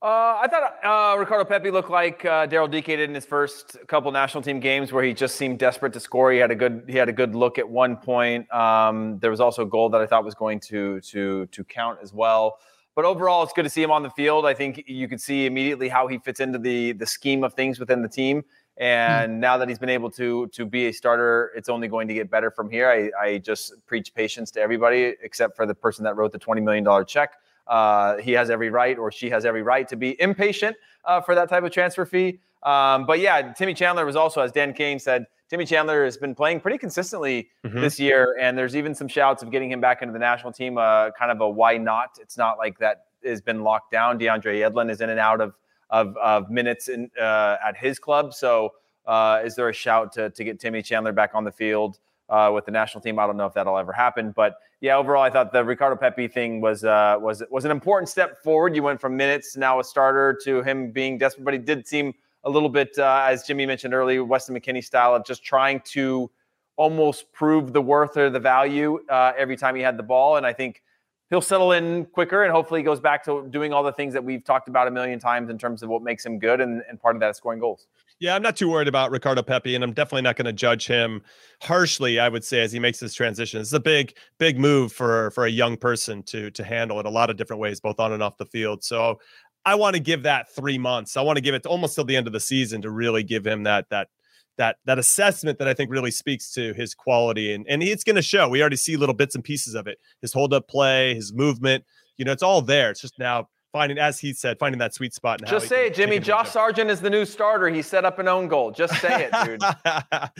I 0.00 0.46
thought 0.46 1.18
Ricardo 1.18 1.44
Pepi 1.44 1.72
looked 1.72 1.90
like 1.90 2.22
Daryl 2.22 2.70
Dike 2.70 2.86
did 2.86 3.00
in 3.00 3.14
his 3.14 3.24
first 3.24 3.76
couple 3.88 4.12
national 4.12 4.44
team 4.44 4.60
games, 4.60 4.92
where 4.92 5.02
he 5.02 5.12
just 5.12 5.34
seemed 5.34 5.58
desperate 5.58 5.92
to 5.94 6.00
score. 6.00 6.30
He 6.30 6.38
had 6.38 6.52
a 6.52 6.54
good 6.54 6.84
he 6.86 6.96
had 6.96 7.08
a 7.08 7.12
good 7.12 7.34
look 7.34 7.58
at 7.58 7.68
one 7.68 7.96
point. 7.96 8.52
Um, 8.54 9.18
there 9.18 9.30
was 9.30 9.40
also 9.40 9.62
a 9.62 9.66
goal 9.66 9.88
that 9.88 10.00
I 10.00 10.06
thought 10.06 10.24
was 10.24 10.36
going 10.36 10.60
to 10.60 11.00
to 11.00 11.46
to 11.46 11.64
count 11.64 11.98
as 12.00 12.12
well. 12.12 12.58
But 12.98 13.04
overall, 13.04 13.44
it's 13.44 13.52
good 13.52 13.62
to 13.62 13.70
see 13.70 13.80
him 13.80 13.92
on 13.92 14.02
the 14.02 14.10
field. 14.10 14.44
I 14.44 14.54
think 14.54 14.82
you 14.88 15.06
could 15.06 15.20
see 15.20 15.46
immediately 15.46 15.88
how 15.88 16.08
he 16.08 16.18
fits 16.18 16.40
into 16.40 16.58
the 16.58 16.90
the 16.90 17.06
scheme 17.06 17.44
of 17.44 17.54
things 17.54 17.78
within 17.78 18.02
the 18.02 18.08
team. 18.08 18.42
And 18.76 19.34
mm. 19.34 19.38
now 19.38 19.56
that 19.56 19.68
he's 19.68 19.78
been 19.78 19.88
able 19.88 20.10
to 20.10 20.48
to 20.48 20.66
be 20.66 20.86
a 20.86 20.92
starter, 20.92 21.52
it's 21.54 21.68
only 21.68 21.86
going 21.86 22.08
to 22.08 22.14
get 22.14 22.28
better 22.28 22.50
from 22.50 22.68
here. 22.68 22.90
I, 22.90 23.12
I 23.24 23.38
just 23.38 23.86
preach 23.86 24.12
patience 24.14 24.50
to 24.50 24.60
everybody 24.60 25.14
except 25.22 25.54
for 25.54 25.64
the 25.64 25.76
person 25.76 26.02
that 26.06 26.16
wrote 26.16 26.32
the 26.32 26.40
$20 26.40 26.60
million 26.60 26.84
check. 27.06 27.34
Uh, 27.68 28.16
he 28.16 28.32
has 28.32 28.50
every 28.50 28.68
right 28.68 28.98
or 28.98 29.12
she 29.12 29.30
has 29.30 29.44
every 29.44 29.62
right 29.62 29.86
to 29.86 29.94
be 29.94 30.20
impatient 30.20 30.76
uh, 31.04 31.20
for 31.20 31.36
that 31.36 31.48
type 31.48 31.62
of 31.62 31.70
transfer 31.70 32.04
fee. 32.04 32.40
Um, 32.62 33.06
but 33.06 33.20
yeah, 33.20 33.52
Timmy 33.52 33.74
Chandler 33.74 34.04
was 34.04 34.16
also, 34.16 34.40
as 34.40 34.52
Dan 34.52 34.72
Kane 34.72 34.98
said, 34.98 35.26
Timmy 35.48 35.64
Chandler 35.64 36.04
has 36.04 36.16
been 36.16 36.34
playing 36.34 36.60
pretty 36.60 36.76
consistently 36.76 37.48
mm-hmm. 37.64 37.80
this 37.80 37.98
year, 37.98 38.36
and 38.40 38.56
there's 38.56 38.76
even 38.76 38.94
some 38.94 39.08
shouts 39.08 39.42
of 39.42 39.50
getting 39.50 39.70
him 39.70 39.80
back 39.80 40.02
into 40.02 40.12
the 40.12 40.18
national 40.18 40.52
team. 40.52 40.76
Uh, 40.76 41.10
kind 41.18 41.30
of 41.30 41.40
a 41.40 41.48
why 41.48 41.78
not? 41.78 42.18
It's 42.20 42.36
not 42.36 42.58
like 42.58 42.78
that 42.80 43.06
has 43.24 43.40
been 43.40 43.62
locked 43.62 43.90
down. 43.90 44.18
DeAndre 44.18 44.60
Yedlin 44.60 44.90
is 44.90 45.00
in 45.00 45.10
and 45.10 45.20
out 45.20 45.40
of 45.40 45.54
of, 45.90 46.14
of 46.18 46.50
minutes 46.50 46.88
in, 46.88 47.10
uh, 47.18 47.56
at 47.66 47.74
his 47.74 47.98
club. 47.98 48.34
So, 48.34 48.74
uh, 49.06 49.40
is 49.42 49.54
there 49.54 49.70
a 49.70 49.72
shout 49.72 50.12
to 50.12 50.28
to 50.30 50.44
get 50.44 50.60
Timmy 50.60 50.82
Chandler 50.82 51.12
back 51.12 51.34
on 51.34 51.44
the 51.44 51.52
field 51.52 51.98
uh, 52.28 52.50
with 52.54 52.66
the 52.66 52.72
national 52.72 53.00
team? 53.00 53.18
I 53.18 53.26
don't 53.26 53.38
know 53.38 53.46
if 53.46 53.54
that'll 53.54 53.78
ever 53.78 53.92
happen, 53.92 54.32
but 54.32 54.58
yeah, 54.80 54.96
overall, 54.96 55.22
I 55.22 55.30
thought 55.30 55.52
the 55.52 55.64
Ricardo 55.64 55.96
Pepi 55.96 56.28
thing 56.28 56.60
was 56.60 56.84
uh, 56.84 57.16
was 57.18 57.42
was 57.50 57.64
an 57.64 57.70
important 57.70 58.10
step 58.10 58.42
forward. 58.42 58.76
You 58.76 58.82
went 58.82 59.00
from 59.00 59.16
minutes 59.16 59.56
now 59.56 59.80
a 59.80 59.84
starter 59.84 60.38
to 60.44 60.62
him 60.62 60.90
being 60.90 61.16
desperate, 61.16 61.44
but 61.44 61.54
he 61.54 61.58
did 61.58 61.88
seem 61.88 62.12
a 62.44 62.50
little 62.50 62.68
bit, 62.68 62.98
uh, 62.98 63.24
as 63.26 63.44
Jimmy 63.44 63.66
mentioned 63.66 63.94
earlier, 63.94 64.24
Weston 64.24 64.54
McKennie 64.54 64.84
style 64.84 65.14
of 65.14 65.24
just 65.24 65.44
trying 65.44 65.80
to 65.86 66.30
almost 66.76 67.30
prove 67.32 67.72
the 67.72 67.82
worth 67.82 68.16
or 68.16 68.30
the 68.30 68.40
value 68.40 69.00
uh, 69.08 69.32
every 69.36 69.56
time 69.56 69.74
he 69.74 69.82
had 69.82 69.96
the 69.96 70.02
ball. 70.02 70.36
And 70.36 70.46
I 70.46 70.52
think 70.52 70.82
he'll 71.28 71.40
settle 71.40 71.72
in 71.72 72.06
quicker 72.06 72.44
and 72.44 72.52
hopefully 72.52 72.80
he 72.80 72.84
goes 72.84 73.00
back 73.00 73.24
to 73.24 73.46
doing 73.50 73.72
all 73.72 73.82
the 73.82 73.92
things 73.92 74.14
that 74.14 74.24
we've 74.24 74.44
talked 74.44 74.68
about 74.68 74.88
a 74.88 74.90
million 74.90 75.18
times 75.18 75.50
in 75.50 75.58
terms 75.58 75.82
of 75.82 75.88
what 75.88 76.02
makes 76.02 76.24
him 76.24 76.38
good. 76.38 76.60
And, 76.60 76.82
and 76.88 77.00
part 77.00 77.16
of 77.16 77.20
that 77.20 77.30
is 77.30 77.36
scoring 77.36 77.60
goals. 77.60 77.86
Yeah, 78.20 78.34
I'm 78.34 78.42
not 78.42 78.56
too 78.56 78.68
worried 78.68 78.88
about 78.88 79.12
Ricardo 79.12 79.42
Pepi, 79.42 79.76
and 79.76 79.84
I'm 79.84 79.92
definitely 79.92 80.22
not 80.22 80.34
going 80.34 80.46
to 80.46 80.52
judge 80.52 80.88
him 80.88 81.22
harshly. 81.62 82.18
I 82.18 82.28
would 82.28 82.42
say 82.42 82.60
as 82.62 82.72
he 82.72 82.80
makes 82.80 82.98
this 82.98 83.14
transition, 83.14 83.60
it's 83.60 83.72
a 83.72 83.78
big, 83.78 84.16
big 84.38 84.58
move 84.58 84.92
for 84.92 85.30
for 85.30 85.46
a 85.46 85.50
young 85.50 85.76
person 85.76 86.24
to 86.24 86.50
to 86.50 86.64
handle 86.64 86.98
in 86.98 87.06
a 87.06 87.10
lot 87.10 87.30
of 87.30 87.36
different 87.36 87.60
ways, 87.60 87.78
both 87.78 88.00
on 88.00 88.12
and 88.12 88.20
off 88.20 88.36
the 88.36 88.46
field. 88.46 88.82
So 88.82 89.20
I 89.64 89.74
want 89.74 89.94
to 89.94 90.00
give 90.00 90.22
that 90.22 90.50
three 90.54 90.78
months. 90.78 91.16
I 91.16 91.22
want 91.22 91.36
to 91.36 91.42
give 91.42 91.54
it 91.54 91.66
almost 91.66 91.94
till 91.94 92.04
the 92.04 92.16
end 92.16 92.26
of 92.26 92.32
the 92.32 92.40
season 92.40 92.82
to 92.82 92.90
really 92.90 93.22
give 93.22 93.46
him 93.46 93.64
that 93.64 93.86
that 93.90 94.08
that 94.56 94.76
that 94.86 94.98
assessment 94.98 95.58
that 95.58 95.68
I 95.68 95.74
think 95.74 95.90
really 95.90 96.10
speaks 96.10 96.50
to 96.52 96.72
his 96.74 96.94
quality 96.94 97.52
and 97.52 97.66
and 97.68 97.82
it's 97.82 98.04
going 98.04 98.16
to 98.16 98.22
show. 98.22 98.48
We 98.48 98.60
already 98.60 98.76
see 98.76 98.96
little 98.96 99.14
bits 99.14 99.34
and 99.34 99.44
pieces 99.44 99.74
of 99.74 99.86
it. 99.86 99.98
His 100.22 100.32
hold 100.32 100.52
up 100.52 100.68
play, 100.68 101.14
his 101.14 101.32
movement, 101.32 101.84
you 102.16 102.24
know, 102.24 102.32
it's 102.32 102.42
all 102.42 102.60
there. 102.60 102.90
It's 102.90 103.00
just 103.00 103.18
now 103.18 103.48
finding, 103.72 103.98
as 103.98 104.18
he 104.18 104.32
said, 104.32 104.58
finding 104.58 104.78
that 104.78 104.94
sweet 104.94 105.14
spot. 105.14 105.40
Just 105.46 105.68
say 105.68 105.86
it, 105.86 105.94
Jimmy. 105.94 106.18
Josh 106.18 106.50
Sargent 106.50 106.90
is 106.90 107.00
the 107.00 107.10
new 107.10 107.24
starter. 107.24 107.68
He 107.68 107.82
set 107.82 108.04
up 108.04 108.18
an 108.18 108.28
own 108.28 108.48
goal. 108.48 108.70
Just 108.70 108.94
say 109.00 109.30
it, 109.30 109.44
dude. 109.44 109.60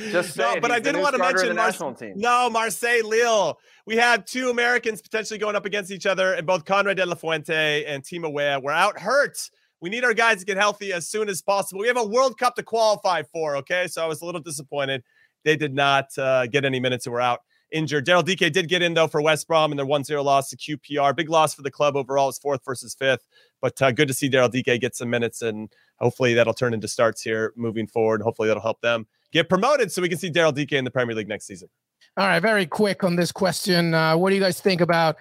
Just 0.13 0.35
say 0.35 0.43
no, 0.43 0.53
it. 0.55 0.63
But 0.63 0.71
He's 0.71 0.77
I 0.77 0.81
didn't 0.81 1.03
want 1.03 1.15
to 1.15 1.19
mention 1.19 1.95
team. 1.95 2.13
No, 2.17 2.49
Marseille 2.51 3.05
Lille. 3.05 3.59
We 3.87 3.97
have 3.97 4.25
two 4.25 4.51
Americans 4.51 5.01
potentially 5.01 5.39
going 5.39 5.57
up 5.57 5.65
against 5.65 5.91
each 5.91 6.07
other, 6.07 6.35
and 6.35 6.47
both 6.47 6.65
Konrad 6.65 6.97
de 6.97 7.07
la 7.07 7.15
Fuente 7.15 7.85
and 7.85 8.03
Timo 8.03 8.33
Weah 8.33 8.61
were 8.61 8.73
out 8.73 8.99
hurt 8.99 9.51
we 9.81 9.91
need 9.91 10.03
our 10.03 10.13
guys 10.13 10.41
to 10.41 10.45
get 10.45 10.57
healthy 10.57 10.93
as 10.93 11.07
soon 11.09 11.29
as 11.29 11.41
possible. 11.41 11.81
We 11.81 11.87
have 11.87 11.97
a 11.97 12.05
World 12.05 12.37
Cup 12.37 12.57
to 12.57 12.65
qualify 12.65 13.23
for. 13.33 13.57
Okay, 13.59 13.87
so 13.87 14.03
I 14.03 14.07
was 14.07 14.23
a 14.23 14.25
little 14.25 14.41
disappointed 14.41 15.05
they 15.45 15.57
did 15.57 15.75
not 15.75 16.07
uh, 16.19 16.47
get 16.47 16.65
any 16.65 16.81
minutes 16.81 17.07
and 17.07 17.13
were 17.13 17.21
out 17.21 17.41
injured. 17.73 18.07
Daryl 18.07 18.25
Dike 18.25 18.53
did 18.53 18.69
get 18.69 18.83
in 18.83 18.95
though 18.95 19.09
for 19.09 19.21
West 19.21 19.47
Brom 19.47 19.73
and 19.73 19.79
their 19.79 19.87
1-0 19.87 20.25
loss 20.25 20.51
to 20.51 20.57
QPR. 20.57 21.15
Big 21.15 21.29
loss 21.29 21.55
for 21.55 21.63
the 21.63 21.71
club 21.71 21.97
overall. 21.97 22.29
It's 22.29 22.39
fourth 22.39 22.65
versus 22.65 22.95
fifth, 22.95 23.27
but 23.61 23.81
uh, 23.83 23.91
good 23.93 24.09
to 24.09 24.15
see 24.15 24.31
Daryl 24.31 24.51
Dike 24.51 24.81
get 24.81 24.95
some 24.95 25.11
minutes 25.11 25.43
and 25.43 25.73
hopefully 25.97 26.35
that'll 26.35 26.55
turn 26.55 26.75
into 26.75 26.89
starts 26.89 27.23
here 27.23 27.53
moving 27.57 27.87
forward. 27.87 28.23
Hopefully 28.23 28.49
that'll 28.49 28.63
help 28.63 28.81
them 28.81 29.07
get 29.33 29.49
promoted 29.49 29.93
so 29.93 30.03
we 30.03 30.09
can 30.09 30.19
see 30.19 30.31
Daryl 30.31 30.55
Dike 30.55 30.73
in 30.73 30.85
the 30.85 30.91
Premier 30.91 31.15
League 31.15 31.29
next 31.29 31.47
season. 31.47 31.69
All 32.17 32.27
right, 32.27 32.41
very 32.41 32.67
quick 32.67 33.05
on 33.05 33.17
this 33.17 33.31
question. 33.31 33.95
Uh, 33.95 34.17
what 34.17 34.31
do 34.31 34.37
you 34.37 34.41
guys 34.43 34.61
think 34.61 34.81
about 34.81 35.17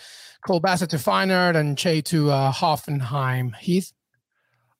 Cole 0.46 0.60
Bassett 0.60 0.90
to 0.92 0.98
Feyenoord 0.98 1.56
and 1.56 1.78
Che 1.78 2.02
to 2.02 2.32
uh, 2.32 2.52
Hoffenheim? 2.52 3.56
Heath? 3.58 3.94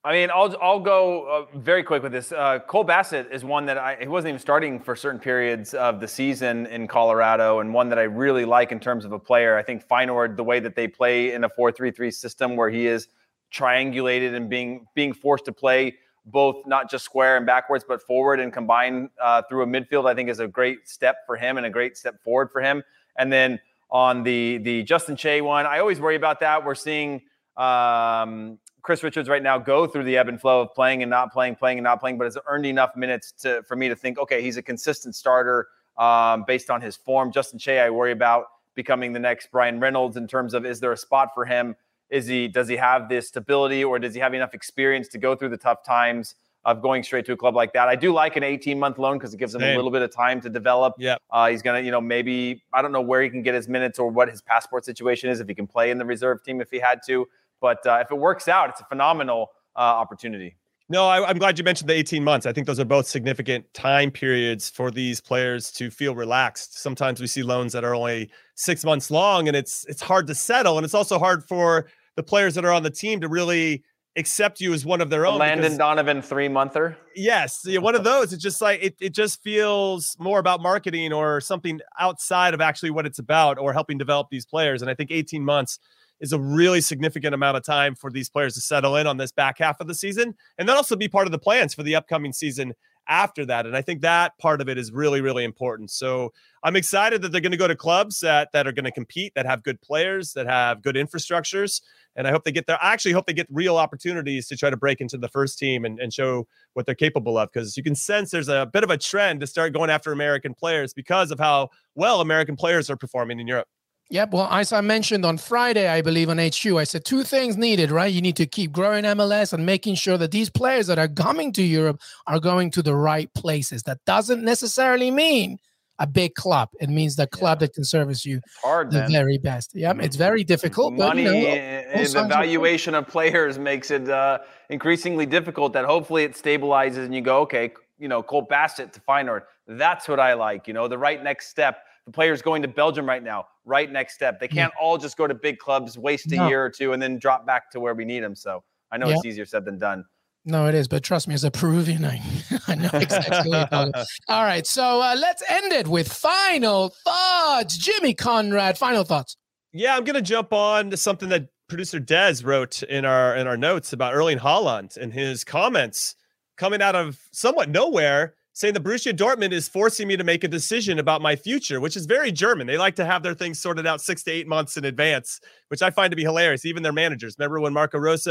I 0.08 0.14
mean, 0.14 0.30
I'll 0.34 0.56
I'll 0.62 0.80
go 0.80 1.24
uh, 1.54 1.58
very 1.60 1.84
quick 1.84 2.02
with 2.02 2.14
this. 2.14 2.32
Uh, 2.32 2.60
Cole 2.60 2.86
Bassett 2.86 3.28
is 3.30 3.44
one 3.44 3.66
that 3.66 3.78
I 3.78 3.98
he 4.00 4.08
wasn't 4.08 4.30
even 4.30 4.40
starting 4.40 4.80
for 4.80 4.96
certain 4.96 5.20
periods 5.20 5.74
of 5.74 6.00
the 6.00 6.08
season 6.08 6.66
in 6.68 6.88
Colorado, 6.88 7.60
and 7.60 7.74
one 7.74 7.90
that 7.90 8.00
I 8.00 8.04
really 8.04 8.46
like 8.46 8.72
in 8.72 8.80
terms 8.80 9.04
of 9.04 9.12
a 9.12 9.20
player. 9.20 9.58
I 9.58 9.64
think 9.64 9.86
Feyenoord, 9.86 10.38
the 10.38 10.46
way 10.46 10.62
that 10.62 10.78
they 10.78 10.88
play 10.88 11.34
in 11.34 11.44
a 11.44 11.50
four-three-three 11.50 12.12
system, 12.12 12.56
where 12.56 12.70
he 12.70 12.88
is 12.88 13.10
triangulated 13.54 14.34
and 14.34 14.50
being 14.50 14.88
being 14.96 15.12
forced 15.12 15.44
to 15.44 15.52
play 15.52 15.98
both 16.24 16.66
not 16.66 16.90
just 16.90 17.04
square 17.04 17.36
and 17.36 17.46
backwards, 17.46 17.84
but 17.86 18.02
forward 18.02 18.40
and 18.40 18.54
combine 18.54 19.10
uh, 19.22 19.42
through 19.50 19.64
a 19.64 19.68
midfield, 19.68 20.10
I 20.10 20.16
think 20.16 20.30
is 20.30 20.40
a 20.40 20.48
great 20.48 20.88
step 20.88 21.18
for 21.26 21.36
him 21.36 21.58
and 21.58 21.66
a 21.66 21.70
great 21.70 21.98
step 21.98 22.24
forward 22.24 22.50
for 22.50 22.62
him. 22.62 22.82
And 23.18 23.30
then 23.30 23.60
on 23.92 24.24
the 24.24 24.60
the 24.60 24.84
Justin 24.84 25.18
Che 25.18 25.42
one, 25.42 25.66
I 25.66 25.80
always 25.80 26.00
worry 26.00 26.16
about 26.16 26.40
that. 26.40 26.64
We're 26.64 26.76
seeing. 26.76 27.24
Um, 27.58 28.60
Chris 28.88 29.04
Richards 29.04 29.28
right 29.28 29.44
now 29.44 29.58
go 29.58 29.86
through 29.86 30.06
the 30.06 30.16
ebb 30.16 30.30
and 30.30 30.40
flow 30.40 30.62
of 30.62 30.74
playing 30.74 31.04
and 31.04 31.10
not 31.10 31.34
playing, 31.34 31.58
playing 31.58 31.78
and 31.78 31.84
not 31.84 32.00
playing, 32.00 32.18
but 32.18 32.24
has 32.24 32.38
earned 32.48 32.66
enough 32.66 32.96
minutes 32.96 33.34
to 33.34 33.62
for 33.64 33.76
me 33.76 33.90
to 33.90 33.98
think, 33.98 34.18
okay, 34.18 34.42
he's 34.42 34.56
a 34.56 34.62
consistent 34.62 35.14
starter 35.14 35.68
um, 35.98 36.46
based 36.48 36.70
on 36.70 36.80
his 36.80 36.96
form. 36.96 37.30
Justin 37.30 37.60
Che, 37.60 37.82
I 37.82 37.90
worry 37.90 38.14
about 38.14 38.46
becoming 38.76 39.12
the 39.12 39.20
next 39.20 39.52
Bryan 39.52 39.82
Reynolds 39.82 40.16
in 40.16 40.26
terms 40.26 40.54
of 40.54 40.66
is 40.66 40.80
there 40.80 40.94
a 40.94 40.98
spot 40.98 41.32
for 41.36 41.44
him? 41.44 41.76
Is 42.10 42.28
he 42.28 42.48
does 42.48 42.70
he 42.70 42.78
have 42.78 43.10
the 43.10 43.22
stability 43.22 43.84
or 43.84 44.00
does 44.00 44.14
he 44.14 44.22
have 44.22 44.34
enough 44.34 44.54
experience 44.54 45.10
to 45.10 45.18
go 45.18 45.36
through 45.36 45.50
the 45.50 45.58
tough 45.58 45.84
times 45.84 46.36
of 46.64 46.82
going 46.82 47.04
straight 47.04 47.26
to 47.26 47.34
a 47.34 47.38
club 47.38 47.58
like 47.58 47.74
that? 47.74 47.90
I 47.90 47.98
do 47.98 48.14
like 48.14 48.38
an 48.38 48.44
18 48.44 48.80
month 48.80 49.00
loan 49.00 49.18
because 49.18 49.34
it 49.34 49.38
gives 49.38 49.54
him 49.54 49.60
Same. 49.60 49.74
a 49.74 49.76
little 49.76 49.92
bit 49.92 50.02
of 50.02 50.16
time 50.16 50.40
to 50.40 50.50
develop. 50.50 50.94
Yeah, 50.98 51.18
uh, 51.30 51.50
he's 51.50 51.62
gonna, 51.62 51.82
you 51.82 51.92
know, 51.92 52.00
maybe 52.00 52.64
I 52.72 52.82
don't 52.82 52.94
know 52.94 53.02
where 53.02 53.22
he 53.22 53.30
can 53.30 53.42
get 53.42 53.54
his 53.54 53.68
minutes 53.68 54.00
or 54.00 54.10
what 54.10 54.30
his 54.30 54.42
passport 54.42 54.86
situation 54.86 55.30
is 55.30 55.42
if 55.42 55.50
he 55.50 55.56
can 55.56 55.68
play 55.68 55.92
in 55.92 55.98
the 55.98 56.06
reserve 56.06 56.42
team 56.42 56.62
if 56.62 56.72
he 56.72 56.80
had 56.80 57.02
to. 57.08 57.28
But 57.62 57.86
uh, 57.86 58.00
if 58.02 58.12
it 58.12 58.18
works 58.18 58.48
out, 58.48 58.70
it's 58.70 58.82
a 58.82 58.86
phenomenal 58.86 59.52
uh, 59.76 59.80
opportunity. 59.80 60.58
No, 60.90 61.06
I, 61.08 61.30
am 61.30 61.38
glad 61.38 61.58
you 61.58 61.66
mentioned 61.66 61.90
the 61.90 61.94
18 61.94 62.24
months. 62.24 62.46
I 62.46 62.54
think 62.54 62.66
those 62.66 62.80
are 62.80 62.86
both 62.86 63.08
significant 63.08 63.74
time 63.74 64.10
periods 64.10 64.70
for 64.70 64.90
these 64.90 65.20
players 65.20 65.70
to 65.74 65.90
feel 65.90 66.16
relaxed. 66.16 66.80
Sometimes 66.80 67.20
we 67.20 67.28
see 67.28 67.44
loans 67.44 67.74
that 67.74 67.84
are 67.84 67.94
only 67.94 68.30
six 68.56 68.86
months 68.86 69.12
long, 69.12 69.50
and 69.50 69.58
it's 69.58 69.86
it's 69.90 70.02
hard 70.02 70.28
to 70.28 70.36
settle, 70.36 70.78
and 70.78 70.86
it's 70.86 70.94
also 70.94 71.20
hard 71.20 71.44
for 71.44 71.88
the 72.16 72.24
players 72.24 72.56
that 72.56 72.64
are 72.64 72.72
on 72.72 72.84
the 72.84 72.90
team 72.90 73.20
to 73.20 73.28
really 73.28 73.84
accept 74.16 74.62
you 74.62 74.74
as 74.74 74.86
one 74.86 75.02
of 75.02 75.10
their 75.10 75.26
own. 75.26 75.40
Landon 75.40 75.64
because, 75.64 75.78
Donovan 75.78 76.22
three 76.22 76.48
monther. 76.48 76.98
Yes, 77.16 77.62
yeah, 77.66 77.80
one 77.80 77.94
of 77.94 78.06
those. 78.06 78.32
It's 78.32 78.42
just 78.42 78.62
like 78.62 78.82
it, 78.82 78.96
it 79.02 79.14
just 79.14 79.44
feels 79.44 80.16
more 80.20 80.40
about 80.40 80.62
marketing 80.62 81.12
or 81.12 81.42
something 81.42 81.82
outside 82.00 82.54
of 82.54 82.62
actually 82.62 82.92
what 82.92 83.06
it's 83.06 83.20
about 83.20 83.60
or 83.60 83.74
helping 83.74 83.98
develop 83.98 84.30
these 84.32 84.46
players. 84.46 84.82
And 84.82 84.90
I 84.90 84.94
think 84.94 85.12
18 85.12 85.44
months 85.44 85.80
is 86.20 86.32
a 86.32 86.40
really 86.40 86.82
significant 86.82 87.34
amount 87.34 87.58
of 87.58 87.64
time 87.64 87.96
for 87.96 88.10
these 88.10 88.30
players 88.30 88.54
to 88.56 88.62
settle 88.62 88.96
in 88.96 89.08
on 89.08 89.18
this 89.18 89.32
back 89.32 89.60
half 89.60 89.80
of 89.80 89.88
the 89.88 89.96
season 89.96 90.36
and 90.58 90.68
then 90.68 90.76
also 90.76 90.96
be 90.96 91.08
part 91.08 91.28
of 91.28 91.32
the 91.32 91.40
plans 91.40 91.74
for 91.74 91.84
the 91.84 91.96
upcoming 91.96 92.34
season 92.34 92.74
after 93.10 93.46
that. 93.46 93.66
And 93.66 93.76
I 93.76 93.82
think 93.82 94.02
that 94.02 94.38
part 94.38 94.62
of 94.62 94.68
it 94.68 94.78
is 94.78 94.92
really, 94.92 95.22
really 95.22 95.44
important. 95.44 95.92
So 95.92 96.34
I'm 96.64 96.76
excited 96.76 97.22
that 97.22 97.32
they're 97.32 97.42
going 97.42 97.52
to 97.52 97.58
go 97.58 97.68
to 97.68 97.76
clubs 97.76 98.20
that, 98.20 98.50
that 98.52 98.68
are 98.68 98.72
going 98.72 98.86
to 98.86 98.92
compete, 98.92 99.34
that 99.36 99.46
have 99.46 99.64
good 99.64 99.82
players, 99.82 100.34
that 100.34 100.48
have 100.48 100.82
good 100.82 100.96
infrastructures. 100.96 101.82
And 102.16 102.28
I 102.28 102.32
hope 102.32 102.44
they 102.44 102.52
get 102.52 102.68
there. 102.68 102.78
I 102.82 102.94
actually 102.94 103.14
hope 103.14 103.28
they 103.28 103.34
get 103.34 103.48
real 103.50 103.78
opportunities 103.78 104.48
to 104.48 104.58
try 104.58 104.70
to 104.70 104.78
break 104.78 105.00
into 105.00 105.18
the 105.18 105.30
first 105.30 105.58
team 105.58 105.86
and, 105.86 106.00
and 106.00 106.12
show 106.12 106.48
what 106.74 106.86
they're 106.86 106.96
capable 106.96 107.38
of. 107.38 107.50
Because 107.52 107.78
you 107.78 107.84
can 107.84 107.96
sense 107.96 108.32
there's 108.32 108.50
a 108.50 108.66
bit 108.66 108.84
of 108.84 108.90
a 108.90 108.98
trend 108.98 109.40
to 109.42 109.48
start 109.48 109.74
going 109.74 109.90
after 109.90 110.12
American 110.12 110.54
players 110.54 110.94
because 110.94 111.32
of 111.32 111.40
how 111.40 111.70
well 111.96 112.20
American 112.20 112.56
players 112.56 112.90
are 112.90 112.98
performing 112.98 113.40
in 113.40 113.48
Europe. 113.48 113.68
Yep. 114.10 114.32
Well, 114.32 114.48
as 114.50 114.72
I 114.72 114.80
mentioned 114.80 115.26
on 115.26 115.38
Friday, 115.38 115.90
I 115.90 116.02
believe 116.02 116.30
on 116.30 116.38
HQ, 116.38 116.66
I 116.66 116.86
said 116.86 117.04
two 117.04 117.24
things 117.24 117.58
needed, 117.58 117.92
right? 117.92 118.12
You 118.12 118.22
need 118.22 118.38
to 118.38 118.46
keep 118.46 118.72
growing 118.72 119.04
MLS 119.04 119.52
and 119.52 119.66
making 119.66 119.96
sure 119.96 120.18
that 120.18 120.32
these 120.32 120.50
players 120.50 120.88
that 120.88 120.98
are 120.98 121.10
coming 121.10 121.52
to 121.54 121.64
Europe 121.64 122.00
are 122.26 122.40
going 122.40 122.72
to 122.72 122.82
the 122.82 122.96
right 122.96 123.34
places. 123.34 123.84
That 123.84 124.04
doesn't 124.06 124.44
necessarily 124.44 125.12
mean 125.12 125.60
a 126.00 126.08
big 126.08 126.36
club. 126.36 126.70
It 126.80 126.90
means 126.90 127.16
the 127.16 127.28
club 127.28 127.58
yeah. 127.58 127.68
that 127.68 127.74
can 127.74 127.84
service 127.84 128.26
you 128.26 128.38
it's 128.38 128.58
hard, 128.64 128.92
the 128.92 129.00
man. 129.00 129.12
very 129.12 129.38
best. 129.40 129.72
Yeah, 129.74 129.94
it's 130.00 130.16
very 130.16 130.44
difficult. 130.44 130.94
Money 130.94 131.26
but, 131.26 131.36
you 131.36 131.42
know, 131.42 131.48
and 131.48 132.08
the 132.08 132.24
valuation 132.28 132.94
of 132.94 133.08
players 133.08 133.60
makes 133.60 133.92
it 133.92 134.10
uh, 134.10 134.40
increasingly 134.70 135.26
difficult. 135.26 135.74
That 135.74 135.86
hopefully 135.86 136.24
it 136.24 136.34
stabilizes 136.34 137.06
and 137.06 137.14
you 137.14 137.22
go, 137.22 137.40
okay, 137.42 137.74
you 137.98 138.08
know, 138.08 138.22
Cole 138.24 138.44
Bassett 138.44 138.94
to 138.94 139.02
Feyenoord. 139.02 139.42
That's 139.68 140.08
what 140.08 140.20
I 140.20 140.34
like. 140.34 140.68
You 140.68 140.74
know, 140.74 140.88
the 140.88 140.98
right 140.98 141.22
next 141.22 141.50
step 141.50 141.84
the 142.08 142.12
players 142.14 142.42
going 142.42 142.62
to 142.62 142.70
Belgium 142.70 143.06
right 143.06 143.22
now, 143.22 143.46
right 143.66 143.92
next 143.92 144.16
step. 144.16 144.40
They 144.40 144.48
can't 144.48 144.72
all 144.82 144.98
just 144.98 145.18
go 145.18 145.28
to 145.28 145.36
big 145.36 145.60
clubs, 145.60 145.98
waste 145.98 146.32
a 146.32 146.38
no. 146.38 146.48
year 146.48 146.64
or 146.64 146.70
two, 146.70 146.94
and 146.94 147.02
then 147.02 147.20
drop 147.20 147.46
back 147.46 147.70
to 147.72 147.82
where 147.82 147.94
we 147.94 148.06
need 148.06 148.24
them. 148.24 148.34
So 148.34 148.64
I 148.90 148.98
know 148.98 149.10
yeah. 149.10 149.16
it's 149.16 149.26
easier 149.26 149.46
said 149.46 149.66
than 149.66 149.78
done. 149.78 150.06
No, 150.46 150.68
it 150.68 150.74
is, 150.74 150.88
but 150.88 151.04
trust 151.04 151.28
me, 151.28 151.34
as 151.34 151.44
a 151.44 151.52
Peruvian, 151.52 152.06
I, 152.06 152.22
I 152.70 152.76
know 152.76 152.90
exactly 152.94 153.50
what 153.50 153.74
All 154.30 154.44
right, 154.44 154.66
so 154.66 155.02
uh, 155.02 155.18
let's 155.20 155.44
end 155.50 155.74
it 155.74 155.90
with 155.90 156.12
final 156.12 156.96
thoughts. 157.04 157.78
Jimmy 157.78 158.14
Conrad, 158.14 158.78
final 158.78 159.04
thoughts. 159.04 159.36
Yeah, 159.74 159.98
I'm 159.98 160.06
going 160.06 160.16
to 160.16 160.22
jump 160.22 160.54
on 160.54 160.90
to 160.92 160.96
something 160.98 161.28
that 161.28 161.50
producer 161.68 162.00
Dez 162.00 162.46
wrote 162.46 162.82
in 162.84 163.04
our 163.04 163.36
in 163.36 163.48
our 163.48 163.58
notes 163.58 163.92
about 163.92 164.14
Erling 164.14 164.40
Haaland 164.40 164.96
and 164.96 165.12
his 165.12 165.44
comments 165.44 166.16
coming 166.56 166.82
out 166.82 166.96
of 166.96 167.20
somewhat 167.34 167.68
nowhere 167.68 168.37
saying 168.58 168.74
the 168.74 168.80
Borussia 168.80 169.16
Dortmund 169.16 169.52
is 169.52 169.70
forcing 169.70 170.08
me 170.08 170.18
to 170.18 170.24
make 170.24 170.44
a 170.44 170.48
decision 170.48 170.98
about 170.98 171.22
my 171.22 171.36
future, 171.36 171.80
which 171.80 171.96
is 171.96 172.08
very 172.08 172.32
German. 172.32 172.66
They 172.66 172.80
like 172.80 172.96
to 172.96 173.06
have 173.06 173.22
their 173.22 173.36
things 173.36 173.60
sorted 173.60 173.86
out 173.86 174.02
six 174.02 174.24
to 174.24 174.32
eight 174.32 174.48
months 174.48 174.78
in 174.78 174.86
advance, 174.86 175.40
which 175.68 175.84
I 175.84 175.92
find 175.92 176.10
to 176.10 176.16
be 176.16 176.24
hilarious. 176.24 176.66
Even 176.66 176.82
their 176.82 176.92
managers. 176.92 177.36
Remember 177.38 177.60
when 177.60 177.72
Marco 177.72 178.00
Rose 178.00 178.28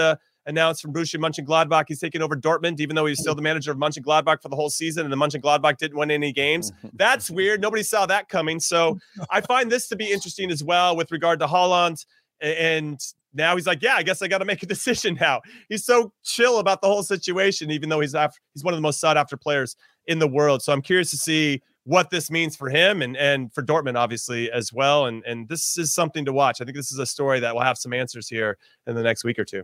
announced 0.46 0.82
from 0.82 0.92
Borussia 0.92 1.20
Mönchengladbach 1.20 1.84
he's 1.86 2.00
taking 2.00 2.22
over 2.22 2.34
Dortmund, 2.34 2.80
even 2.80 2.96
though 2.96 3.06
he's 3.06 3.20
still 3.20 3.36
the 3.36 3.42
manager 3.42 3.70
of 3.70 3.78
Mönchengladbach 3.78 4.42
for 4.42 4.48
the 4.48 4.56
whole 4.56 4.68
season, 4.68 5.04
and 5.04 5.12
the 5.12 5.16
Mönchengladbach 5.16 5.76
didn't 5.76 5.96
win 5.96 6.10
any 6.10 6.32
games. 6.32 6.72
That's 6.94 7.30
weird. 7.30 7.60
Nobody 7.60 7.84
saw 7.84 8.04
that 8.06 8.28
coming. 8.28 8.58
So 8.58 8.98
I 9.30 9.42
find 9.42 9.70
this 9.70 9.86
to 9.90 9.96
be 9.96 10.10
interesting 10.10 10.50
as 10.50 10.64
well 10.64 10.96
with 10.96 11.12
regard 11.12 11.38
to 11.38 11.46
Haaland 11.46 12.04
And 12.40 13.00
now 13.32 13.54
he's 13.54 13.66
like, 13.68 13.80
yeah, 13.80 13.94
I 13.94 14.02
guess 14.02 14.22
I 14.22 14.26
got 14.26 14.38
to 14.38 14.44
make 14.44 14.64
a 14.64 14.66
decision 14.74 15.16
now. 15.20 15.42
He's 15.68 15.84
so 15.84 16.12
chill 16.24 16.58
about 16.58 16.82
the 16.82 16.88
whole 16.88 17.04
situation, 17.04 17.70
even 17.70 17.90
though 17.90 18.00
he's 18.00 18.16
after, 18.16 18.40
he's 18.54 18.64
one 18.64 18.74
of 18.74 18.78
the 18.78 18.82
most 18.82 18.98
sought 18.98 19.16
after 19.16 19.36
players 19.36 19.76
in 20.06 20.18
the 20.18 20.28
world. 20.28 20.62
So 20.62 20.72
I'm 20.72 20.82
curious 20.82 21.10
to 21.10 21.16
see 21.16 21.62
what 21.84 22.10
this 22.10 22.30
means 22.30 22.56
for 22.56 22.68
him 22.68 23.00
and 23.00 23.16
and 23.16 23.52
for 23.54 23.62
Dortmund 23.62 23.96
obviously 23.96 24.50
as 24.50 24.72
well. 24.72 25.06
And 25.06 25.24
and 25.24 25.48
this 25.48 25.78
is 25.78 25.94
something 25.94 26.24
to 26.24 26.32
watch. 26.32 26.60
I 26.60 26.64
think 26.64 26.76
this 26.76 26.90
is 26.90 26.98
a 26.98 27.06
story 27.06 27.40
that 27.40 27.54
will 27.54 27.62
have 27.62 27.78
some 27.78 27.92
answers 27.92 28.28
here 28.28 28.58
in 28.86 28.94
the 28.94 29.02
next 29.02 29.24
week 29.24 29.38
or 29.38 29.44
two. 29.44 29.62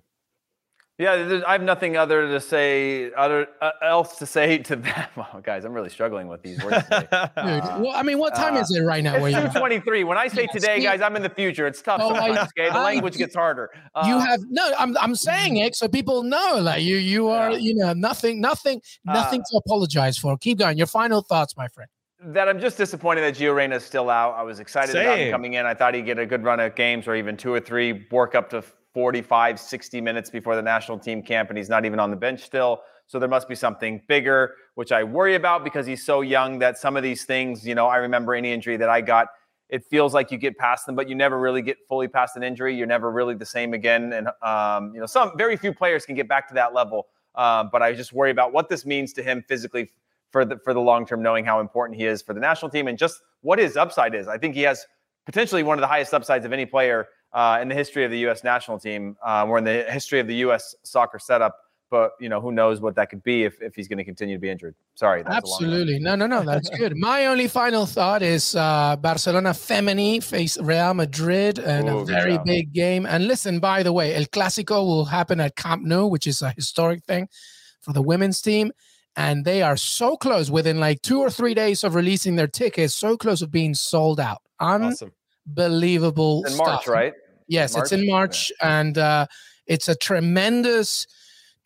Yeah, 1.03 1.43
I 1.49 1.53
have 1.53 1.63
nothing 1.63 1.97
other 1.97 2.29
to 2.29 2.41
say, 2.41 3.13
other 3.15 3.49
uh, 3.61 3.73
else 3.83 4.19
to 4.19 4.27
say 4.27 4.59
to 4.59 4.77
that. 4.77 5.11
Well, 5.17 5.41
guys, 5.43 5.65
I'm 5.65 5.73
really 5.73 5.91
struggling 5.91 6.29
with 6.29 6.43
these 6.43 6.63
words. 6.63 6.77
Dude, 6.91 7.11
well, 7.37 7.93
I 7.93 8.03
mean, 8.03 8.19
what 8.19 8.35
time 8.37 8.55
uh, 8.55 8.61
is 8.61 8.75
it 8.75 8.83
right 8.83 9.03
now? 9.03 9.17
It's 9.17 9.37
2:23. 9.37 10.07
When 10.07 10.17
I 10.17 10.29
say 10.29 10.43
yeah, 10.43 10.53
today, 10.53 10.81
guys, 10.81 11.01
I'm 11.01 11.17
in 11.17 11.23
the 11.23 11.29
future. 11.29 11.67
It's 11.67 11.83
tough 11.83 12.01
oh. 12.03 12.15
I, 12.15 12.31
okay, 12.31 12.69
the 12.69 12.79
I, 12.79 12.85
language 12.85 13.17
gets 13.17 13.35
harder. 13.35 13.71
Uh, 13.97 14.05
you 14.07 14.19
have 14.19 14.41
no. 14.49 14.73
I'm 14.79 14.97
I'm 14.99 15.17
saying 15.17 15.57
it 15.57 15.75
so 15.75 15.89
people 15.89 16.23
know. 16.23 16.61
Like 16.61 16.83
you 16.83 16.97
you 16.97 17.29
are 17.29 17.51
yeah. 17.51 17.59
you 17.59 17.75
know 17.75 17.93
nothing 17.95 18.41
nothing 18.41 18.81
nothing 19.05 19.41
uh, 19.41 19.51
to 19.51 19.57
apologize 19.57 20.17
for. 20.17 20.39
Keep 20.39 20.59
going. 20.59 20.79
Your 20.79 20.87
final 20.87 21.21
thoughts, 21.21 21.57
my 21.57 21.67
friend 21.67 21.89
that 22.25 22.49
I'm 22.49 22.61
just 22.61 22.79
disappointed 22.79 23.23
that 23.23 23.35
Gio 23.35 23.53
Reyna 23.53 23.77
is 23.77 23.85
still 23.85 24.09
out. 24.09 24.35
I 24.35 24.43
was 24.43 24.61
excited 24.61 24.93
Same. 24.93 25.07
about 25.07 25.19
him 25.19 25.33
coming 25.33 25.55
in. 25.55 25.67
I 25.67 25.75
thought 25.75 25.95
he'd 25.95 26.07
get 26.07 26.21
a 26.21 26.27
good 26.27 26.45
run 26.45 26.61
of 26.61 26.77
games 26.77 27.09
or 27.09 27.17
even 27.17 27.37
two 27.37 27.53
or 27.53 27.59
three, 27.59 28.07
work 28.13 28.37
up 28.37 28.51
to 28.51 28.63
45, 28.95 29.59
60 29.59 30.01
minutes 30.01 30.31
before 30.31 30.57
the 30.57 30.63
national 30.63 30.99
team 30.99 31.23
camp, 31.23 31.49
and 31.49 31.57
he's 31.57 31.69
not 31.69 31.85
even 31.85 31.99
on 31.99 32.11
the 32.11 32.17
bench 32.17 32.43
still. 32.43 32.83
So 33.07 33.19
there 33.19 33.29
must 33.29 33.49
be 33.49 33.55
something 33.55 34.01
bigger, 34.07 34.55
which 34.75 34.93
I 34.93 35.05
worry 35.05 35.35
about 35.35 35.65
because 35.65 35.87
he's 35.87 36.05
so 36.05 36.21
young 36.21 36.59
that 36.61 36.79
some 36.79 36.97
of 36.97 37.03
these 37.03 37.25
things, 37.25 37.67
you 37.67 37.75
know, 37.75 37.87
I 37.87 37.97
remember 37.97 38.35
any 38.35 38.53
injury 38.53 38.77
that 38.77 38.89
I 38.89 39.01
got, 39.01 39.29
it 39.69 39.85
feels 39.87 40.13
like 40.13 40.31
you 40.31 40.39
get 40.39 40.57
past 40.59 40.87
them, 40.87 40.95
but 40.95 41.09
you 41.09 41.15
never 41.15 41.39
really 41.39 41.63
get 41.63 41.79
fully 41.89 42.07
past 42.07 42.37
an 42.37 42.43
injury. 42.43 42.77
You're 42.77 42.87
never 42.87 43.11
really 43.11 43.35
the 43.35 43.47
same 43.47 43.73
again. 43.73 44.13
And, 44.13 44.29
um, 44.43 44.95
you 44.95 45.01
know, 45.01 45.07
some 45.07 45.33
very 45.37 45.57
few 45.57 45.73
players 45.73 46.05
can 46.05 46.15
get 46.15 46.29
back 46.29 46.47
to 46.49 46.55
that 46.55 46.75
level. 46.75 47.07
Um, 47.35 47.71
but 47.73 47.83
I 47.83 47.95
just 47.95 48.13
worry 48.13 48.31
about 48.31 48.53
what 48.53 48.69
this 48.69 48.85
means 48.85 49.15
to 49.15 49.23
him 49.23 49.43
physically 49.49 49.91
for 50.31 50.45
the, 50.45 50.59
for 50.63 50.75
the 50.75 50.81
long 50.81 51.07
term, 51.07 51.23
knowing 51.23 51.45
how 51.45 51.61
important 51.61 51.99
he 51.99 52.07
is 52.07 52.21
for 52.21 52.35
the 52.35 52.41
national 52.41 52.71
team 52.71 52.87
and 52.87 52.99
just 52.99 53.21
what 53.41 53.59
his 53.59 53.77
upside 53.77 54.15
is. 54.15 54.29
I 54.29 54.37
think 54.37 54.55
he 54.55 54.63
has 54.63 54.87
potentially 55.25 55.63
one 55.63 55.79
of 55.79 55.81
the 55.81 55.87
highest 55.87 56.13
upsides 56.13 56.45
of 56.45 56.53
any 56.53 56.67
player 56.67 57.09
uh, 57.33 57.59
in 57.61 57.69
the 57.69 57.75
history 57.75 58.05
of 58.05 58.11
the 58.11 58.19
U.S. 58.21 58.45
national 58.45 58.79
team 58.79 59.17
uh, 59.27 59.47
or 59.47 59.59
in 59.59 59.65
the 59.65 59.85
history 59.89 60.21
of 60.21 60.27
the 60.27 60.37
U.S. 60.37 60.75
soccer 60.83 61.19
setup. 61.19 61.57
But 61.91 62.13
you 62.19 62.31
know, 62.31 62.41
who 62.41 62.53
knows 62.53 62.81
what 62.81 62.95
that 62.97 63.11
could 63.11 63.23
be 63.23 63.45
if, 63.45 63.61
if 63.61 63.75
he's 63.75 63.87
going 63.87 63.99
to 63.99 64.05
continue 64.05 64.37
to 64.37 64.41
be 64.41 64.49
injured. 64.49 64.75
Sorry. 64.95 65.23
Absolutely. 65.27 65.99
No, 65.99 66.15
no, 66.15 66.27
no. 66.27 66.43
That's 66.43 66.71
good. 66.79 66.97
My 66.97 67.27
only 67.27 67.49
final 67.49 67.85
thought 67.85 68.23
is 68.23 68.57
uh, 68.57 68.97
Barcelona 68.97 69.51
Femení 69.51 70.23
face 70.23 70.57
Real 70.59 70.95
Madrid 70.95 71.59
in 71.59 71.91
Ooh, 71.91 71.99
a 71.99 72.05
very 72.07 72.39
big 72.47 72.73
game. 72.73 73.05
And 73.05 73.29
listen, 73.29 73.61
by 73.61 73.83
the 73.83 73.93
way, 73.93 74.15
El 74.15 74.25
Clásico 74.25 74.87
will 74.87 75.05
happen 75.05 75.39
at 75.39 75.55
Camp 75.57 75.85
Nou, 75.85 76.07
which 76.07 76.27
is 76.27 76.41
a 76.41 76.53
historic 76.53 77.05
thing 77.05 77.29
for 77.83 77.93
the 77.93 78.01
women's 78.01 78.41
team. 78.41 78.73
And 79.15 79.45
they 79.45 79.61
are 79.61 79.77
so 79.77 80.17
close 80.17 80.51
within 80.51 80.81
like 80.81 81.03
two 81.03 81.21
or 81.21 81.29
three 81.29 81.53
days 81.53 81.85
of 81.85 81.95
releasing 81.95 82.37
their 82.37 82.47
tickets, 82.47 82.95
so 82.95 83.19
close 83.19 83.43
of 83.43 83.51
being 83.51 83.75
sold 83.75 84.19
out. 84.19 84.41
Unbelievable. 84.61 86.45
In 86.47 86.57
March, 86.57 86.87
right? 86.87 87.13
Yes, 87.53 87.75
March? 87.75 87.85
it's 87.85 87.93
in 87.93 88.07
March, 88.07 88.53
yeah. 88.61 88.81
and 88.81 88.99
uh, 88.99 89.27
it's 89.67 89.89
a 89.89 89.95
tremendous, 89.95 91.07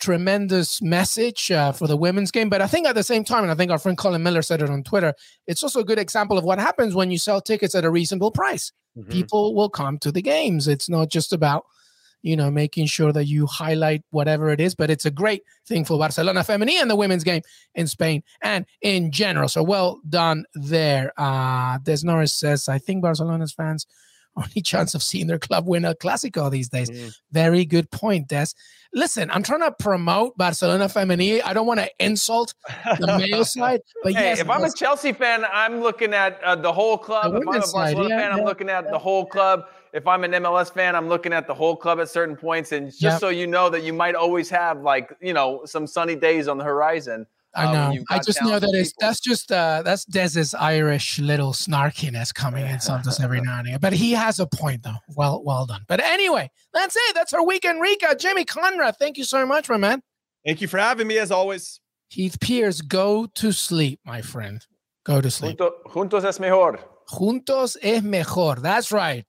tremendous 0.01 0.83
message 0.83 1.51
uh, 1.51 1.73
for 1.73 1.87
the 1.87 1.97
women's 1.97 2.31
game. 2.31 2.49
But 2.49 2.61
I 2.61 2.67
think 2.67 2.87
at 2.87 2.95
the 2.95 3.05
same 3.05 3.23
time, 3.23 3.45
and 3.45 3.53
I 3.53 3.55
think 3.55 3.71
our 3.71 3.79
friend 3.79 3.97
Colin 3.97 4.23
Miller 4.23 4.43
said 4.43 4.63
it 4.63 4.69
on 4.69 4.83
Twitter, 4.83 5.15
it's 5.47 5.63
also 5.63 5.81
a 5.81 5.85
good 5.85 5.99
example 5.99 6.39
of 6.39 6.45
what 6.45 6.59
happens 6.59 6.95
when 6.95 7.11
you 7.11 7.19
sell 7.19 7.41
tickets 7.41 7.75
at 7.75 7.85
a 7.85 7.91
reasonable 7.91 8.33
price. 8.33 8.73
Mm-hmm. 8.99 9.13
People 9.13 9.55
will 9.55 9.71
come 9.71 9.99
to 9.99 10.11
the 10.11 10.23
games. 10.23 10.67
It's 10.67 10.89
not 10.89 11.09
just 11.09 11.33
about 11.33 11.65
you 12.23 12.35
know, 12.35 12.51
making 12.51 12.87
sure 12.87 13.13
that 13.13 13.27
you 13.27 13.47
highlight 13.47 14.03
whatever 14.11 14.51
it 14.51 14.61
is. 14.61 14.75
But 14.75 14.91
it's 14.91 15.05
a 15.05 15.13
great 15.13 15.43
thing 15.65 15.85
for 15.85 15.97
Barcelona 15.97 16.41
Femení 16.41 16.73
and 16.73 16.91
the 16.91 16.97
women's 16.97 17.23
game 17.23 17.43
in 17.77 17.87
Spain 17.87 18.25
and 18.43 18.67
in 18.83 19.13
general. 19.13 19.49
So 19.49 19.63
well 19.63 20.01
done 20.09 20.45
there. 20.55 21.13
Uh, 21.17 21.79
Des 21.79 21.99
Norris 22.03 22.33
says, 22.33 22.69
I 22.69 22.79
think 22.79 23.03
Barcelona's 23.03 23.53
fans 23.53 23.87
only 24.43 24.63
chance 24.63 24.95
of 24.95 25.03
seeing 25.03 25.27
their 25.27 25.39
club 25.39 25.67
win 25.67 25.85
a 25.85 25.95
Clásico 25.95 26.51
these 26.51 26.69
days. 26.69 26.91
Mm. 26.91 27.15
Very 27.33 27.65
good 27.65 27.91
point, 27.91 28.29
Des. 28.29 28.47
Listen, 28.93 29.31
I'm 29.31 29.43
trying 29.43 29.61
to 29.61 29.73
promote 29.73 30.37
Barcelona 30.39 30.87
Femení. 30.87 31.43
I 31.45 31.53
don't 31.53 31.67
want 31.67 31.81
to 31.81 31.91
insult 31.99 32.55
the 32.99 33.19
male 33.19 33.45
side, 33.57 33.81
but 34.03 34.15
hey, 34.15 34.31
yes, 34.31 34.41
if 34.41 34.49
I'm 34.49 34.65
a 34.65 34.73
Chelsea 34.73 35.13
fan, 35.13 35.45
I'm 35.53 35.81
looking 35.81 36.15
at 36.15 36.43
uh, 36.43 36.57
the 36.57 36.73
whole 36.73 36.97
club. 36.97 37.33
The 37.33 37.39
if 37.39 37.49
I'm 37.49 37.49
a 37.49 37.61
Barcelona 37.61 38.09
yeah, 38.09 38.21
fan, 38.21 38.31
yeah, 38.31 38.37
I'm 38.37 38.45
looking 38.45 38.71
at 38.71 38.85
yeah. 38.85 38.91
the 38.91 38.99
whole 38.99 39.27
club. 39.27 39.67
If 39.93 40.07
I'm 40.07 40.25
an 40.25 40.33
MLS 40.33 40.73
fan, 40.73 40.95
I'm 40.95 41.09
looking 41.09 41.33
at 41.33 41.47
the 41.47 41.55
whole 41.55 41.77
club 41.77 42.01
at 42.01 42.09
certain 42.09 42.37
points. 42.37 42.73
And 42.73 42.87
just 42.89 43.03
yep. 43.03 43.21
so 43.21 43.29
you 43.31 43.47
know 43.47 43.71
that 43.71 43.83
you 43.83 43.93
might 43.93 44.15
always 44.15 44.51
have 44.51 44.83
like, 44.83 45.17
you 45.21 45.33
know, 45.33 45.63
some 45.65 45.87
sunny 45.87 46.17
days 46.17 46.49
on 46.49 46.59
the 46.59 46.65
horizon. 46.65 47.27
I 47.57 47.65
uh, 47.65 47.73
know. 47.73 48.05
I 48.11 48.19
just 48.19 48.43
know 48.43 48.59
that 48.59 48.71
it's 48.75 48.93
that's 49.01 49.19
just 49.19 49.51
uh 49.51 49.83
that's 49.83 50.05
Dez's 50.05 50.55
Irish 50.55 51.19
little 51.19 51.53
snarkiness 51.53 52.35
coming 52.35 52.67
in 52.67 52.81
sometimes 52.81 53.19
every 53.19 53.41
now 53.41 53.59
and 53.59 53.69
again. 53.69 53.79
But 53.81 53.95
he 53.95 54.13
has 54.13 54.39
a 54.39 54.47
point 54.47 54.83
though. 54.83 54.99
Well, 55.17 55.43
well 55.43 55.65
done. 55.65 55.83
But 55.89 56.01
anyway, 56.01 56.51
that's 56.75 56.95
it. 56.95 57.15
That's 57.15 57.33
our 57.33 57.45
weekend 57.45 57.83
recap. 57.83 58.19
Jimmy 58.21 58.45
Conrad, 58.45 58.97
thank 58.99 59.17
you 59.17 59.25
so 59.25 59.47
much, 59.47 59.69
my 59.69 59.79
man. 59.79 60.03
Thank 60.45 60.61
you 60.61 60.69
for 60.69 60.79
having 60.79 61.07
me 61.07 61.19
as 61.19 61.31
always. 61.31 61.81
Heath 62.11 62.39
Pearce, 62.39 62.83
go 62.83 63.27
to 63.35 63.53
sleep, 63.53 64.01
my 64.05 64.21
friend. 64.21 64.65
Go 65.05 65.21
to 65.21 65.31
sleep. 65.31 65.59
Juntos 65.89 66.25
es 66.25 66.39
mejor. 66.39 66.79
Juntos 67.09 67.77
es 67.83 68.03
mejor. 68.03 68.57
That's 68.57 68.93
right. 68.93 69.25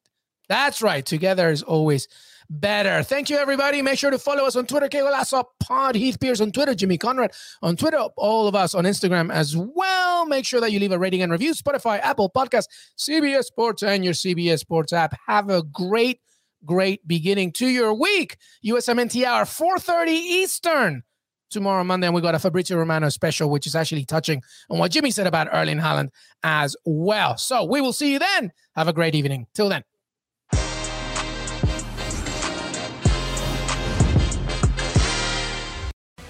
That's 0.49 0.81
right. 0.81 1.05
Together 1.05 1.49
is 1.49 1.63
always 1.63 2.07
better. 2.49 3.03
Thank 3.03 3.29
you, 3.29 3.37
everybody. 3.37 3.81
Make 3.81 3.99
sure 3.99 4.11
to 4.11 4.19
follow 4.19 4.45
us 4.45 4.55
on 4.55 4.65
Twitter, 4.65 4.87
Que 4.87 5.01
Golazo 5.01 5.43
Pod, 5.59 5.95
Heath 5.95 6.19
Pearce 6.19 6.41
on 6.41 6.51
Twitter, 6.51 6.75
Jimmy 6.75 6.97
Conrad 6.97 7.31
on 7.61 7.75
Twitter, 7.75 7.97
all 8.17 8.47
of 8.47 8.55
us 8.55 8.73
on 8.73 8.85
Instagram 8.85 9.31
as 9.31 9.55
well. 9.55 10.25
Make 10.25 10.45
sure 10.45 10.61
that 10.61 10.71
you 10.71 10.79
leave 10.79 10.91
a 10.91 10.99
rating 10.99 11.21
and 11.21 11.31
review, 11.31 11.53
Spotify, 11.53 11.99
Apple 12.01 12.29
Podcast, 12.29 12.67
CBS 12.97 13.45
Sports, 13.45 13.83
and 13.83 14.03
your 14.03 14.13
CBS 14.13 14.59
Sports 14.59 14.93
app. 14.93 15.15
Have 15.27 15.49
a 15.49 15.63
great, 15.63 16.21
great 16.65 17.05
beginning 17.07 17.51
to 17.53 17.67
your 17.67 17.93
week. 17.93 18.37
USMNT 18.65 19.23
hour, 19.23 19.43
4.30 19.43 20.07
Eastern. 20.07 21.03
Tomorrow, 21.49 21.85
Monday, 21.85 22.07
and 22.07 22.13
we 22.13 22.19
got 22.19 22.35
a 22.35 22.39
Fabrizio 22.39 22.77
Romano 22.77 23.07
special, 23.07 23.49
which 23.49 23.65
is 23.65 23.73
actually 23.73 24.03
touching 24.03 24.41
on 24.69 24.79
what 24.79 24.91
Jimmy 24.91 25.11
said 25.11 25.27
about 25.27 25.47
Erling 25.53 25.77
Haaland 25.77 26.09
as 26.43 26.75
well. 26.83 27.37
So 27.37 27.63
we 27.63 27.79
will 27.79 27.93
see 27.93 28.11
you 28.11 28.19
then. 28.19 28.51
Have 28.75 28.89
a 28.89 28.93
great 28.93 29.15
evening. 29.15 29.47
Till 29.53 29.69
then. 29.69 29.83